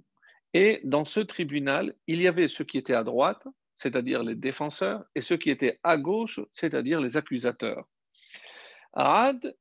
Et 0.54 0.80
dans 0.84 1.04
ce 1.04 1.20
tribunal, 1.20 1.94
il 2.06 2.20
y 2.20 2.28
avait 2.28 2.48
ceux 2.48 2.64
qui 2.64 2.78
étaient 2.78 2.94
à 2.94 3.04
droite, 3.04 3.46
c'est-à-dire 3.76 4.22
les 4.22 4.34
défenseurs, 4.34 5.04
et 5.14 5.20
ceux 5.20 5.36
qui 5.36 5.50
étaient 5.50 5.78
à 5.82 5.96
gauche, 5.96 6.40
c'est-à-dire 6.52 7.00
les 7.00 7.16
accusateurs. 7.16 7.88
Ad 8.92 9.54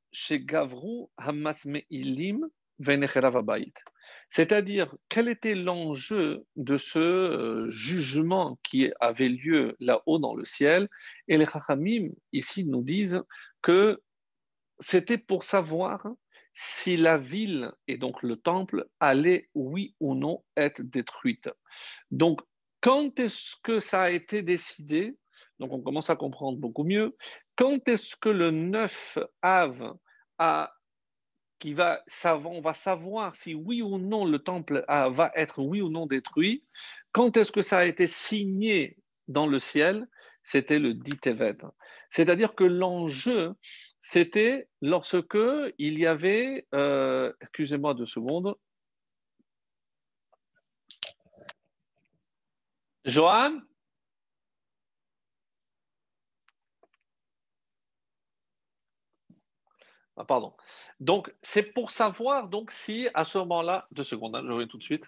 C'est-à-dire, 4.30 4.96
quel 5.08 5.28
était 5.30 5.56
l'enjeu 5.56 6.46
de 6.56 6.78
ce 6.78 7.00
euh, 7.00 7.68
jugement 7.68 8.60
qui 8.64 8.92
avait 9.00 9.30
lieu 9.30 9.76
là-haut 9.80 10.18
dans 10.18 10.34
le 10.34 10.46
ciel? 10.46 10.90
Et 11.28 11.38
les 11.38 11.46
Chachamim, 11.46 12.10
ici, 12.34 12.66
nous 12.66 12.82
disent 12.82 13.22
que 13.62 14.02
c'était 14.80 15.18
pour 15.18 15.44
savoir 15.44 16.08
si 16.62 16.98
la 16.98 17.16
ville 17.16 17.72
et 17.88 17.98
donc 17.98 18.22
le 18.22 18.36
temple 18.36 18.86
allaient, 19.00 19.50
oui 19.56 19.96
ou 20.02 20.14
non, 20.14 20.44
être 20.58 20.82
détruite. 20.82 21.50
Donc, 22.12 22.42
quand 22.82 23.18
est-ce 23.18 23.56
que 23.64 23.80
ça 23.80 24.02
a 24.02 24.10
été 24.10 24.42
décidé? 24.42 25.18
Donc, 25.60 25.72
on 25.72 25.82
commence 25.82 26.10
à 26.10 26.18
comprendre 26.18 26.58
beaucoup 26.58 26.84
mieux. 26.84 27.16
Quand 27.56 27.88
est-ce 27.88 28.18
que 28.18 28.28
le 28.28 28.52
9 28.52 29.20
Av 29.42 29.94
qui 31.60 31.74
va, 31.74 32.04
on 32.26 32.60
va 32.60 32.74
savoir 32.74 33.38
si 33.38 33.56
oui 33.56 33.82
ou 33.82 33.98
non 33.98 34.26
le 34.26 34.40
temple 34.40 34.84
va 34.90 35.32
être 35.36 35.62
oui 35.62 35.82
ou 35.82 35.90
non 35.90 36.08
détruit? 36.08 36.66
Quand 37.14 37.38
est-ce 37.38 37.54
que 37.54 37.62
ça 37.62 37.80
a 37.80 37.86
été 37.86 38.06
signé 38.06 38.98
dans 39.30 39.48
le 39.48 39.60
ciel? 39.60 40.10
C'était 40.44 40.80
le 40.80 40.94
dit 40.94 41.18
Tevet. 41.18 41.58
C'est-à-dire 42.10 42.56
que 42.56 42.64
l'enjeu, 42.64 43.54
c'était 44.02 44.68
lorsque 44.82 45.38
il 45.78 46.00
y 46.00 46.06
avait, 46.06 46.68
euh, 46.74 47.34
excusez-moi 47.42 47.94
deux 47.94 48.06
secondes, 48.06 48.56
Johan? 53.06 53.62
Ah, 60.18 60.26
Pardon. 60.26 60.54
Donc, 61.00 61.34
c'est 61.42 61.64
pour 61.64 61.92
savoir 61.92 62.50
donc 62.50 62.72
si 62.72 63.08
à 63.14 63.24
ce 63.26 63.38
moment-là, 63.40 63.88
deux 63.92 64.04
secondes, 64.04 64.36
hein, 64.36 64.44
je 64.46 64.52
reviens 64.52 64.68
tout 64.68 64.78
de 64.78 64.84
suite. 64.84 65.06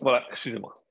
Voilà, 0.00 0.22
excusez-moi. 0.44 0.84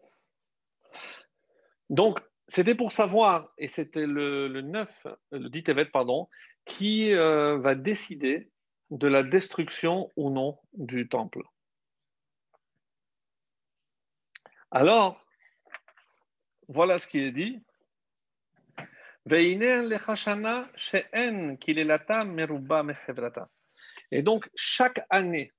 Donc, 1.91 2.19
c'était 2.47 2.73
pour 2.73 2.91
savoir, 2.91 3.53
et 3.59 3.67
c'était 3.67 4.07
le, 4.07 4.47
9, 4.47 5.07
le 5.31 5.47
10 5.47 5.63
Tevet, 5.63 5.85
pardon, 5.85 6.27
qui 6.65 7.13
euh, 7.13 7.59
va 7.59 7.75
décider 7.75 8.49
de 8.89 9.07
la 9.07 9.21
destruction 9.21 10.11
ou 10.15 10.31
non 10.31 10.57
du 10.73 11.07
temple. 11.07 11.43
Alors, 14.71 15.23
voilà 16.67 16.97
ce 16.97 17.05
qui 17.05 17.19
est 17.19 17.31
dit. 17.31 17.61
Et 24.11 24.21
donc, 24.23 24.49
chaque 24.55 25.05
année, 25.11 25.53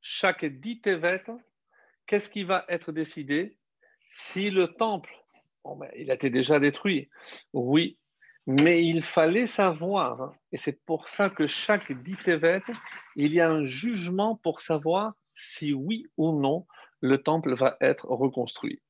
chaque 0.00 0.44
10 0.44 0.80
Tevet, 0.80 1.24
qu'est-ce 2.08 2.28
qui 2.28 2.42
va 2.42 2.64
être 2.68 2.90
décidé 2.90 3.56
si 4.08 4.50
le 4.50 4.68
temple, 4.68 5.14
ben, 5.64 5.88
il 5.96 6.10
a 6.10 6.14
été 6.14 6.30
déjà 6.30 6.58
détruit, 6.58 7.08
oui, 7.52 7.98
mais 8.46 8.82
il 8.84 9.02
fallait 9.02 9.46
savoir, 9.46 10.22
hein, 10.22 10.34
et 10.50 10.56
c'est 10.56 10.82
pour 10.86 11.08
ça 11.08 11.28
que 11.28 11.46
chaque 11.46 11.92
dit 11.92 12.16
il 13.16 13.32
y 13.32 13.40
a 13.40 13.50
un 13.50 13.62
jugement 13.62 14.36
pour 14.36 14.60
savoir 14.62 15.12
si 15.34 15.74
oui 15.74 16.06
ou 16.16 16.40
non 16.40 16.66
le 17.00 17.22
temple 17.22 17.54
va 17.54 17.76
être 17.80 18.06
reconstruit. 18.06 18.80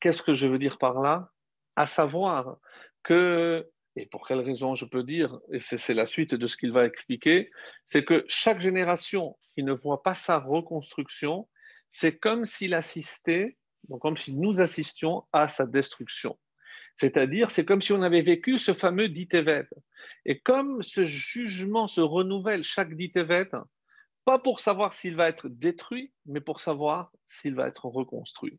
Qu'est-ce 0.00 0.22
que 0.22 0.32
je 0.32 0.46
veux 0.46 0.58
dire 0.58 0.78
par 0.78 1.02
là? 1.02 1.32
À 1.74 1.86
savoir 1.86 2.58
que, 3.02 3.68
et 3.96 4.06
pour 4.06 4.26
quelle 4.26 4.40
raison 4.40 4.74
je 4.76 4.84
peux 4.84 5.02
dire, 5.02 5.38
et 5.52 5.58
c'est 5.60 5.94
la 5.94 6.06
suite 6.06 6.34
de 6.34 6.46
ce 6.46 6.56
qu'il 6.56 6.72
va 6.72 6.86
expliquer, 6.86 7.50
c'est 7.84 8.04
que 8.04 8.24
chaque 8.28 8.60
génération 8.60 9.36
qui 9.54 9.64
ne 9.64 9.72
voit 9.72 10.02
pas 10.02 10.14
sa 10.14 10.38
reconstruction, 10.38 11.48
c'est 11.88 12.18
comme 12.18 12.44
s'il 12.44 12.74
assistait, 12.74 13.56
donc 13.88 14.00
comme 14.00 14.16
si 14.16 14.34
nous 14.34 14.60
assistions 14.60 15.24
à 15.32 15.48
sa 15.48 15.66
destruction. 15.66 16.38
C'est-à-dire, 16.96 17.50
c'est 17.50 17.64
comme 17.64 17.82
si 17.82 17.92
on 17.92 18.02
avait 18.02 18.22
vécu 18.22 18.58
ce 18.58 18.72
fameux 18.72 19.08
Ditevet. 19.08 19.68
Et 20.24 20.40
comme 20.40 20.82
ce 20.82 21.04
jugement 21.04 21.88
se 21.88 22.00
renouvelle 22.00 22.64
chaque 22.64 22.94
Ditevet, 22.94 23.50
pas 24.24 24.38
pour 24.38 24.60
savoir 24.60 24.92
s'il 24.92 25.14
va 25.14 25.28
être 25.28 25.48
détruit, 25.48 26.12
mais 26.24 26.40
pour 26.40 26.60
savoir 26.60 27.12
s'il 27.26 27.54
va 27.54 27.68
être 27.68 27.84
reconstruit. 27.86 28.58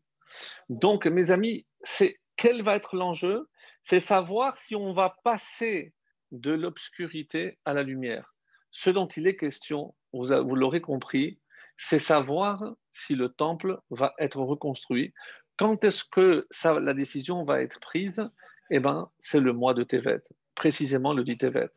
Donc, 0.68 1.06
mes 1.06 1.30
amis, 1.30 1.66
c'est 1.82 2.20
quel 2.36 2.62
va 2.62 2.76
être 2.76 2.96
l'enjeu? 2.96 3.48
C'est 3.82 4.00
savoir 4.00 4.56
si 4.56 4.76
on 4.76 4.92
va 4.92 5.16
passer 5.24 5.92
de 6.30 6.52
l'obscurité 6.52 7.58
à 7.64 7.74
la 7.74 7.82
lumière. 7.82 8.34
Ce 8.70 8.90
dont 8.90 9.08
il 9.08 9.26
est 9.26 9.36
question, 9.36 9.94
vous 10.12 10.54
l'aurez 10.54 10.80
compris, 10.80 11.40
c'est 11.78 12.00
savoir 12.00 12.74
si 12.90 13.14
le 13.14 13.30
temple 13.30 13.78
va 13.88 14.12
être 14.18 14.40
reconstruit. 14.40 15.14
Quand 15.56 15.82
est-ce 15.84 16.04
que 16.04 16.46
la 16.64 16.92
décision 16.92 17.44
va 17.44 17.62
être 17.62 17.80
prise? 17.80 18.28
Eh 18.70 18.80
bien, 18.80 19.08
c'est 19.18 19.40
le 19.40 19.52
mois 19.52 19.74
de 19.74 19.84
Tevet, 19.84 20.22
précisément 20.54 21.14
le 21.14 21.24
dit 21.24 21.38
Tevet. 21.38 21.70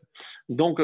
Donc, 0.50 0.82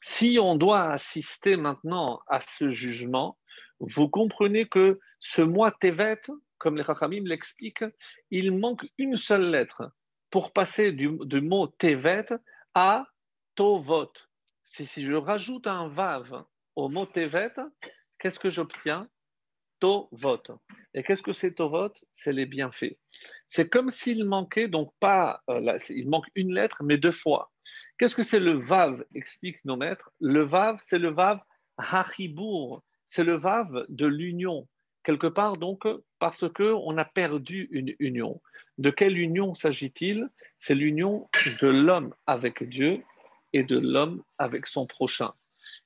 si 0.00 0.38
on 0.40 0.56
doit 0.56 0.90
assister 0.90 1.56
maintenant 1.56 2.20
à 2.26 2.40
ce 2.40 2.68
jugement, 2.68 3.38
vous 3.80 4.08
comprenez 4.08 4.66
que 4.66 4.98
ce 5.18 5.42
mois 5.42 5.70
Tevet, 5.70 6.20
comme 6.58 6.76
les 6.76 6.84
Chachamim 6.84 7.24
l'expliquent, 7.24 7.84
il 8.30 8.58
manque 8.58 8.86
une 8.98 9.16
seule 9.16 9.50
lettre 9.50 9.90
pour 10.30 10.52
passer 10.52 10.92
du, 10.92 11.08
mot 11.42 11.66
Tevet 11.66 12.26
à 12.74 13.06
Tovot. 13.54 14.12
Si, 14.64 14.86
je 15.04 15.14
rajoute 15.14 15.66
un 15.66 15.88
Vav 15.88 16.44
au 16.76 16.88
mot 16.88 17.06
Tevet, 17.06 17.52
qu'est-ce 18.24 18.40
que 18.40 18.48
j'obtiens? 18.50 19.06
Tovot. 19.80 20.42
Et 20.94 21.02
qu'est-ce 21.02 21.22
que 21.22 21.34
c'est 21.34 21.52
Tovot 21.52 21.92
C'est 22.10 22.32
les 22.32 22.46
bienfaits. 22.46 22.96
C'est 23.46 23.68
comme 23.68 23.90
s'il 23.90 24.24
manquait, 24.24 24.66
donc 24.66 24.94
pas, 24.98 25.42
euh, 25.50 25.78
il 25.90 26.08
manque 26.08 26.24
une 26.34 26.54
lettre, 26.54 26.82
mais 26.82 26.96
deux 26.96 27.12
fois. 27.12 27.52
Qu'est-ce 27.98 28.14
que 28.14 28.22
c'est 28.22 28.40
le 28.40 28.52
Vav? 28.52 29.04
Explique 29.14 29.62
nos 29.66 29.76
maîtres. 29.76 30.10
Le 30.20 30.40
Vav, 30.42 30.78
c'est 30.80 30.98
le 30.98 31.10
Vav 31.10 31.38
Hachibour, 31.76 32.82
c'est 33.04 33.24
le 33.24 33.36
Vav 33.36 33.84
de 33.90 34.06
l'union. 34.06 34.66
Quelque 35.02 35.26
part, 35.26 35.58
donc, 35.58 35.86
parce 36.18 36.48
qu'on 36.48 36.96
a 36.96 37.04
perdu 37.04 37.68
une 37.72 37.94
union. 37.98 38.40
De 38.78 38.88
quelle 38.88 39.18
union 39.18 39.54
s'agit-il? 39.54 40.30
C'est 40.56 40.74
l'union 40.74 41.28
de 41.60 41.68
l'homme 41.68 42.14
avec 42.26 42.66
Dieu 42.66 43.02
et 43.52 43.64
de 43.64 43.78
l'homme 43.78 44.22
avec 44.38 44.66
son 44.66 44.86
prochain. 44.86 45.34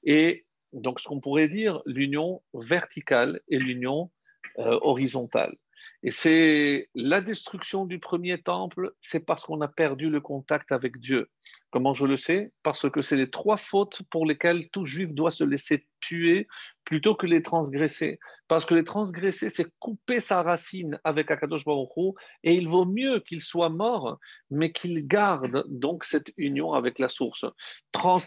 Et 0.04 0.46
donc 0.72 1.00
ce 1.00 1.08
qu'on 1.08 1.20
pourrait 1.20 1.48
dire 1.48 1.82
l'union 1.86 2.42
verticale 2.54 3.40
et 3.48 3.58
l'union 3.58 4.10
euh, 4.58 4.78
horizontale. 4.82 5.54
Et 6.02 6.10
c'est 6.10 6.88
la 6.94 7.20
destruction 7.20 7.84
du 7.84 7.98
premier 7.98 8.40
temple, 8.40 8.92
c'est 9.00 9.24
parce 9.24 9.44
qu'on 9.44 9.60
a 9.62 9.68
perdu 9.68 10.10
le 10.10 10.20
contact 10.20 10.70
avec 10.70 10.98
Dieu. 10.98 11.28
Comment 11.70 11.92
je 11.92 12.06
le 12.06 12.16
sais? 12.16 12.52
Parce 12.62 12.88
que 12.88 13.02
c'est 13.02 13.16
les 13.16 13.30
trois 13.30 13.56
fautes 13.56 14.02
pour 14.10 14.24
lesquelles 14.24 14.70
tout 14.70 14.84
juif 14.84 15.12
doit 15.12 15.32
se 15.32 15.42
laisser 15.42 15.86
tuer 16.00 16.46
plutôt 16.84 17.14
que 17.16 17.26
les 17.26 17.42
transgresser. 17.42 18.20
Parce 18.46 18.64
que 18.64 18.74
les 18.74 18.84
transgresser, 18.84 19.50
c'est 19.50 19.66
couper 19.80 20.20
sa 20.20 20.42
racine 20.42 21.00
avec 21.02 21.30
Akadosh 21.30 21.64
Baruch 21.64 22.16
et 22.44 22.54
il 22.54 22.68
vaut 22.68 22.86
mieux 22.86 23.20
qu'il 23.20 23.40
soit 23.40 23.68
mort, 23.68 24.18
mais 24.50 24.72
qu'il 24.72 25.06
garde 25.06 25.64
donc 25.68 26.04
cette 26.04 26.32
union 26.36 26.74
avec 26.74 26.98
la 27.00 27.08
source. 27.08 27.44
Trans 27.92 28.20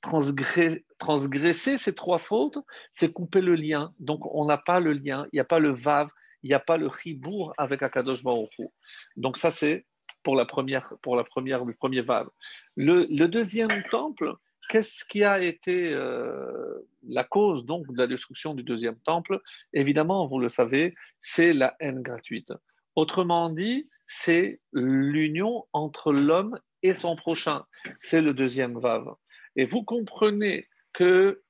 transgresser, 0.00 1.78
ces 1.78 1.94
trois 1.94 2.18
fautes, 2.18 2.58
c'est 2.92 3.12
couper 3.12 3.40
le 3.40 3.54
lien. 3.54 3.92
Donc, 3.98 4.20
on 4.34 4.44
n'a 4.44 4.58
pas 4.58 4.80
le 4.80 4.92
lien, 4.92 5.26
il 5.32 5.36
n'y 5.36 5.40
a 5.40 5.44
pas 5.44 5.58
le 5.58 5.70
vav, 5.70 6.08
il 6.42 6.48
n'y 6.48 6.54
a 6.54 6.60
pas 6.60 6.76
le 6.76 6.86
ribour 6.86 7.52
avec 7.58 7.82
Akadosh 7.82 8.22
Baruch 8.22 8.60
Donc, 9.16 9.36
ça, 9.36 9.50
c'est 9.50 9.86
pour 10.22 10.36
la 10.36 10.44
première, 10.44 10.92
pour 11.02 11.16
la 11.16 11.24
première, 11.24 11.64
le 11.64 11.74
premier 11.74 12.02
vav. 12.02 12.28
Le, 12.76 13.26
deuxième 13.26 13.82
temple, 13.90 14.34
qu'est-ce 14.68 15.04
qui 15.04 15.24
a 15.24 15.40
été 15.40 15.92
euh, 15.92 16.86
la 17.06 17.24
cause 17.24 17.64
donc 17.64 17.86
de 17.92 17.98
la 17.98 18.06
destruction 18.06 18.54
du 18.54 18.62
deuxième 18.62 18.98
temple? 19.00 19.40
Évidemment, 19.72 20.26
vous 20.26 20.38
le 20.38 20.48
savez, 20.48 20.94
c'est 21.20 21.52
la 21.52 21.74
haine 21.80 22.02
gratuite. 22.02 22.52
Autrement 22.96 23.50
dit, 23.50 23.88
c'est 24.06 24.60
l'union 24.72 25.64
entre 25.72 26.12
l'homme 26.12 26.58
et 26.82 26.94
son 26.94 27.16
prochain. 27.16 27.64
C'est 27.98 28.20
le 28.20 28.34
deuxième 28.34 28.78
vav. 28.78 29.04
Et 29.60 29.66
vous 29.66 29.82
comprenez 29.82 30.66
que 30.94 31.42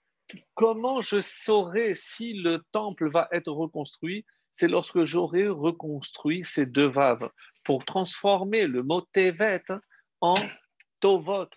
comment 0.55 1.01
je 1.01 1.21
saurai 1.21 1.95
si 1.95 2.33
le 2.33 2.61
temple 2.73 3.09
va 3.09 3.29
être 3.31 3.53
reconstruit? 3.53 4.27
C'est 4.51 4.67
lorsque 4.67 5.05
j'aurai 5.05 5.47
reconstruit 5.47 6.43
ces 6.43 6.67
deux 6.67 6.89
vaves 6.89 7.31
pour 7.63 7.85
transformer 7.85 8.67
le 8.67 8.83
mot 8.83 9.03
Tevet 9.13 9.63
en 10.21 10.35
Tovot. 10.99 11.51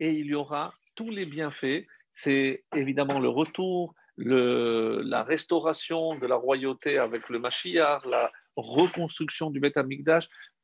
Et 0.00 0.10
il 0.14 0.26
y 0.26 0.34
aura 0.34 0.74
tous 0.96 1.10
les 1.10 1.26
bienfaits. 1.26 1.86
C'est 2.10 2.64
évidemment 2.74 3.20
le 3.20 3.28
retour, 3.28 3.94
la 4.16 5.22
restauration 5.22 6.18
de 6.18 6.26
la 6.26 6.34
royauté 6.34 6.98
avec 6.98 7.28
le 7.28 7.38
Mashiach, 7.38 8.04
la 8.06 8.32
reconstruction 8.56 9.50
du 9.50 9.60
Beth 9.60 9.78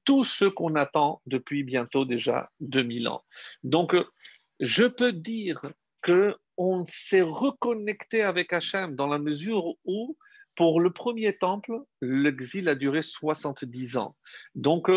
tout 0.06 0.24
ce 0.24 0.44
qu'on 0.44 0.76
attend 0.76 1.20
depuis 1.26 1.64
bientôt 1.64 2.04
déjà 2.04 2.48
2000 2.60 3.08
ans. 3.08 3.24
Donc, 3.64 3.94
je 4.60 4.84
peux 4.84 5.12
dire 5.12 5.60
qu'on 6.04 6.84
s'est 6.86 7.22
reconnecté 7.22 8.22
avec 8.22 8.52
Hachem 8.52 8.94
dans 8.94 9.06
la 9.06 9.18
mesure 9.18 9.74
où, 9.84 10.16
pour 10.54 10.80
le 10.80 10.92
premier 10.92 11.36
temple, 11.36 11.80
l'exil 12.00 12.68
a 12.68 12.74
duré 12.74 13.02
70 13.02 13.96
ans. 13.98 14.16
Donc, 14.54 14.90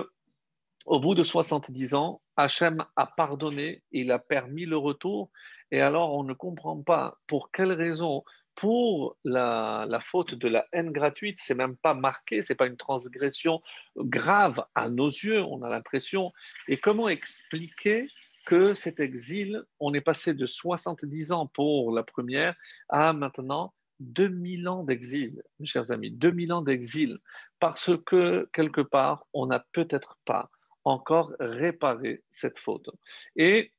au 0.85 0.99
bout 0.99 1.15
de 1.15 1.23
70 1.23 1.93
ans, 1.93 2.21
Hachem 2.37 2.85
a 2.95 3.05
pardonné, 3.05 3.83
il 3.91 4.11
a 4.11 4.19
permis 4.19 4.65
le 4.65 4.77
retour, 4.77 5.29
et 5.71 5.81
alors 5.81 6.15
on 6.15 6.23
ne 6.23 6.33
comprend 6.33 6.81
pas 6.81 7.17
pour 7.27 7.51
quelle 7.51 7.73
raison 7.73 8.23
pour 8.59 9.15
la, 9.23 9.87
faute 10.01 10.35
de 10.35 10.49
la 10.49 10.65
haine 10.73 10.91
gratuite, 10.91 11.39
c'est 11.41 11.55
même 11.55 11.77
pas 11.77 11.93
marqué, 11.93 12.43
c'est 12.43 12.55
pas 12.55 12.67
une 12.67 12.75
transgression 12.75 13.61
grave 13.95 14.65
à 14.75 14.89
nos 14.89 15.07
yeux, 15.07 15.41
on 15.41 15.61
a 15.63 15.69
l'impression. 15.69 16.33
Et 16.67 16.75
comment 16.75 17.07
expliquer 17.07 18.09
que 18.49 18.73
cet 18.73 18.99
exil, 18.99 19.63
on 19.79 19.93
est 19.93 20.01
passé 20.01 20.33
de 20.33 20.47
70 20.47 21.33
ans 21.33 21.45
pour 21.45 21.91
la 21.91 22.01
première 22.01 22.55
à 22.89 23.13
maintenant 23.13 23.75
2000 23.99 24.67
ans 24.67 24.83
d'exil, 24.83 25.43
mes 25.59 25.67
chers 25.67 25.91
amis, 25.91 26.09
2000 26.09 26.53
ans 26.53 26.63
d'exil, 26.63 27.19
parce 27.59 27.91
que 28.07 28.49
quelque 28.51 28.81
part, 28.81 29.27
on 29.33 29.45
n'a 29.45 29.63
peut-être 29.71 30.17
pas 30.25 30.49
encore 30.83 31.35
réparé 31.39 32.23
cette 32.31 32.57
faute. 32.57 32.89
Et 33.35 33.71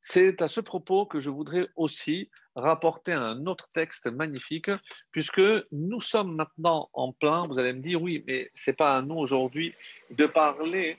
c'est 0.00 0.42
à 0.42 0.48
ce 0.48 0.60
propos 0.60 1.06
que 1.06 1.20
je 1.20 1.30
voudrais 1.30 1.68
aussi 1.76 2.32
rapporter 2.56 3.12
un 3.12 3.46
autre 3.46 3.68
texte 3.72 4.08
magnifique, 4.08 4.72
puisque 5.12 5.40
nous 5.70 6.00
sommes 6.00 6.34
maintenant 6.34 6.90
en 6.94 7.12
plein, 7.12 7.46
vous 7.46 7.60
allez 7.60 7.74
me 7.74 7.80
dire, 7.80 8.02
oui, 8.02 8.24
mais 8.26 8.50
ce 8.56 8.70
n'est 8.70 8.76
pas 8.76 8.96
à 8.96 9.02
nous 9.02 9.14
aujourd'hui 9.14 9.72
de 10.10 10.26
parler 10.26 10.98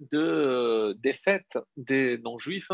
de, 0.00 0.94
des 1.00 1.12
fêtes 1.12 1.58
des 1.76 2.18
non-juifs. 2.18 2.70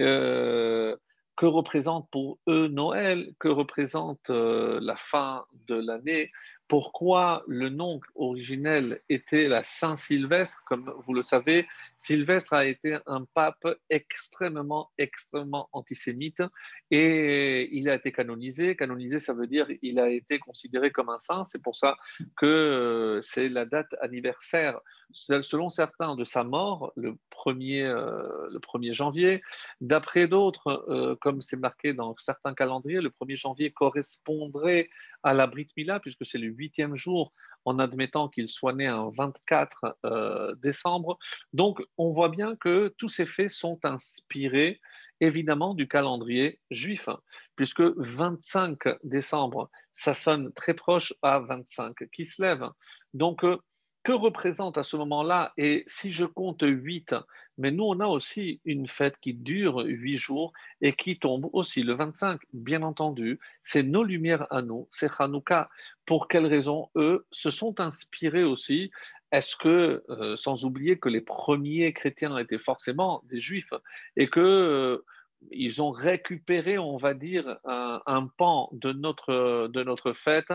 Euh, 0.00 0.96
que 1.36 1.46
représente 1.46 2.06
pour 2.10 2.38
eux 2.50 2.68
Noël, 2.68 3.32
que 3.38 3.48
représente 3.48 4.28
euh, 4.28 4.78
la 4.82 4.94
fin 4.94 5.46
de 5.68 5.74
l'année, 5.74 6.30
pourquoi 6.70 7.42
le 7.48 7.68
nom 7.68 8.00
originel 8.14 9.00
était 9.08 9.48
la 9.48 9.64
Saint-Sylvestre. 9.64 10.62
Comme 10.66 10.94
vous 11.04 11.14
le 11.14 11.22
savez, 11.22 11.66
Sylvestre 11.96 12.52
a 12.52 12.64
été 12.64 12.96
un 13.06 13.24
pape 13.34 13.66
extrêmement, 13.90 14.92
extrêmement 14.96 15.68
antisémite 15.72 16.44
et 16.92 17.76
il 17.76 17.90
a 17.90 17.96
été 17.96 18.12
canonisé. 18.12 18.76
Canonisé, 18.76 19.18
ça 19.18 19.34
veut 19.34 19.48
dire 19.48 19.66
il 19.82 19.98
a 19.98 20.10
été 20.10 20.38
considéré 20.38 20.92
comme 20.92 21.08
un 21.08 21.18
saint. 21.18 21.42
C'est 21.42 21.60
pour 21.60 21.74
ça 21.74 21.96
que 22.36 22.46
euh, 22.46 23.20
c'est 23.20 23.48
la 23.48 23.64
date 23.64 23.92
anniversaire, 24.00 24.78
selon 25.12 25.70
certains, 25.70 26.14
de 26.14 26.22
sa 26.22 26.44
mort, 26.44 26.92
le 26.94 27.16
1er, 27.32 27.82
euh, 27.82 28.48
le 28.48 28.60
1er 28.60 28.92
janvier. 28.92 29.42
D'après 29.80 30.28
d'autres, 30.28 30.84
euh, 30.88 31.16
comme 31.20 31.42
c'est 31.42 31.56
marqué 31.56 31.94
dans 31.94 32.14
certains 32.16 32.54
calendriers, 32.54 33.00
le 33.00 33.10
1er 33.10 33.36
janvier 33.36 33.72
correspondrait 33.72 34.88
à 35.24 35.34
la 35.34 35.48
Brit 35.48 35.66
Mila, 35.76 35.98
puisque 35.98 36.24
c'est 36.24 36.38
le 36.38 36.59
huitième 36.60 36.94
jour, 36.94 37.32
en 37.64 37.78
admettant 37.78 38.28
qu'il 38.28 38.48
soit 38.48 38.72
né 38.72 38.86
un 38.86 39.10
24 39.10 39.96
euh, 40.04 40.54
décembre. 40.56 41.18
Donc, 41.52 41.82
on 41.98 42.10
voit 42.10 42.28
bien 42.28 42.56
que 42.56 42.94
tous 42.98 43.08
ces 43.08 43.26
faits 43.26 43.50
sont 43.50 43.78
inspirés 43.84 44.80
évidemment 45.20 45.74
du 45.74 45.86
calendrier 45.86 46.60
juif, 46.70 47.08
puisque 47.54 47.82
25 47.82 48.78
décembre, 49.04 49.70
ça 49.92 50.14
sonne 50.14 50.52
très 50.54 50.74
proche 50.74 51.12
à 51.22 51.40
25 51.40 51.94
qui 52.12 52.24
se 52.24 52.40
lève. 52.40 52.66
Donc, 53.12 53.44
euh, 53.44 53.58
que 54.02 54.12
représente 54.12 54.78
à 54.78 54.82
ce 54.82 54.96
moment-là 54.96 55.52
Et 55.56 55.84
si 55.86 56.12
je 56.12 56.24
compte 56.24 56.62
8, 56.62 57.14
mais 57.58 57.70
nous, 57.70 57.84
on 57.84 58.00
a 58.00 58.06
aussi 58.06 58.60
une 58.64 58.88
fête 58.88 59.16
qui 59.20 59.34
dure 59.34 59.78
8 59.84 60.16
jours 60.16 60.52
et 60.80 60.94
qui 60.94 61.18
tombe 61.18 61.50
aussi 61.52 61.82
le 61.82 61.94
25, 61.94 62.40
bien 62.52 62.82
entendu. 62.82 63.38
C'est 63.62 63.82
nos 63.82 64.02
lumières 64.02 64.46
à 64.50 64.62
nous, 64.62 64.88
c'est 64.90 65.10
Hanouka. 65.18 65.68
Pour 66.06 66.28
quelles 66.28 66.46
raisons 66.46 66.88
Eux 66.96 67.26
se 67.30 67.50
sont 67.50 67.80
inspirés 67.80 68.44
aussi? 68.44 68.90
Est-ce 69.32 69.56
que, 69.56 70.02
euh, 70.08 70.36
sans 70.36 70.64
oublier 70.64 70.98
que 70.98 71.08
les 71.08 71.20
premiers 71.20 71.92
chrétiens 71.92 72.36
étaient 72.38 72.58
forcément 72.58 73.22
des 73.24 73.40
juifs 73.40 73.74
et 74.16 74.28
que... 74.28 74.40
Euh, 74.40 75.04
ils 75.50 75.80
ont 75.80 75.90
récupéré, 75.90 76.76
on 76.76 76.98
va 76.98 77.14
dire, 77.14 77.58
un, 77.64 78.02
un 78.04 78.26
pan 78.26 78.68
de 78.72 78.92
notre, 78.92 79.68
de 79.68 79.82
notre 79.82 80.12
fête 80.12 80.52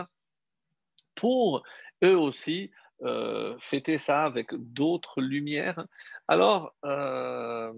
pour 1.16 1.64
eux 2.04 2.16
aussi 2.16 2.70
euh, 3.02 3.56
fêter 3.58 3.98
ça 3.98 4.24
avec 4.24 4.54
d'autres 4.54 5.20
lumières. 5.20 5.86
Alors, 6.28 6.74
euh, 6.84 7.72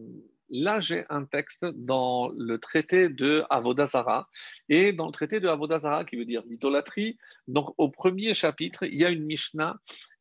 là, 0.49 0.81
j'ai 0.81 1.05
un 1.09 1.25
texte 1.25 1.65
dans 1.65 2.29
le 2.37 2.59
traité 2.59 3.09
de 3.09 3.45
Avodazara. 3.51 4.29
Et 4.69 4.93
dans 4.93 5.07
le 5.07 5.13
traité 5.13 5.41
de 5.41 5.49
Avodazara, 5.49 6.05
qui 6.05 6.17
veut 6.17 6.25
dire 6.25 6.43
l'idolâtrie, 6.47 7.19
donc 7.47 7.75
au 7.79 7.89
premier 7.89 8.35
chapitre, 8.35 8.85
il 8.85 8.97
y 8.97 9.05
a 9.05 9.11
une 9.11 9.25
Mishnah 9.25 9.77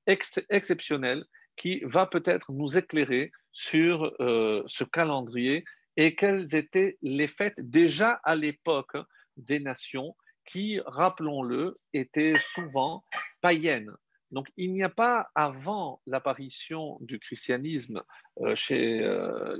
exceptionnelle 0.07 1.25
qui 1.55 1.81
va 1.83 2.05
peut-être 2.05 2.51
nous 2.53 2.77
éclairer 2.77 3.31
sur 3.51 4.13
euh, 4.19 4.63
ce 4.67 4.83
calendrier 4.83 5.65
et 5.97 6.15
quelles 6.15 6.55
étaient 6.55 6.97
les 7.01 7.27
fêtes 7.27 7.59
déjà 7.59 8.19
à 8.23 8.35
l'époque 8.35 8.95
des 9.35 9.59
nations 9.59 10.15
qui, 10.45 10.79
rappelons-le, 10.85 11.77
étaient 11.93 12.35
souvent 12.39 13.03
païennes. 13.41 13.91
Donc 14.31 14.51
il 14.57 14.73
n'y 14.73 14.83
a 14.83 14.89
pas, 14.89 15.29
avant 15.35 16.01
l'apparition 16.05 16.97
du 17.01 17.19
christianisme, 17.19 18.03
euh, 18.41 18.55
chez 18.55 19.01
euh, 19.03 19.55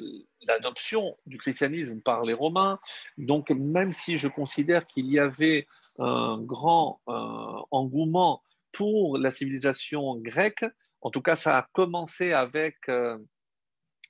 l'adoption 0.48 1.18
du 1.26 1.38
christianisme 1.38 2.02
par 2.02 2.24
les 2.24 2.34
Romains, 2.34 2.80
donc 3.18 3.50
même 3.50 3.94
si 3.94 4.18
je 4.18 4.28
considère 4.28 4.86
qu'il 4.86 5.06
y 5.06 5.20
avait 5.20 5.68
un 6.00 6.42
grand 6.42 7.02
euh, 7.08 7.62
engouement 7.72 8.44
pour 8.72 9.18
la 9.18 9.32
civilisation 9.32 10.16
grecque, 10.18 10.66
en 11.02 11.12
tout 11.12 11.22
cas 11.22 11.36
ça 11.36 11.58
a 11.58 11.68
commencé 11.72 12.34
avec 12.34 12.76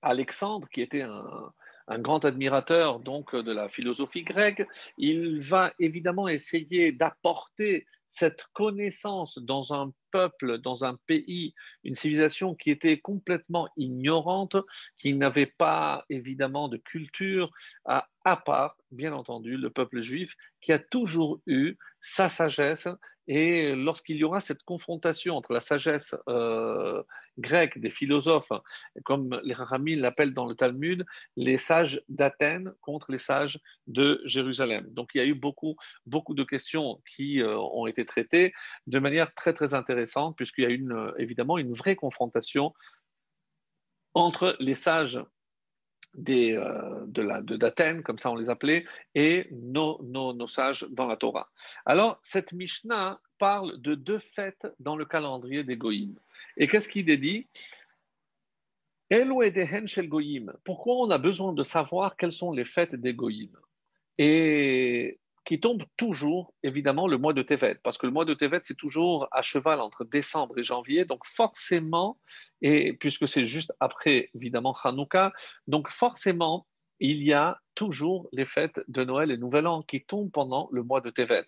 Alexandre, 0.02 0.68
qui 0.70 0.82
était 0.82 1.04
un, 1.04 1.54
un 1.88 2.00
grand 2.00 2.26
admirateur 2.26 3.00
donc 3.00 3.36
de 3.36 3.52
la 3.52 3.70
philosophie 3.70 4.24
grecque, 4.24 4.68
il 4.98 5.40
va 5.42 5.74
évidemment 5.80 6.28
essayer 6.28 6.92
d'apporter 6.92 7.86
cette 8.10 8.46
connaissance 8.54 9.38
dans 9.38 9.74
un 9.74 9.92
peuple, 10.12 10.60
dans 10.60 10.86
un 10.86 10.98
pays, 11.08 11.54
une 11.84 11.96
civilisation 11.96 12.56
qui 12.56 12.72
était 12.72 13.00
complètement 13.00 13.68
ignorante, 13.76 14.56
qui 14.98 15.14
n'avait 15.14 15.54
pas 15.58 16.06
évidemment 16.10 16.70
de 16.70 16.78
culture, 16.78 17.52
à, 17.86 18.08
à 18.24 18.38
part, 18.38 18.78
bien 18.92 19.14
entendu, 19.14 19.58
le 19.58 19.70
peuple 19.70 20.00
juif, 20.00 20.36
qui 20.62 20.72
a 20.72 20.80
toujours 20.80 21.42
eu 21.48 21.76
sa 22.00 22.30
sagesse 22.30 22.88
et 23.28 23.76
lorsqu'il 23.76 24.18
y 24.18 24.24
aura 24.24 24.40
cette 24.40 24.64
confrontation 24.64 25.36
entre 25.36 25.54
la 25.54 25.60
sagesse 25.60 26.16
euh, 26.30 27.04
grecque 27.38 27.78
des 27.78 27.90
philosophes, 27.90 28.52
comme 29.04 29.40
les 29.44 29.54
Rami 29.54 29.96
l'appellent 29.96 30.34
dans 30.34 30.46
le 30.46 30.56
Talmud, 30.56 31.06
les 31.36 31.58
sages 31.58 32.02
d'Athènes 32.08 32.74
contre 32.82 33.12
les 33.12 33.18
sages 33.18 33.60
de 33.88 34.22
Jérusalem. 34.26 34.88
Donc 34.92 35.10
il 35.14 35.18
y 35.20 35.22
a 35.22 35.28
eu 35.28 35.36
beaucoup, 35.36 35.76
beaucoup 36.06 36.34
de 36.34 36.44
questions 36.44 37.02
qui 37.08 37.42
euh, 37.42 37.58
ont 37.58 37.86
été 37.86 38.06
traitées 38.06 38.54
de 38.88 39.00
manière 39.00 39.34
très, 39.34 39.54
très 39.54 39.74
intéressante, 39.74 40.36
puisqu'il 40.38 40.64
y 40.64 40.68
a 40.68 40.72
eu 40.72 40.88
évidemment 41.18 41.58
une 41.58 41.74
vraie 41.74 41.96
confrontation 41.96 42.74
entre 44.14 44.56
les 44.60 44.76
sages 44.76 45.20
des, 46.16 46.54
euh, 46.54 47.06
de 47.08 47.58
d'Athènes, 47.58 48.04
comme 48.04 48.18
ça 48.18 48.32
on 48.32 48.36
les 48.36 48.50
appelait, 48.50 48.86
et 49.16 49.48
nos, 49.52 50.02
nos, 50.04 50.48
sages 50.48 50.86
dans 50.90 51.08
la 51.08 51.18
Torah. 51.18 51.50
Alors, 51.86 52.20
cette 52.24 52.54
Mishnah 52.54 53.20
parle 53.38 53.80
de 53.82 53.96
deux 53.96 54.20
fêtes 54.20 54.68
dans 54.80 54.96
le 54.96 55.06
calendrier 55.06 55.64
des 55.64 55.78
Goïm. 55.78 56.18
Et 56.58 56.68
qu'est-ce 56.68 56.90
qu'il 56.90 57.06
dit? 57.20 57.48
Pourquoi 60.64 60.96
on 60.96 61.10
a 61.12 61.18
besoin 61.18 61.54
de 61.54 61.64
savoir 61.64 62.18
quelles 62.18 62.32
sont 62.32 62.52
les 62.52 62.66
fêtes 62.66 62.96
des 62.96 63.14
Goïm 63.14 63.56
Et 64.18 65.20
qui 65.48 65.62
tombe 65.62 65.84
toujours, 65.96 66.54
évidemment, 66.62 67.08
le 67.08 67.18
mois 67.18 67.32
de 67.32 67.42
Tevet, 67.42 67.76
parce 67.82 67.98
que 67.98 68.06
le 68.06 68.12
mois 68.12 68.26
de 68.26 68.34
Tevet, 68.34 68.60
c'est 68.66 68.76
toujours 68.76 69.30
à 69.32 69.42
cheval 69.42 69.80
entre 69.80 70.04
décembre 70.04 70.60
et 70.60 70.64
janvier, 70.64 71.06
donc 71.06 71.26
forcément, 71.26 72.20
et 72.62 72.92
puisque 72.92 73.30
c'est 73.30 73.46
juste 73.46 73.72
après, 73.80 74.30
évidemment, 74.36 74.76
Hanouka, 74.84 75.32
donc 75.66 75.88
forcément, 75.88 76.68
il 77.00 77.24
y 77.24 77.32
a 77.32 77.62
toujours 77.76 78.28
les 78.34 78.44
fêtes 78.44 78.82
de 78.90 79.06
Noël 79.06 79.32
et 79.32 79.38
Nouvel 79.38 79.68
An 79.68 79.84
qui 79.84 80.04
tombent 80.04 80.32
pendant 80.32 80.68
le 80.74 80.84
mois 80.84 81.00
de 81.00 81.12
Tevet. 81.12 81.46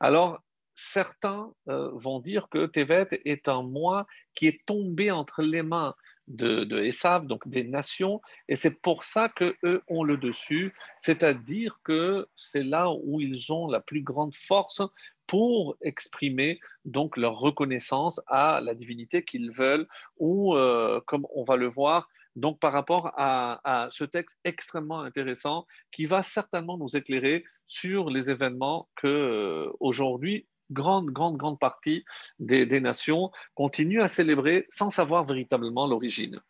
Alors, 0.00 0.40
certains 0.74 1.52
euh, 1.68 1.90
vont 1.92 2.20
dire 2.20 2.48
que 2.48 2.64
Tevet 2.64 3.20
est 3.26 3.48
un 3.48 3.62
mois 3.62 4.06
qui 4.34 4.46
est 4.46 4.64
tombé 4.64 5.10
entre 5.10 5.42
les 5.42 5.62
mains 5.62 5.94
de, 6.32 6.64
de 6.64 7.26
donc 7.26 7.46
des 7.48 7.64
nations, 7.64 8.20
et 8.48 8.56
c'est 8.56 8.80
pour 8.80 9.04
ça 9.04 9.28
qu'eux 9.28 9.82
ont 9.88 10.02
le 10.02 10.16
dessus, 10.16 10.74
c'est-à-dire 10.98 11.78
que 11.84 12.26
c'est 12.36 12.64
là 12.64 12.90
où 12.90 13.20
ils 13.20 13.52
ont 13.52 13.68
la 13.68 13.80
plus 13.80 14.02
grande 14.02 14.34
force 14.34 14.82
pour 15.26 15.76
exprimer 15.82 16.58
donc 16.84 17.16
leur 17.16 17.38
reconnaissance 17.38 18.20
à 18.26 18.60
la 18.62 18.74
divinité 18.74 19.24
qu'ils 19.24 19.50
veulent, 19.50 19.86
ou 20.18 20.54
euh, 20.56 21.00
comme 21.06 21.26
on 21.34 21.44
va 21.44 21.56
le 21.56 21.68
voir, 21.68 22.08
donc 22.34 22.58
par 22.60 22.72
rapport 22.72 23.12
à, 23.16 23.88
ce 23.90 24.04
texte 24.04 24.38
extrêmement 24.44 25.00
intéressant 25.00 25.66
qui 25.90 26.06
va 26.06 26.22
certainement 26.22 26.78
nous 26.78 26.96
éclairer 26.96 27.44
sur 27.66 28.10
les 28.10 28.30
événements 28.30 28.88
que 28.96 29.06
euh, 29.06 29.72
aujourd'hui 29.80 30.46
grande, 30.72 31.10
grande, 31.10 31.36
grande 31.36 31.58
partie 31.58 32.04
des, 32.38 32.66
des, 32.66 32.80
nations 32.80 33.30
continuent 33.54 34.02
à 34.02 34.08
célébrer 34.08 34.66
sans 34.70 34.90
savoir 34.90 35.24
véritablement 35.24 35.86
l'origine. 35.86 36.40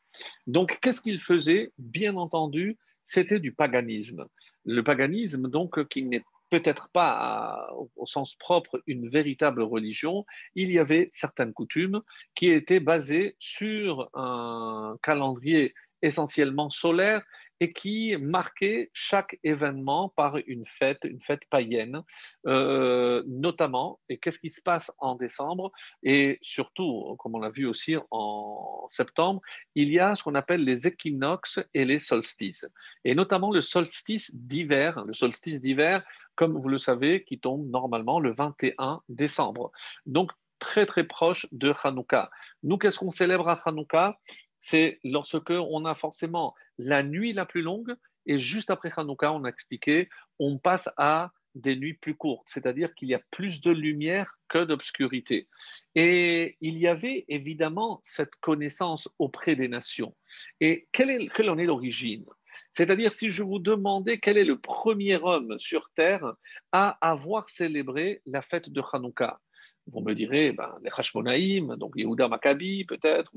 Donc, 0.47 0.79
qu'est-ce 0.81 1.01
qu'ils 1.01 1.21
faisaient? 1.21 1.73
Bien 1.79 2.17
entendu, 2.17 2.79
c'était 3.05 3.41
du 3.41 3.53
paganisme. 3.53 4.27
Le 4.65 4.83
paganisme, 4.83 5.49
donc, 5.49 5.89
qui 5.89 6.05
n'est 6.05 6.25
peut-être 6.53 6.91
pas 6.91 7.71
au 7.97 8.05
sens 8.05 8.35
propre 8.35 8.83
une 8.87 9.09
véritable 9.09 9.63
religion, 9.63 10.27
il 10.55 10.71
y 10.71 10.79
avait 10.79 11.09
certaines 11.11 11.55
coutumes 11.55 12.03
qui 12.35 12.51
étaient 12.51 12.79
basées 12.79 13.37
sur 13.39 14.11
un 14.13 14.99
calendrier 15.03 15.75
essentiellement 16.03 16.69
solaire 16.69 17.25
et 17.63 17.73
qui 17.73 18.17
marquait 18.17 18.91
chaque 18.93 19.39
événement 19.45 20.09
par 20.17 20.37
une 20.49 20.67
fête, 20.67 21.05
une 21.05 21.21
fête 21.21 21.43
païenne, 21.49 22.03
euh, 22.49 23.23
notamment, 23.29 24.01
et 24.09 24.19
qu'est-ce 24.19 24.41
qui 24.41 24.51
se 24.51 24.61
passe 24.61 24.91
en 24.99 25.15
décembre, 25.15 25.71
et 26.03 26.39
surtout, 26.43 27.15
comme 27.21 27.37
on 27.37 27.39
l'a 27.39 27.51
vu 27.51 27.67
aussi 27.67 27.95
en 28.11 28.89
septembre, 28.89 29.41
il 29.77 29.91
y 29.91 30.01
a 30.01 30.17
ce 30.17 30.25
qu'on 30.25 30.35
appelle 30.35 30.65
les 30.65 30.89
équinoxes 30.89 31.61
et 31.73 31.85
les 31.85 32.01
solstices, 32.01 32.67
et 33.05 33.15
notamment 33.15 33.53
le 33.53 33.61
solstice 33.61 34.35
d'hiver, 34.35 35.05
le 35.05 35.13
solstice 35.13 35.61
d'hiver, 35.61 36.03
comme 36.35 36.59
vous 36.59 36.69
le 36.69 36.79
savez, 36.79 37.23
qui 37.23 37.39
tombe 37.39 37.71
normalement 37.71 38.19
le 38.19 38.35
21 38.35 39.03
décembre. 39.09 39.71
Donc, 40.05 40.33
très 40.59 40.85
très 40.85 41.05
proche 41.05 41.47
de 41.53 41.73
Hanouka. 41.85 42.29
Nous, 42.65 42.77
qu'est-ce 42.77 42.99
qu'on 42.99 43.11
célèbre 43.13 43.49
à 43.49 43.61
Hanouka? 43.65 44.19
C'est 44.63 45.01
lorsque 45.03 45.51
on 45.51 45.85
a 45.85 45.95
forcément 45.95 46.55
la 46.79 47.03
nuit 47.03 47.33
la 47.33 47.45
plus 47.45 47.63
longue 47.63 47.95
et 48.27 48.39
juste 48.39 48.71
après 48.71 48.93
Hanouka, 48.97 49.33
on 49.33 49.45
a 49.45 49.49
expliqué, 49.49 50.09
on 50.39 50.57
passe 50.57 50.89
à 50.97 51.33
des 51.55 51.77
nuits 51.77 51.95
plus 51.95 52.15
courtes, 52.15 52.47
c'est-à-dire 52.49 52.95
qu'il 52.95 53.09
y 53.09 53.15
a 53.15 53.21
plus 53.31 53.61
de 53.61 53.71
lumière 53.73 54.39
que 54.49 54.65
d'obscurité. 54.65 55.49
Et 55.95 56.57
il 56.61 56.79
y 56.79 56.87
avait 56.87 57.27
évidemment 57.29 58.01
cette 58.03 58.37
connaissance 58.37 59.09
auprès 59.19 59.57
des 59.57 59.69
nations. 59.69 60.15
Et 60.61 60.89
quelle, 60.93 61.11
est, 61.11 61.29
quelle 61.29 61.51
en 61.51 61.59
est 61.59 61.67
l'origine? 61.67 62.25
C'est-à-dire 62.71 63.13
si 63.13 63.31
je 63.31 63.43
vous 63.43 63.59
demandais 63.59 64.19
quel 64.19 64.39
est 64.39 64.45
le 64.45 64.59
premier 64.59 65.17
homme 65.17 65.59
sur 65.59 65.91
Terre 65.95 66.35
à 66.71 66.97
avoir 67.07 67.51
célébré 67.51 68.23
la 68.27 68.43
fête 68.43 68.71
de 68.71 68.83
Hanouka, 68.93 69.41
vous 69.89 70.01
me 70.01 70.15
direz 70.15 70.53
ben, 70.53 70.79
les 70.83 70.91
Hashmonaïm, 70.97 71.77
donc 71.77 71.95
Yehuda 71.97 72.29
Maccabi 72.29 72.85
peut-être, 72.85 73.33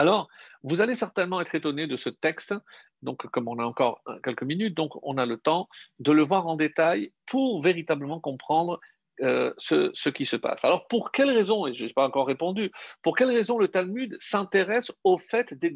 alors, 0.00 0.28
vous 0.62 0.80
allez 0.80 0.94
certainement 0.94 1.42
être 1.42 1.54
étonné 1.54 1.86
de 1.86 1.94
ce 1.94 2.08
texte. 2.08 2.54
Donc, 3.02 3.26
comme 3.26 3.48
on 3.48 3.58
a 3.58 3.64
encore 3.64 4.02
quelques 4.24 4.44
minutes, 4.44 4.74
donc 4.74 4.92
on 5.02 5.18
a 5.18 5.26
le 5.26 5.36
temps 5.36 5.68
de 5.98 6.10
le 6.10 6.22
voir 6.22 6.46
en 6.46 6.56
détail 6.56 7.12
pour 7.26 7.60
véritablement 7.60 8.18
comprendre 8.18 8.80
euh, 9.20 9.52
ce, 9.58 10.08
qui 10.08 10.24
se 10.24 10.36
passe. 10.36 10.64
Alors, 10.64 10.88
pour 10.88 11.12
quelle 11.12 11.30
raison, 11.30 11.66
et 11.66 11.74
je 11.74 11.84
n'ai 11.84 11.92
pas 11.92 12.06
encore 12.06 12.26
répondu, 12.26 12.70
pour 13.02 13.14
quelle 13.14 13.30
raison 13.30 13.58
le 13.58 13.68
Talmud 13.68 14.16
s'intéresse 14.18 14.90
au 15.04 15.18
fait 15.18 15.52
des 15.52 15.70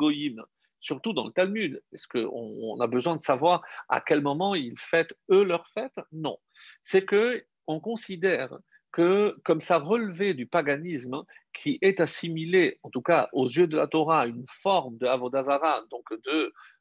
surtout 0.81 1.13
dans 1.13 1.27
le 1.27 1.33
Talmud? 1.33 1.83
Est-ce 1.93 2.09
qu'on 2.09 2.81
a 2.81 2.87
besoin 2.87 3.17
de 3.17 3.23
savoir 3.23 3.61
à 3.91 4.01
quel 4.01 4.23
moment 4.23 4.55
ils 4.55 4.79
fêtent 4.79 5.15
eux 5.31 5.45
leur 5.45 5.69
fête? 5.75 6.01
Non. 6.13 6.39
C'est 6.81 7.05
que 7.05 7.45
on 7.67 7.79
considère 7.79 8.57
que, 8.95 9.37
comme 9.43 9.61
ça 9.61 9.79
relevait 9.79 10.35
du 10.35 10.47
paganisme, 10.47 11.25
qui 11.53 11.79
est 11.83 11.99
assimilé, 11.99 12.79
en 12.85 12.91
tout 12.91 13.03
cas 13.03 13.29
aux 13.33 13.49
yeux 13.49 13.67
de 13.67 13.77
la 13.77 13.89
Torah, 13.89 14.21
à 14.21 14.27
une 14.27 14.45
forme 14.49 14.97
de 14.99 15.07
Avodazara, 15.07 15.83
donc 15.91 16.05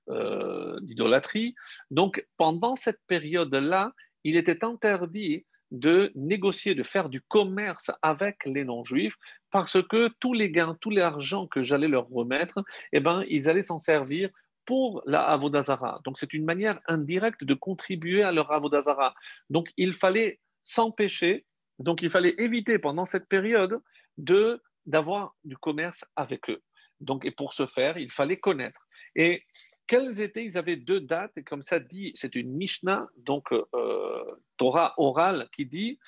euh, 0.09 0.79
d'idolâtrie, 0.81 1.55
donc 1.89 2.23
pendant 2.37 2.75
cette 2.75 2.99
période-là, 3.07 3.93
il 4.23 4.37
était 4.37 4.63
interdit 4.63 5.47
de 5.71 6.11
négocier, 6.13 6.75
de 6.75 6.83
faire 6.83 7.09
du 7.09 7.19
commerce 7.21 7.89
avec 8.03 8.45
les 8.45 8.63
non-juifs, 8.63 9.17
parce 9.49 9.81
que 9.81 10.11
tous 10.19 10.33
les 10.33 10.51
gains, 10.51 10.77
tout 10.81 10.91
l'argent 10.91 11.47
que 11.47 11.63
j'allais 11.63 11.87
leur 11.87 12.07
remettre, 12.09 12.63
eh 12.91 12.99
ben, 12.99 13.25
ils 13.27 13.49
allaient 13.49 13.63
s'en 13.63 13.79
servir 13.79 14.29
pour 14.65 15.01
la 15.07 15.23
Avodazara. 15.23 15.99
Donc 16.05 16.19
c'est 16.19 16.31
une 16.33 16.45
manière 16.45 16.79
indirecte 16.87 17.43
de 17.43 17.55
contribuer 17.55 18.21
à 18.21 18.31
leur 18.31 18.51
Avodazara. 18.51 19.15
Donc 19.49 19.69
il 19.77 19.93
fallait 19.93 20.39
s'empêcher 20.63 21.47
donc 21.83 22.01
il 22.01 22.09
fallait 22.09 22.35
éviter 22.37 22.79
pendant 22.79 23.05
cette 23.05 23.27
période 23.27 23.79
de 24.17 24.61
d'avoir 24.85 25.35
du 25.43 25.57
commerce 25.57 26.03
avec 26.15 26.49
eux. 26.49 26.61
Donc 26.99 27.25
et 27.25 27.31
pour 27.31 27.53
ce 27.53 27.65
faire, 27.65 27.97
il 27.97 28.11
fallait 28.11 28.39
connaître. 28.39 28.87
Et 29.15 29.43
quelles 29.85 30.21
étaient 30.21 30.45
Ils 30.45 30.57
avaient 30.57 30.77
deux 30.77 31.01
dates 31.01 31.37
et 31.37 31.43
comme 31.43 31.61
ça 31.61 31.79
dit, 31.79 32.13
c'est 32.15 32.35
une 32.35 32.53
Mishnah, 32.53 33.07
donc 33.17 33.51
euh, 33.51 34.23
Torah 34.57 34.93
orale 34.97 35.49
qui 35.53 35.65
dit 35.65 35.99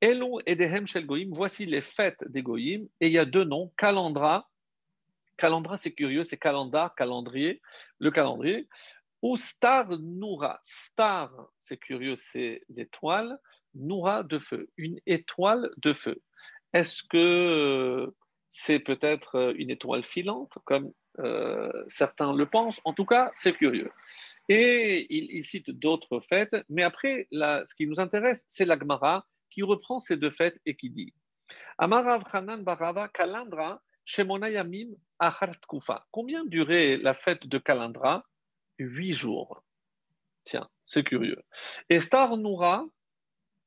Elu 0.00 0.40
edehem 0.46 0.86
shel 0.86 1.04
goyim. 1.04 1.30
Voici 1.32 1.66
les 1.66 1.80
fêtes 1.80 2.24
des 2.28 2.42
goyim 2.42 2.86
et 3.00 3.08
il 3.08 3.12
y 3.12 3.18
a 3.18 3.24
deux 3.24 3.44
noms, 3.44 3.72
Calandra. 3.76 4.48
Calandra, 5.36 5.76
c'est 5.78 5.92
curieux, 5.92 6.22
c'est 6.22 6.36
calendar, 6.36 6.94
calendrier, 6.94 7.60
le 7.98 8.12
calendrier. 8.12 8.68
Ou 9.20 9.36
Star 9.36 9.88
Noura. 9.98 10.60
Star, 10.62 11.32
c'est 11.58 11.78
curieux, 11.78 12.14
c'est 12.14 12.62
l'étoile. 12.68 13.36
Noura 13.74 14.22
de 14.22 14.38
feu, 14.38 14.68
une 14.76 15.00
étoile 15.06 15.70
de 15.78 15.92
feu. 15.92 16.20
Est-ce 16.72 17.02
que 17.04 17.16
euh, 17.16 18.16
c'est 18.50 18.80
peut-être 18.80 19.36
euh, 19.36 19.54
une 19.56 19.70
étoile 19.70 20.04
filante, 20.04 20.52
comme 20.64 20.92
euh, 21.20 21.84
certains 21.86 22.34
le 22.34 22.46
pensent? 22.46 22.80
En 22.84 22.92
tout 22.92 23.06
cas, 23.06 23.30
c'est 23.34 23.52
curieux. 23.52 23.90
Et 24.48 25.06
il, 25.14 25.44
cite 25.44 25.70
d'autres 25.70 26.20
fêtes, 26.20 26.56
mais 26.68 26.82
après, 26.82 27.28
ce 27.32 27.74
qui 27.74 27.86
nous 27.86 28.00
intéresse, 28.00 28.44
c'est 28.48 28.64
la 28.64 28.78
Gemara 28.78 29.24
qui 29.50 29.62
reprend 29.62 30.00
ces 30.00 30.16
deux 30.16 30.30
fêtes 30.30 30.60
et 30.66 30.76
qui 30.76 30.90
dit 30.90 31.14
Amarav 31.78 32.24
Hanan 32.32 32.62
Barava 32.62 33.08
Kalandra 33.08 33.80
Shemonayamim 34.04 34.90
Kufa. 35.68 36.06
Combien 36.10 36.44
durait 36.44 36.98
la 36.98 37.14
fête 37.14 37.46
de 37.46 37.58
Kalandra? 37.58 38.24
Huit 38.78 39.12
jours. 39.14 39.62
Tiens, 40.44 40.68
c'est 40.84 41.04
curieux. 41.04 41.40
Et 41.88 42.00
Star 42.00 42.36
Noura, 42.36 42.84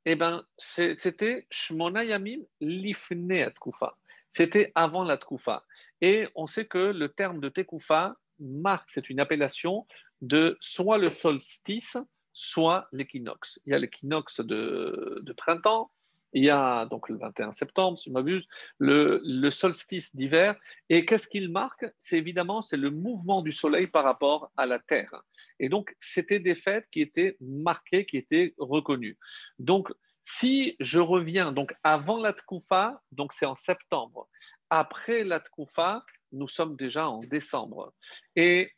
eh 0.10 0.16
ben, 0.16 0.42
c'était 0.58 1.48
Shmona 1.52 2.06
Yamim 2.06 2.40
Lifne 2.62 3.52
Tkoufa. 3.52 3.98
C'était 4.30 4.72
avant 4.74 5.04
la 5.04 5.18
Tkoufa. 5.18 5.66
Et 6.00 6.30
on 6.34 6.48
sait 6.48 6.66
que 6.66 6.78
le 6.78 7.10
terme 7.10 7.42
de 7.42 7.50
Tekoufa 7.50 8.16
marque, 8.40 8.90
c'est 8.90 9.10
une 9.10 9.20
appellation 9.20 9.86
de 10.22 10.58
soit 10.62 10.98
le 10.98 11.08
solstice, 11.08 11.98
soit 12.32 12.88
l'équinoxe. 12.94 13.60
Il 13.66 13.74
y 13.74 13.76
a 13.76 13.80
l'équinoxe 13.80 14.40
de, 14.40 15.20
de, 15.24 15.34
printemps, 15.34 15.92
il 16.34 16.46
y 16.46 16.50
a 16.50 16.86
donc 16.86 17.10
le 17.10 17.18
21 17.18 17.52
septembre, 17.54 17.98
si 17.98 18.10
je 18.10 18.14
m'abuse, 18.14 18.48
le, 18.80 19.50
solstice 19.50 20.16
d'hiver. 20.16 20.56
Et 20.90 21.06
qu'est-ce 21.06 21.28
qu'il 21.28 21.50
marque? 21.50 21.86
C'est 22.00 22.18
évidemment 22.18 22.62
c'est 22.62 22.78
le 22.78 22.92
mouvement 22.92 23.42
du 23.42 23.52
soleil 23.52 23.88
par 23.88 24.04
rapport 24.04 24.52
à 24.58 24.66
la 24.66 24.80
Terre. 24.80 25.24
Et 25.60 25.70
donc, 25.70 25.96
c'était 26.00 26.40
des 26.40 26.56
fêtes 26.56 26.88
qui 26.92 27.02
étaient 27.02 27.38
marquées, 27.40 28.06
qui 28.06 28.18
étaient 28.18 28.54
reconnues. 28.58 29.18
Donc, 29.60 29.92
si 30.24 30.76
je 30.82 31.00
reviens 31.00 31.54
donc 31.54 31.74
avant 31.84 32.20
la 32.20 32.34
Tkoufa, 32.34 33.02
donc 33.14 33.32
c'est 33.32 33.46
en 33.46 33.56
septembre. 33.56 34.28
Après 34.70 35.24
la 35.24 35.40
Tkoufa, 35.40 36.04
nous 36.34 36.50
sommes 36.50 36.76
déjà 36.76 37.10
en 37.10 37.20
décembre. 37.20 37.94
Et 38.36 38.74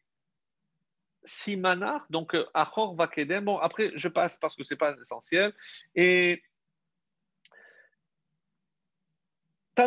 Simanar, 1.25 2.05
donc 2.09 2.37
Achor 2.53 2.95
Vakedem, 2.95 3.45
bon 3.45 3.57
après 3.57 3.91
je 3.95 4.07
passe 4.07 4.37
parce 4.37 4.55
que 4.55 4.63
ce 4.63 4.73
n'est 4.73 4.77
pas 4.77 4.95
essentiel. 4.99 5.53
Et 5.95 6.43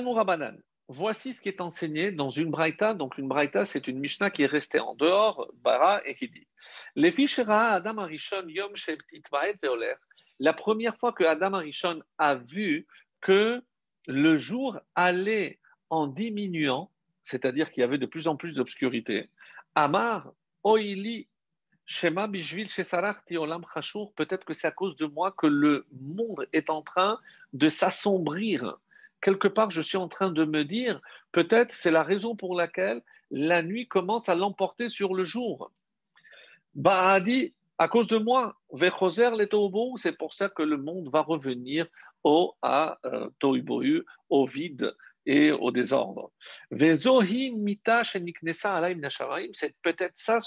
Banan, 0.00 0.56
voici 0.88 1.34
ce 1.34 1.40
qui 1.42 1.50
est 1.50 1.60
enseigné 1.60 2.12
dans 2.12 2.30
une 2.30 2.50
braïta. 2.50 2.94
Donc, 2.94 3.18
une 3.18 3.28
braïta, 3.28 3.66
c'est 3.66 3.88
une 3.88 3.98
Mishnah 3.98 4.30
qui 4.30 4.42
est 4.42 4.46
restée 4.46 4.80
en 4.80 4.94
dehors, 4.94 5.52
bara, 5.62 6.00
et 6.06 6.14
qui 6.14 6.28
dit 6.28 6.46
Les 6.96 7.10
fichera 7.10 7.72
Adam 7.72 7.98
Arishon 7.98 8.48
Yom. 8.48 8.72
La 10.38 10.52
première 10.54 10.96
fois 10.96 11.12
que 11.12 11.24
Adam 11.24 11.52
Arishon 11.52 12.00
a 12.16 12.36
vu 12.36 12.86
que 13.20 13.62
le 14.06 14.36
jour 14.38 14.80
allait 14.94 15.58
en 15.90 16.06
diminuant, 16.06 16.90
c'est-à-dire 17.22 17.70
qu'il 17.70 17.82
y 17.82 17.84
avait 17.84 17.98
de 17.98 18.06
plus 18.06 18.28
en 18.28 18.36
plus 18.36 18.54
d'obscurité, 18.54 19.28
Amar, 19.74 20.32
Oili, 20.64 21.28
Shema 21.84 22.28
Bishvil 22.28 22.70
Shesarachti 22.70 23.36
Olam 23.36 23.66
Chashur, 23.74 24.14
peut-être 24.14 24.46
que 24.46 24.54
c'est 24.54 24.68
à 24.68 24.70
cause 24.70 24.96
de 24.96 25.04
moi 25.04 25.32
que 25.32 25.46
le 25.46 25.86
monde 26.00 26.48
est 26.54 26.70
en 26.70 26.80
train 26.80 27.20
de 27.52 27.68
s'assombrir 27.68 28.78
quelque 29.22 29.48
part, 29.48 29.70
je 29.70 29.80
suis 29.80 29.96
en 29.96 30.08
train 30.08 30.30
de 30.30 30.44
me 30.44 30.64
dire, 30.64 31.00
peut-être 31.30 31.72
c'est 31.72 31.90
la 31.90 32.02
raison 32.02 32.36
pour 32.36 32.54
laquelle 32.54 33.00
la 33.30 33.62
nuit 33.62 33.88
commence 33.88 34.28
à 34.28 34.34
l'emporter 34.34 34.90
sur 34.90 35.14
le 35.14 35.24
jour. 35.24 35.72
dit, 37.20 37.54
à 37.78 37.88
cause 37.88 38.08
de 38.08 38.18
moi, 38.18 38.56
c'est 39.96 40.18
pour 40.18 40.34
ça 40.34 40.48
que 40.50 40.62
le 40.62 40.76
monde 40.76 41.08
va 41.10 41.22
revenir 41.22 41.86
au 42.24 42.54
à 42.62 42.98
euh, 43.06 43.30
au 44.28 44.46
vide 44.46 44.94
et 45.24 45.52
au 45.52 45.70
désordre. 45.70 46.30
C'est 49.52 49.76
peut-être 49.82 50.16
ça 50.16 50.40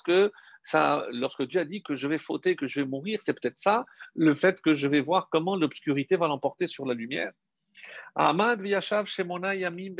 ça, 0.63 1.05
lorsque 1.11 1.47
Dieu 1.47 1.61
a 1.61 1.65
dit 1.65 1.81
que 1.81 1.95
je 1.95 2.07
vais 2.07 2.17
fauter, 2.17 2.55
que 2.55 2.67
je 2.67 2.81
vais 2.81 2.87
mourir, 2.87 3.19
c'est 3.21 3.39
peut-être 3.39 3.59
ça 3.59 3.85
le 4.15 4.33
fait 4.33 4.61
que 4.61 4.73
je 4.73 4.87
vais 4.87 5.01
voir 5.01 5.29
comment 5.29 5.55
l'obscurité 5.55 6.17
va 6.17 6.27
l'emporter 6.27 6.67
sur 6.67 6.85
la 6.85 6.93
lumière. 6.93 7.31
Ahmad 8.15 8.61
Yamim 8.65 9.95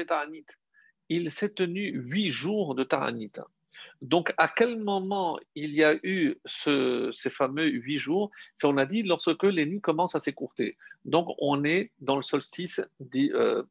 Il 1.10 1.32
s'est 1.32 1.54
tenu 1.54 1.92
huit 1.94 2.30
jours 2.30 2.76
de 2.76 2.84
Ta'anit. 2.84 3.32
Donc, 4.02 4.34
à 4.38 4.48
quel 4.48 4.78
moment 4.78 5.38
il 5.56 5.76
y 5.76 5.84
a 5.84 5.96
eu 6.04 6.36
ces 6.46 7.30
fameux 7.30 7.68
huit 7.68 7.98
jours? 7.98 8.32
C'est, 8.54 8.68
on 8.68 8.78
a 8.78 8.86
dit, 8.86 9.04
lorsque 9.04 9.44
les 9.44 9.66
nuits 9.66 9.82
commencent 9.82 10.16
à 10.16 10.20
s'écourter. 10.20 10.78
Donc, 11.04 11.28
on 11.40 11.64
est 11.64 11.92
dans 12.00 12.16
le 12.16 12.22
solstice, 12.22 12.82
euh, 13.16 13.64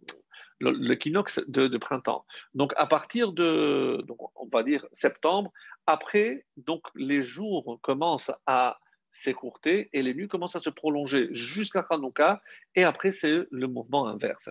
l'équinoxe 0.61 1.41
de, 1.49 1.79
printemps. 1.79 2.25
Donc, 2.55 2.73
à 2.77 2.87
partir 2.87 3.33
de, 3.33 4.05
on 4.37 4.49
va 4.53 4.63
dire 4.63 4.87
septembre, 4.93 5.51
après, 5.87 6.47
donc, 6.57 6.83
les 6.95 7.23
jours 7.23 7.79
commencent 7.83 8.33
à 8.47 8.79
s'écourter 9.15 9.89
et 9.93 10.03
les 10.03 10.12
nuits 10.12 10.29
commencent 10.29 10.57
à 10.57 10.61
se 10.61 10.71
prolonger 10.71 11.29
jusqu'à 11.31 11.87
Hanouka 11.89 12.43
et 12.75 12.85
après 12.85 13.12
c'est 13.12 13.47
le 13.51 13.67
mouvement 13.69 14.09
inverse. 14.09 14.51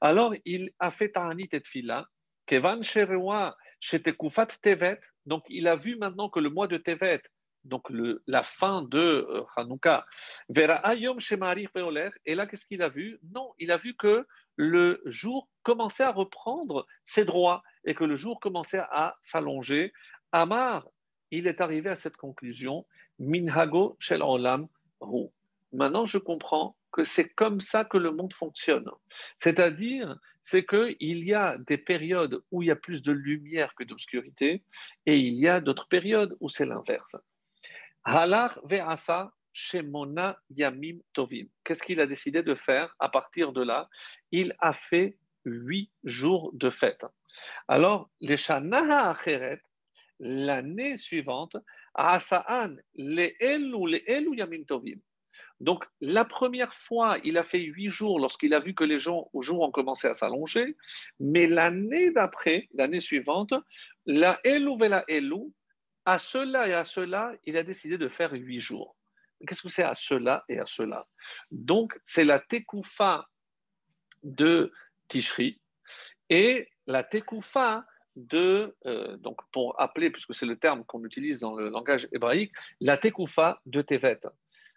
Alors 0.00 0.34
il 0.44 0.70
a 0.78 0.90
fait 0.90 1.10
Ta'anit 1.12 1.48
et 1.52 1.60
Tfila, 1.60 2.06
Kevan 2.46 2.84
Sherewa 2.84 3.56
Shetekufat 3.80 4.46
Tevet, 4.60 5.00
donc 5.26 5.42
il 5.48 5.66
a 5.66 5.76
vu 5.76 5.96
maintenant 5.96 6.28
que 6.28 6.40
le 6.40 6.50
mois 6.50 6.68
de 6.68 6.76
Tevet, 6.76 7.22
donc 7.64 7.86
la 8.26 8.42
fin 8.42 8.82
de 8.82 8.98
euh, 8.98 9.42
Hanouka, 9.56 10.04
Vera 10.48 10.74
Ayom 10.86 11.18
Shemari 11.18 11.66
et 12.26 12.34
là 12.34 12.46
qu'est-ce 12.46 12.66
qu'il 12.66 12.82
a 12.82 12.88
vu? 12.88 13.18
Non, 13.34 13.54
il 13.58 13.72
a 13.72 13.78
vu 13.78 13.94
que 13.96 14.26
le 14.56 15.00
jour 15.06 15.48
commençait 15.62 16.04
à 16.04 16.12
reprendre 16.12 16.86
ses 17.04 17.24
droits 17.24 17.62
et 17.84 17.94
que 17.94 18.04
le 18.04 18.14
jour 18.14 18.40
commençait 18.40 18.82
à 18.90 19.16
s'allonger. 19.22 19.92
Amar, 20.32 20.86
il 21.30 21.46
est 21.46 21.60
arrivé 21.60 21.88
à 21.88 21.96
cette 21.96 22.16
conclusion, 22.16 22.86
Minhago 23.18 23.96
Shel 23.98 24.22
Olam 24.22 24.68
Ru. 25.00 25.28
Maintenant, 25.72 26.04
je 26.04 26.18
comprends 26.18 26.76
que 26.92 27.04
c'est 27.04 27.30
comme 27.30 27.60
ça 27.60 27.84
que 27.84 27.96
le 27.96 28.12
monde 28.12 28.34
fonctionne. 28.34 28.88
C'est-à-dire, 29.38 30.18
c'est 30.42 30.66
qu'il 30.66 31.24
y 31.24 31.32
a 31.32 31.56
des 31.58 31.78
périodes 31.78 32.42
où 32.50 32.62
il 32.62 32.66
y 32.66 32.70
a 32.70 32.76
plus 32.76 33.02
de 33.02 33.12
lumière 33.12 33.74
que 33.74 33.84
d'obscurité, 33.84 34.62
et 35.06 35.18
il 35.18 35.34
y 35.34 35.48
a 35.48 35.60
d'autres 35.60 35.88
périodes 35.88 36.36
où 36.40 36.48
c'est 36.48 36.66
l'inverse. 36.66 37.16
Halar 38.04 38.58
ve'asa 38.64 39.32
shemona 39.52 40.38
yamim 40.50 40.98
tovim. 41.12 41.46
Qu'est-ce 41.64 41.82
qu'il 41.82 42.00
a 42.00 42.06
décidé 42.06 42.42
de 42.42 42.54
faire 42.54 42.94
à 42.98 43.08
partir 43.08 43.52
de 43.52 43.62
là? 43.62 43.88
Il 44.30 44.54
a 44.58 44.72
fait 44.72 45.16
huit 45.44 45.90
jours 46.04 46.50
de 46.52 46.68
fête. 46.68 47.06
Alors, 47.68 48.10
les 48.20 48.50
acheret, 48.50 49.62
l'année 50.18 50.96
suivante, 50.96 51.56
elu 51.98 54.02
elu. 54.06 55.00
Donc, 55.60 55.84
la 56.00 56.24
première 56.24 56.74
fois, 56.74 57.18
il 57.22 57.38
a 57.38 57.44
fait 57.44 57.60
huit 57.60 57.88
jours 57.88 58.18
lorsqu'il 58.18 58.52
a 58.52 58.58
vu 58.58 58.74
que 58.74 58.82
les 58.82 58.98
jours 58.98 59.30
ont 59.32 59.70
commencé 59.70 60.08
à 60.08 60.14
s'allonger, 60.14 60.76
mais 61.20 61.46
l'année 61.46 62.10
d'après, 62.10 62.68
l'année 62.74 62.98
suivante, 62.98 63.54
la 64.04 64.40
Elou 64.42 64.76
la 64.76 65.04
Elou, 65.06 65.54
à 66.04 66.18
cela 66.18 66.68
et 66.68 66.72
à 66.72 66.84
cela, 66.84 67.32
il 67.44 67.56
a 67.56 67.62
décidé 67.62 67.96
de 67.96 68.08
faire 68.08 68.32
huit 68.32 68.58
jours. 68.58 68.96
Qu'est-ce 69.46 69.62
que 69.62 69.68
c'est 69.68 69.84
à 69.84 69.94
cela 69.94 70.44
et 70.48 70.58
à 70.58 70.66
cela? 70.66 71.06
Donc, 71.52 71.96
c'est 72.04 72.24
la 72.24 72.40
Tekoufa 72.40 73.28
de 74.24 74.72
Tishri 75.06 75.60
et 76.28 76.68
la 76.86 77.04
Tekoufa 77.04 77.84
de, 78.16 78.76
euh, 78.86 79.16
donc 79.16 79.40
pour 79.52 79.80
appeler, 79.80 80.10
puisque 80.10 80.34
c'est 80.34 80.46
le 80.46 80.56
terme 80.56 80.84
qu'on 80.84 81.04
utilise 81.04 81.40
dans 81.40 81.54
le 81.54 81.68
langage 81.68 82.08
hébraïque, 82.12 82.52
la 82.80 82.96
Tekoufa 82.96 83.60
de 83.66 83.82
Tevet. 83.82 84.20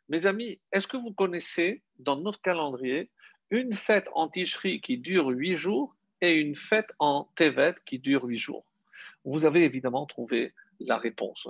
Mes 0.10 0.26
amis, 0.26 0.60
est-ce 0.72 0.88
que 0.88 0.98
vous 0.98 1.14
connaissez 1.14 1.82
dans 2.00 2.18
notre 2.18 2.42
calendrier 2.42 3.10
une 3.50 3.74
fête 3.74 4.08
en 4.14 4.30
Tishri 4.30 4.82
qui 4.82 4.98
dure 4.98 5.28
huit 5.28 5.56
jours 5.56 5.96
et 6.22 6.34
une 6.34 6.56
fête 6.56 6.92
en 7.00 7.30
Tevet 7.36 7.76
qui 7.86 8.00
dure 8.00 8.24
huit 8.24 8.38
jours? 8.38 8.66
Vous 9.24 9.46
avez 9.46 9.64
évidemment 9.64 10.06
trouvé 10.06 10.54
la 10.80 10.98
réponse. 10.98 11.48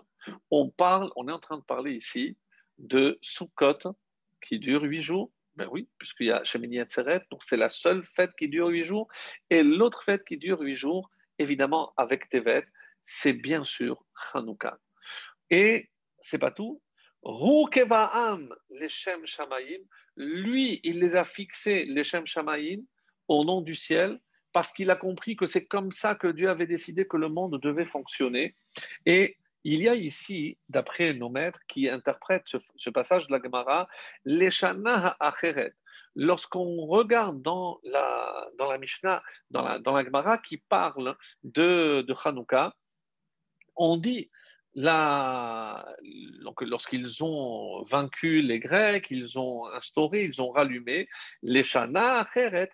On 0.52 0.70
parle, 0.70 1.12
on 1.16 1.28
est 1.28 1.32
en 1.32 1.40
train 1.40 1.58
de 1.58 1.64
parler 1.64 1.94
ici 1.94 2.38
de 2.78 3.18
Sukkot 3.22 3.96
qui 4.42 4.60
dure 4.60 4.84
huit 4.84 5.02
jours. 5.02 5.32
Ben 5.56 5.70
oui, 5.72 5.88
puisqu'il 5.98 6.28
y 6.28 6.32
a 6.32 6.44
Shemini 6.44 6.80
Atzeret, 6.80 7.22
donc 7.32 7.44
c'est 7.44 7.56
la 7.56 7.70
seule 7.70 8.04
fête 8.04 8.32
qui 8.38 8.50
dure 8.50 8.68
huit 8.68 8.84
jours. 8.84 9.08
Et 9.50 9.64
l'autre 9.64 10.04
fête 10.04 10.26
qui 10.26 10.38
dure 10.38 10.60
huit 10.60 10.76
jours, 10.76 11.10
évidemment 11.40 11.94
avec 11.98 12.30
Tevet, 12.30 12.66
c'est 13.04 13.34
bien 13.34 13.64
sûr 13.64 14.04
Hanouka. 14.34 14.78
Et 15.50 15.90
c'est 16.20 16.40
pas 16.40 16.52
tout, 16.52 16.82
les 18.70 18.90
Shem 18.90 19.26
Shamayim, 19.26 19.82
lui, 20.16 20.80
il 20.84 21.00
les 21.00 21.16
a 21.16 21.26
fixés, 21.26 21.86
les 21.86 22.04
Shem 22.04 22.26
Shamayim, 22.26 22.82
au 23.28 23.44
nom 23.44 23.62
du 23.62 23.76
ciel, 23.76 24.20
parce 24.54 24.72
qu'il 24.72 24.90
a 24.90 24.96
compris 24.96 25.36
que 25.36 25.46
c'est 25.46 25.66
comme 25.66 25.92
ça 25.92 26.16
que 26.16 26.28
Dieu 26.28 26.50
avait 26.50 26.68
décidé 26.68 27.06
que 27.06 27.18
le 27.18 27.30
monde 27.30 27.60
devait 27.62 27.86
fonctionner. 27.86 28.56
Et 29.06 29.38
il 29.66 29.82
y 29.82 29.90
a 29.90 29.96
ici, 29.96 30.60
d'après 30.70 31.16
nos 31.16 31.30
maîtres 31.30 31.60
qui 31.68 31.90
interprètent 31.90 32.48
ce, 32.48 32.90
passage 32.92 33.26
de 33.26 33.32
la 33.34 33.42
Gemara, 33.42 33.88
les 34.24 34.52
Shana 34.52 35.18
Acheret. 35.20 35.74
Lorsqu'on 36.16 36.86
regarde 36.86 37.42
dans 37.42 37.80
la, 37.84 38.48
dans 38.60 38.72
la 38.72 38.78
Mishnah, 38.78 39.24
dans 39.50 39.64
la, 39.64 39.80
dans 39.80 39.94
la 39.94 40.06
Gemara 40.06 40.38
qui 40.38 40.58
parle 40.58 41.18
de, 41.44 42.06
de 42.08 42.16
Hanouka, 42.24 42.76
on 43.76 43.98
dit 43.98 44.30
lorsqu'ils 46.62 47.24
ont 47.24 47.84
vaincu 47.86 48.44
les 48.44 48.60
Grecs, 48.60 49.08
ils 49.10 49.40
ont 49.40 49.66
instauré, 49.74 50.26
ils 50.26 50.44
ont 50.44 50.52
rallumé 50.52 51.10
les 51.42 51.64
Shana 51.64 52.28
Cheret 52.32 52.70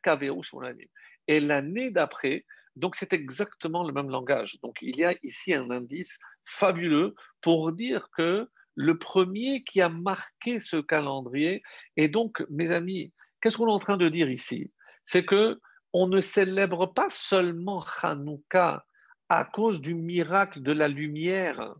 Et 1.27 1.39
l'année 1.39 1.89
d'après, 1.89 2.45
donc 2.75 2.95
c'est 2.95 3.13
exactement 3.13 3.85
le 3.85 3.93
même 3.93 4.09
langage. 4.09 4.59
Donc 4.61 4.77
il 4.81 4.97
y 4.97 5.05
a 5.05 5.15
ici 5.23 5.53
un 5.53 5.69
indice 5.69 6.19
fabuleux 6.45 7.15
pour 7.41 7.71
dire 7.71 8.09
que 8.15 8.47
le 8.75 8.97
premier 8.97 9.63
qui 9.63 9.81
a 9.81 9.89
marqué 9.89 10.59
ce 10.59 10.77
calendrier, 10.77 11.61
et 11.97 12.07
donc 12.07 12.43
mes 12.49 12.71
amis, 12.71 13.13
qu'est-ce 13.41 13.57
qu'on 13.57 13.67
est 13.67 13.71
en 13.71 13.79
train 13.79 13.97
de 13.97 14.09
dire 14.09 14.29
ici? 14.29 14.71
C'est 15.03 15.25
que 15.25 15.59
on 15.93 16.07
ne 16.07 16.21
célèbre 16.21 16.85
pas 16.87 17.09
seulement 17.09 17.83
Hanouka 18.01 18.85
à 19.29 19.45
cause 19.45 19.81
du 19.81 19.93
miracle 19.93 20.61
de 20.61 20.71
la 20.71 20.87
lumière, 20.87 21.73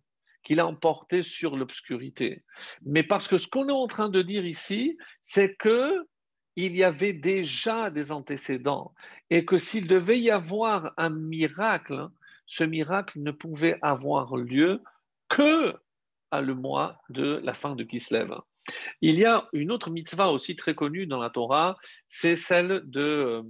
qu'il 0.43 0.59
a 0.59 0.67
emporté 0.67 1.21
sur 1.21 1.55
l'obscurité. 1.55 2.43
Mais 2.83 3.03
parce 3.03 3.27
que 3.27 3.37
ce 3.37 3.47
qu'on 3.47 3.69
est 3.69 3.73
en 3.73 3.87
train 3.87 4.09
de 4.09 4.21
dire 4.21 4.45
ici, 4.45 4.97
c'est 5.21 5.55
que 5.55 6.05
il 6.55 6.75
y 6.75 6.83
avait 6.83 7.13
déjà 7.13 7.89
des 7.89 8.11
antécédents 8.11 8.93
et 9.29 9.45
que 9.45 9.57
s'il 9.57 9.87
devait 9.87 10.19
y 10.19 10.29
avoir 10.29 10.93
un 10.97 11.09
miracle, 11.09 12.07
ce 12.51 12.65
miracle 12.65 13.17
ne 13.21 13.31
pouvait 13.31 13.79
avoir 13.81 14.35
lieu 14.35 14.83
que 15.29 15.73
à 16.31 16.41
le 16.41 16.53
mois 16.53 17.01
de 17.09 17.39
la 17.45 17.53
fin 17.53 17.75
de 17.77 17.83
Kislev. 17.85 18.35
Il 18.99 19.15
y 19.15 19.23
a 19.23 19.47
une 19.53 19.71
autre 19.71 19.89
mitzvah 19.89 20.29
aussi 20.29 20.57
très 20.57 20.75
connue 20.75 21.07
dans 21.07 21.21
la 21.21 21.29
Torah, 21.29 21.77
c'est 22.09 22.35
celle 22.35 22.81
de 22.83 23.41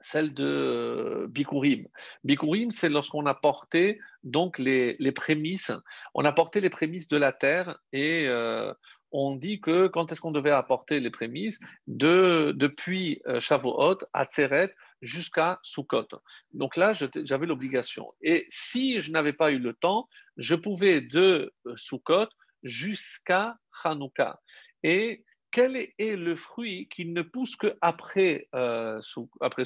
celle 0.00 0.34
de 0.34 1.26
Bikurim. 1.30 1.88
Bikurim, 2.24 2.70
c'est 2.70 2.90
lorsqu'on 2.90 3.24
a 3.24 3.34
porté 3.34 3.98
donc 4.22 4.58
les, 4.58 5.12
prémices, 5.12 5.72
on 6.14 6.26
a 6.26 6.32
porté 6.32 6.60
les 6.60 6.70
prémices 6.70 7.08
de 7.08 7.16
la 7.16 7.32
terre 7.32 7.78
et 7.92 8.28
euh, 8.28 8.72
on 9.12 9.34
dit 9.34 9.60
que 9.60 9.86
quand 9.88 10.12
est-ce 10.12 10.20
qu'on 10.20 10.30
devait 10.30 10.50
apporter 10.50 11.00
les 11.00 11.10
prémices? 11.10 11.58
De, 11.86 12.52
Depuis 12.54 13.22
euh, 13.26 13.40
Shavuot 13.40 13.98
à 14.12 14.26
Tseret 14.26 14.74
jusqu'à 15.00 15.58
Sukkot. 15.62 16.08
Donc 16.52 16.76
là, 16.76 16.92
j'avais 16.92 17.46
l'obligation. 17.46 18.12
Et 18.20 18.46
si 18.48 19.00
je 19.00 19.10
n'avais 19.12 19.32
pas 19.32 19.50
eu 19.52 19.58
le 19.58 19.74
temps, 19.74 20.08
je 20.36 20.54
pouvais 20.54 21.00
de 21.00 21.52
Sukkot 21.76 22.28
jusqu'à 22.62 23.56
Hanouka. 23.84 24.40
Et 24.82 25.24
quel 25.50 25.76
est 25.76 26.16
le 26.16 26.36
fruit 26.36 26.88
qui 26.88 27.06
ne 27.06 27.22
pousse 27.22 27.56
qu'après 27.56 28.48
euh, 28.54 29.00
après 29.40 29.64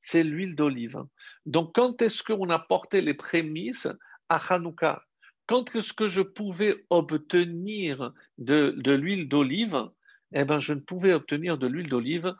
C'est 0.00 0.22
l'huile 0.22 0.54
d'olive. 0.54 1.02
Donc, 1.46 1.74
quand 1.74 2.00
est-ce 2.00 2.22
qu'on 2.22 2.50
a 2.50 2.58
porté 2.58 3.00
les 3.00 3.14
prémices 3.14 3.88
à 4.28 4.36
Hanouka? 4.36 5.02
Quand 5.46 5.74
est-ce 5.76 5.92
que 5.92 6.08
je 6.08 6.22
pouvais 6.22 6.86
obtenir 6.90 8.12
de, 8.38 8.74
l'huile 8.94 9.28
d'olive? 9.28 9.90
Eh 10.32 10.44
bien, 10.44 10.58
je 10.58 10.72
ne 10.72 10.80
pouvais 10.80 11.12
obtenir 11.12 11.58
de 11.58 11.66
l'huile 11.66 11.88
d'olive 11.88 12.34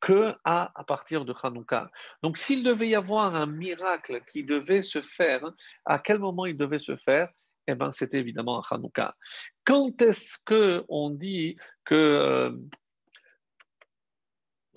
que 0.00 0.34
à, 0.44 0.72
partir 0.86 1.24
de 1.24 1.34
Hanouka. 1.42 1.90
Donc, 2.22 2.38
s'il 2.38 2.64
devait 2.64 2.88
y 2.88 2.94
avoir 2.94 3.34
un 3.36 3.46
miracle 3.46 4.22
qui 4.30 4.44
devait 4.44 4.82
se 4.82 5.00
faire, 5.00 5.44
à 5.84 5.98
quel 5.98 6.18
moment 6.18 6.46
il 6.46 6.56
devait 6.56 6.78
se 6.78 6.96
faire? 6.96 7.28
Eh 7.66 7.74
ben, 7.74 7.92
c'était 7.92 8.18
évidemment 8.18 8.60
à 8.60 8.74
Hanouka. 8.74 9.16
Quand 9.64 10.00
est-ce 10.02 10.38
qu'on 10.44 11.10
dit 11.10 11.56
que. 11.84 11.94
Euh, 11.94 12.56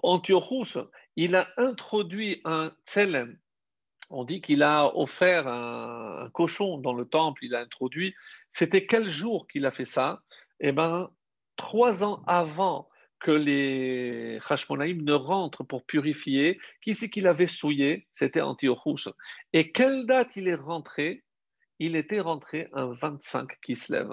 Antiochus, 0.06 0.80
il 1.16 1.36
a 1.36 1.48
introduit 1.56 2.42
un 2.44 2.74
tselem? 2.86 3.40
On 4.10 4.26
dit 4.26 4.42
qu'il 4.42 4.62
a 4.62 4.96
offert 4.98 5.48
un, 5.48 6.30
cochon 6.34 6.78
dans 6.78 6.94
le 6.94 7.06
temple, 7.06 7.46
il 7.46 7.56
a 7.56 7.62
introduit. 7.62 8.14
C'était 8.50 8.86
quel 8.86 9.08
jour 9.08 9.48
qu'il 9.48 9.66
a 9.66 9.72
fait 9.72 9.86
ça? 9.86 10.22
Eh 10.60 10.74
bien, 10.74 11.10
trois 11.56 12.04
ans 12.04 12.22
avant 12.28 12.90
que 13.24 13.32
les 13.32 14.38
Hashmonaïm 14.50 15.02
ne 15.02 15.14
rentrent 15.14 15.64
pour 15.64 15.86
purifier, 15.86 16.60
qui 16.82 16.94
c'est 16.94 17.10
qu'il 17.10 17.26
avait 17.26 17.48
souillé? 17.48 18.06
C'était 18.12 18.42
Antiochus. 18.42 19.10
Et 19.54 19.72
quelle 19.72 20.06
date 20.06 20.36
il 20.36 20.50
est 20.50 20.56
rentré? 20.56 21.24
Il 21.80 21.96
était 21.96 22.20
rentré 22.20 22.68
un 22.74 22.92
25 22.92 23.60
qui 23.62 23.78
se 23.78 23.94
lève. 23.94 24.12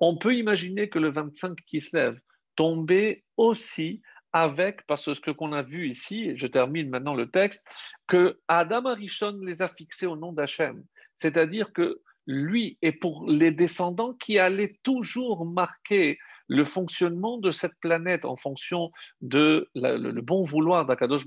On 0.00 0.18
peut 0.18 0.34
imaginer 0.34 0.88
que 0.88 0.98
le 0.98 1.10
25 1.10 1.56
qui 1.66 1.80
se 1.80 1.96
lève 1.96 2.20
tombait 2.56 3.24
aussi 3.36 4.02
avec, 4.32 4.84
parce 4.86 5.04
que 5.06 5.14
ce 5.14 5.30
qu'on 5.30 5.52
a 5.52 5.62
vu 5.62 5.88
ici, 5.88 6.36
je 6.36 6.48
termine 6.48 6.90
maintenant 6.90 7.14
le 7.14 7.30
texte, 7.30 7.64
que 8.08 8.40
Adam 8.48 8.86
Arishon 8.86 9.38
les 9.40 9.62
a 9.62 9.68
fixés 9.68 10.06
au 10.06 10.16
nom 10.16 10.32
d'Hachem. 10.32 10.84
C'est-à-dire 11.14 11.72
que 11.72 12.02
lui 12.28 12.78
et 12.82 12.92
pour 12.92 13.26
les 13.26 13.50
descendants 13.50 14.12
qui 14.12 14.38
allaient 14.38 14.78
toujours 14.82 15.46
marquer 15.46 16.18
le 16.46 16.62
fonctionnement 16.62 17.38
de 17.38 17.50
cette 17.50 17.74
planète 17.80 18.26
en 18.26 18.36
fonction 18.36 18.92
de 19.22 19.68
le, 19.74 20.20
bon 20.20 20.44
vouloir 20.44 20.84
d'Akadosh 20.84 21.24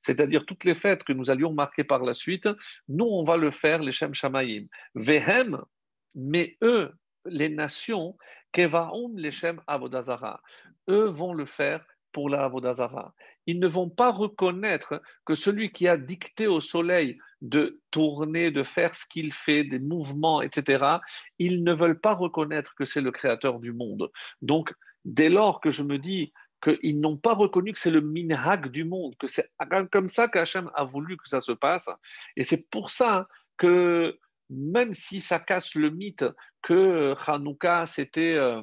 c'est-à-dire 0.00 0.46
toutes 0.46 0.64
les 0.64 0.74
fêtes 0.74 1.02
que 1.02 1.12
nous 1.12 1.30
allions 1.30 1.52
marquer 1.52 1.82
par 1.82 2.04
la 2.04 2.14
suite, 2.14 2.48
nous 2.88 3.04
on 3.04 3.24
va 3.24 3.36
le 3.36 3.50
faire 3.50 3.82
les 3.82 3.90
Shem 3.90 4.14
Shamayim. 4.14 4.66
Vehem, 4.94 5.60
mais 6.14 6.56
eux, 6.62 6.92
les 7.26 7.48
nations, 7.48 8.16
Kevaum 8.52 9.18
les 9.18 9.32
Shem 9.32 9.60
Avodazara, 9.66 10.40
eux 10.88 11.08
vont 11.08 11.34
le 11.34 11.46
faire 11.46 11.84
pour 12.12 12.28
la 12.28 12.44
Avodazara. 12.44 13.14
Ils 13.46 13.60
ne 13.60 13.66
vont 13.66 13.88
pas 13.88 14.10
reconnaître 14.10 15.00
que 15.24 15.34
celui 15.34 15.72
qui 15.72 15.88
a 15.88 15.96
dicté 15.96 16.46
au 16.46 16.60
soleil 16.60 17.18
de 17.40 17.80
tourner, 17.90 18.50
de 18.50 18.62
faire 18.62 18.94
ce 18.94 19.04
qu'il 19.06 19.32
fait, 19.32 19.64
des 19.64 19.78
mouvements, 19.78 20.42
etc., 20.42 20.98
ils 21.38 21.64
ne 21.64 21.72
veulent 21.72 22.00
pas 22.00 22.14
reconnaître 22.14 22.74
que 22.74 22.84
c'est 22.84 23.00
le 23.00 23.10
créateur 23.10 23.58
du 23.58 23.72
monde. 23.72 24.10
Donc, 24.40 24.72
dès 25.04 25.28
lors 25.28 25.60
que 25.60 25.70
je 25.70 25.82
me 25.82 25.98
dis 25.98 26.32
qu'ils 26.62 27.00
n'ont 27.00 27.16
pas 27.16 27.34
reconnu 27.34 27.72
que 27.72 27.78
c'est 27.78 27.90
le 27.90 28.00
minhag 28.00 28.68
du 28.68 28.84
monde, 28.84 29.16
que 29.18 29.26
c'est 29.26 29.50
comme 29.90 30.08
ça 30.08 30.28
qu'Hachem 30.28 30.70
a 30.74 30.84
voulu 30.84 31.16
que 31.16 31.28
ça 31.28 31.40
se 31.40 31.52
passe, 31.52 31.90
et 32.36 32.44
c'est 32.44 32.70
pour 32.70 32.90
ça 32.90 33.26
que 33.56 34.18
même 34.48 34.94
si 34.94 35.20
ça 35.20 35.40
casse 35.40 35.74
le 35.74 35.90
mythe 35.90 36.24
que 36.62 37.14
Hanouka, 37.26 37.86
c'était... 37.86 38.34
Euh, 38.34 38.62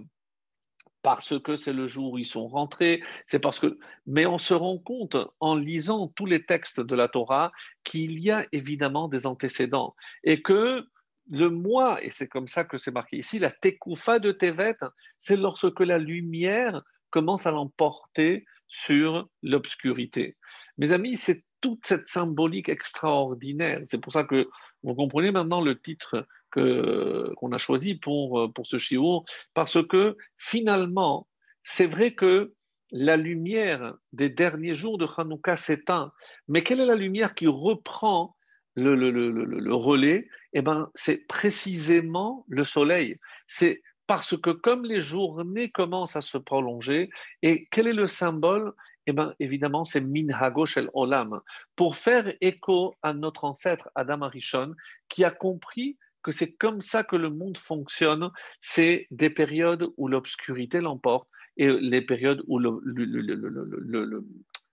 parce 1.01 1.39
que 1.39 1.55
c'est 1.55 1.73
le 1.73 1.87
jour 1.87 2.13
où 2.13 2.17
ils 2.17 2.25
sont 2.25 2.47
rentrés, 2.47 3.01
c'est 3.25 3.39
parce 3.39 3.59
que 3.59 3.77
mais 4.05 4.25
on 4.25 4.37
se 4.37 4.53
rend 4.53 4.77
compte 4.77 5.17
en 5.39 5.55
lisant 5.55 6.07
tous 6.09 6.25
les 6.25 6.45
textes 6.45 6.81
de 6.81 6.95
la 6.95 7.07
Torah 7.07 7.51
qu'il 7.83 8.19
y 8.19 8.31
a 8.31 8.45
évidemment 8.51 9.07
des 9.07 9.25
antécédents 9.25 9.95
et 10.23 10.41
que 10.41 10.85
le 11.31 11.49
mois, 11.49 12.03
et 12.03 12.09
c'est 12.09 12.27
comme 12.27 12.47
ça 12.47 12.63
que 12.63 12.77
c'est 12.77 12.91
marqué 12.91 13.17
ici, 13.17 13.39
la 13.39 13.51
tekoufa 13.51 14.19
de 14.19 14.31
Tevet, 14.31 14.77
c'est 15.19 15.37
lorsque 15.37 15.79
la 15.79 15.99
lumière 15.99 16.81
commence 17.11 17.45
à 17.45 17.51
l'emporter 17.51 18.45
sur 18.67 19.29
l'obscurité. 19.43 20.37
Mes 20.77 20.91
amis, 20.91 21.17
c'est 21.17 21.43
toute 21.61 21.85
cette 21.85 22.07
symbolique 22.07 22.69
extraordinaire. 22.69 23.81
C'est 23.85 23.99
pour 23.99 24.13
ça 24.13 24.23
que 24.23 24.49
vous 24.83 24.95
comprenez 24.95 25.31
maintenant 25.31 25.61
le 25.61 25.79
titre 25.79 26.25
qu'on 26.51 27.51
a 27.51 27.57
choisi 27.57 27.95
pour, 27.95 28.51
pour 28.53 28.67
ce 28.67 28.77
chiot, 28.77 29.23
parce 29.53 29.85
que 29.87 30.17
finalement, 30.37 31.27
c'est 31.63 31.85
vrai 31.85 32.13
que 32.13 32.53
la 32.91 33.17
lumière 33.17 33.95
des 34.13 34.29
derniers 34.29 34.73
jours 34.73 34.97
de 34.97 35.07
Hanouka 35.17 35.57
s'éteint, 35.57 36.11
mais 36.47 36.63
quelle 36.63 36.79
est 36.79 36.85
la 36.87 36.95
lumière 36.95 37.35
qui 37.35 37.47
reprend 37.47 38.35
le, 38.75 38.95
le, 38.95 39.11
le, 39.11 39.29
le 39.31 39.75
relais? 39.75 40.27
Eh 40.53 40.61
ben, 40.61 40.89
c'est 40.95 41.27
précisément 41.27 42.45
le 42.47 42.63
soleil. 42.63 43.17
C'est 43.47 43.83
parce 44.07 44.35
que 44.35 44.49
comme 44.49 44.85
les 44.85 45.01
journées 45.01 45.69
commencent 45.69 46.15
à 46.15 46.21
se 46.21 46.39
prolonger, 46.39 47.11
et 47.43 47.67
quel 47.69 47.87
est 47.87 47.93
le 47.93 48.07
symbole? 48.07 48.73
Eh 49.05 49.13
bien, 49.13 49.35
évidemment, 49.39 49.85
c'est 49.85 50.01
Minhago 50.01 50.65
Shel 50.65 50.89
Olam, 50.93 51.41
pour 51.75 51.95
faire 51.95 52.33
écho 52.41 52.95
à 53.03 53.13
notre 53.13 53.45
ancêtre 53.45 53.89
Adam 53.93 54.23
Arishon, 54.23 54.73
qui 55.09 55.23
a 55.23 55.29
compris 55.31 55.97
que 56.23 56.31
c'est 56.31 56.53
comme 56.53 56.81
ça 56.81 57.03
que 57.03 57.15
le 57.15 57.29
monde 57.29 57.57
fonctionne, 57.57 58.29
c'est 58.59 59.07
des 59.11 59.29
périodes 59.29 59.87
où 59.97 60.07
l'obscurité 60.07 60.81
l'emporte 60.81 61.27
et 61.57 61.67
les 61.67 62.01
périodes 62.01 62.43
où 62.47 62.59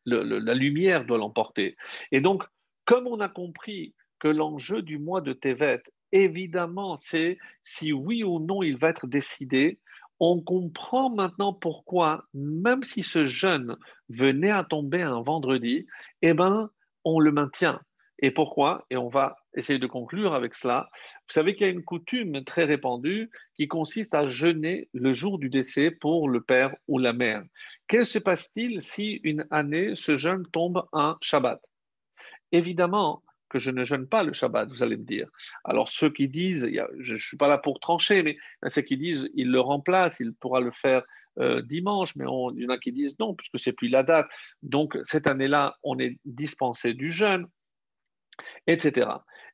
la 0.06 0.54
lumière 0.54 1.04
doit 1.04 1.18
l'emporter. 1.18 1.76
Et 2.12 2.20
donc, 2.20 2.44
comme 2.84 3.06
on 3.06 3.20
a 3.20 3.28
compris 3.28 3.94
que 4.18 4.28
l'enjeu 4.28 4.82
du 4.82 4.98
mois 4.98 5.20
de 5.20 5.32
Tevet, 5.32 5.82
évidemment, 6.12 6.96
c'est 6.96 7.38
si 7.64 7.92
oui 7.92 8.24
ou 8.24 8.38
non 8.38 8.62
il 8.62 8.76
va 8.78 8.88
être 8.88 9.06
décidé, 9.06 9.80
on 10.18 10.40
comprend 10.40 11.10
maintenant 11.10 11.52
pourquoi, 11.52 12.24
même 12.32 12.82
si 12.82 13.02
ce 13.02 13.24
jeûne 13.24 13.76
venait 14.08 14.50
à 14.50 14.64
tomber 14.64 15.02
un 15.02 15.20
vendredi, 15.20 15.86
eh 16.22 16.32
ben, 16.32 16.70
on 17.04 17.20
le 17.20 17.32
maintient. 17.32 17.80
Et 18.20 18.30
pourquoi 18.30 18.86
Et 18.90 18.96
on 18.96 19.08
va 19.08 19.36
essayer 19.56 19.78
de 19.78 19.86
conclure 19.86 20.34
avec 20.34 20.54
cela. 20.54 20.88
Vous 21.28 21.32
savez 21.32 21.54
qu'il 21.54 21.66
y 21.66 21.70
a 21.70 21.72
une 21.72 21.84
coutume 21.84 22.44
très 22.44 22.64
répandue 22.64 23.30
qui 23.56 23.68
consiste 23.68 24.14
à 24.14 24.26
jeûner 24.26 24.88
le 24.92 25.12
jour 25.12 25.38
du 25.38 25.48
décès 25.48 25.90
pour 25.90 26.28
le 26.28 26.40
père 26.40 26.74
ou 26.88 26.98
la 26.98 27.12
mère. 27.12 27.42
Qu'est-ce 27.88 28.12
se 28.12 28.18
passe-t-il 28.18 28.82
si 28.82 29.20
une 29.24 29.46
année, 29.50 29.94
ce 29.94 30.14
jeûne 30.14 30.44
tombe 30.52 30.86
un 30.92 31.16
Shabbat? 31.20 31.60
Évidemment 32.52 33.22
que 33.48 33.58
je 33.58 33.70
ne 33.70 33.82
jeûne 33.84 34.06
pas 34.08 34.22
le 34.22 34.32
Shabbat, 34.32 34.68
vous 34.68 34.82
allez 34.82 34.96
me 34.96 35.04
dire. 35.04 35.28
Alors 35.64 35.88
ceux 35.88 36.10
qui 36.10 36.28
disent, 36.28 36.68
je 36.98 37.12
ne 37.12 37.18
suis 37.18 37.36
pas 37.36 37.48
là 37.48 37.58
pour 37.58 37.80
trancher, 37.80 38.22
mais 38.22 38.36
ceux 38.68 38.82
qui 38.82 38.96
disent, 38.96 39.28
il 39.34 39.50
le 39.50 39.60
remplace, 39.60 40.18
il 40.20 40.32
pourra 40.34 40.60
le 40.60 40.70
faire 40.72 41.02
euh, 41.38 41.62
dimanche, 41.62 42.16
mais 42.16 42.24
il 42.24 42.62
y 42.62 42.66
en 42.66 42.70
a 42.70 42.78
qui 42.78 42.92
disent 42.92 43.18
non, 43.18 43.34
puisque 43.34 43.58
c'est 43.58 43.72
plus 43.72 43.88
la 43.88 44.02
date. 44.02 44.26
Donc 44.62 44.98
cette 45.04 45.26
année-là, 45.26 45.76
on 45.82 45.98
est 45.98 46.18
dispensé 46.24 46.94
du 46.94 47.10
jeûne 47.10 47.46
etc. 48.66 49.08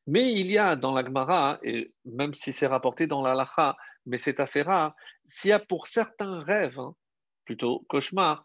Mais 0.07 0.33
il 0.33 0.51
y 0.51 0.59
a 0.59 0.77
dans 0.77 0.93
la 0.93 1.05
Gemara, 1.05 1.59
et 1.63 1.93
même 2.05 2.35
si 2.35 2.53
c'est 2.53 2.67
rapporté 2.67 3.07
dans 3.07 3.23
la 3.23 3.35
Lacha, 3.35 3.77
mais 4.07 4.17
c'est 4.17 4.41
assez 4.41 4.63
rare, 4.63 4.95
s'il 5.27 5.51
y 5.51 5.53
a 5.53 5.61
pour 5.61 5.87
certains 5.87 6.41
rêves, 6.41 6.79
hein, 6.79 6.95
plutôt 7.45 7.85
cauchemars, 7.89 8.45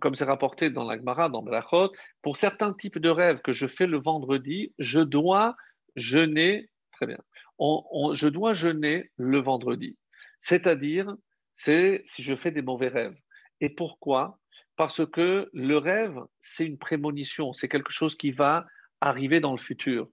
comme 0.00 0.14
c'est 0.14 0.24
rapporté 0.24 0.70
dans 0.70 0.84
la 0.84 0.96
Gemara, 0.96 1.28
dans 1.28 1.42
Brachot, 1.42 1.92
pour 2.22 2.38
certains 2.38 2.72
types 2.72 2.98
de 2.98 3.10
rêves 3.10 3.40
que 3.42 3.52
je 3.52 3.66
fais 3.66 3.86
le 3.86 4.00
vendredi, 4.00 4.72
je 4.78 5.00
dois 5.00 5.54
jeûner, 5.96 6.70
très 6.92 7.06
bien, 7.06 7.18
je 7.60 8.28
dois 8.28 8.54
jeûner 8.54 9.10
le 9.16 9.38
vendredi. 9.38 9.98
C'est-à-dire, 10.40 11.14
c'est 11.54 12.02
si 12.06 12.22
je 12.22 12.34
fais 12.34 12.50
des 12.50 12.62
mauvais 12.62 12.88
rêves. 12.88 13.16
Et 13.60 13.68
pourquoi? 13.68 14.38
Parce 14.76 15.06
que 15.06 15.50
le 15.52 15.76
rêve, 15.76 16.18
c'est 16.40 16.66
une 16.66 16.78
prémonition, 16.78 17.52
c'est 17.52 17.68
quelque 17.68 17.92
chose 17.92 18.16
qui 18.16 18.32
va 18.32 18.64
arriver 19.00 19.40
dans 19.40 19.52
le 19.52 19.58
futur. 19.58 20.08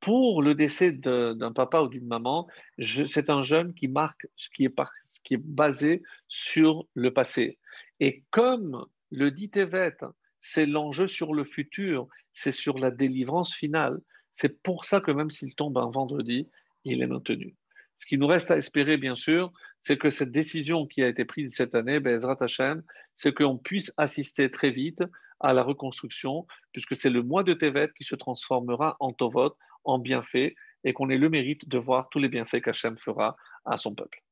Pour 0.00 0.42
le 0.42 0.54
décès 0.54 0.92
d'un 0.92 1.52
papa 1.52 1.80
ou 1.80 1.88
d'une 1.88 2.06
maman, 2.06 2.46
c'est 2.78 3.30
un 3.30 3.42
jeune 3.42 3.74
qui 3.74 3.88
marque 3.88 4.26
ce 4.36 4.50
qui, 4.50 4.64
est 4.64 5.36
basé 5.36 6.02
sur 6.28 6.86
le 6.94 7.12
passé. 7.12 7.58
Et 7.98 8.22
comme 8.30 8.84
le 9.10 9.30
dit 9.30 9.50
Tevet, 9.50 9.96
c'est 10.40 10.66
l'enjeu 10.66 11.06
sur 11.06 11.34
le 11.34 11.44
futur, 11.44 12.08
c'est 12.32 12.52
sur 12.52 12.78
la 12.78 12.90
délivrance 12.90 13.54
finale. 13.54 13.98
C'est 14.34 14.62
pour 14.62 14.84
ça 14.84 15.00
que 15.00 15.10
même 15.10 15.30
s'il 15.30 15.54
tombe 15.54 15.78
un 15.78 15.90
vendredi, 15.90 16.48
il 16.84 17.02
est 17.02 17.06
maintenu. 17.06 17.56
Ce 17.98 18.06
qui 18.06 18.18
nous 18.18 18.26
reste 18.26 18.50
à 18.50 18.58
espérer, 18.58 18.98
bien 18.98 19.16
sûr, 19.16 19.52
c'est 19.82 19.96
que 19.96 20.10
cette 20.10 20.30
décision 20.30 20.86
qui 20.86 21.02
a 21.02 21.08
été 21.08 21.24
prise 21.24 21.54
cette 21.54 21.74
année, 21.74 22.00
Bezrat 22.00 22.36
Hashem, 22.40 22.82
c'est 23.14 23.32
qu'on 23.32 23.56
puisse 23.56 23.92
assister 23.96 24.50
très 24.50 24.70
vite 24.70 25.02
à 25.40 25.52
la 25.52 25.62
reconstruction, 25.62 26.46
puisque 26.72 26.96
c'est 26.96 27.10
le 27.10 27.22
mois 27.22 27.44
de 27.44 27.54
Tevet 27.54 27.90
qui 27.96 28.04
se 28.04 28.14
transformera 28.14 28.96
en 29.00 29.12
Tovot, 29.12 29.56
en 29.84 29.98
bienfait, 29.98 30.54
et 30.84 30.92
qu'on 30.92 31.10
ait 31.10 31.18
le 31.18 31.28
mérite 31.28 31.68
de 31.68 31.78
voir 31.78 32.08
tous 32.10 32.18
les 32.18 32.28
bienfaits 32.28 32.60
qu'Hachem 32.60 32.96
fera 32.98 33.36
à 33.64 33.76
son 33.76 33.94
peuple. 33.94 34.22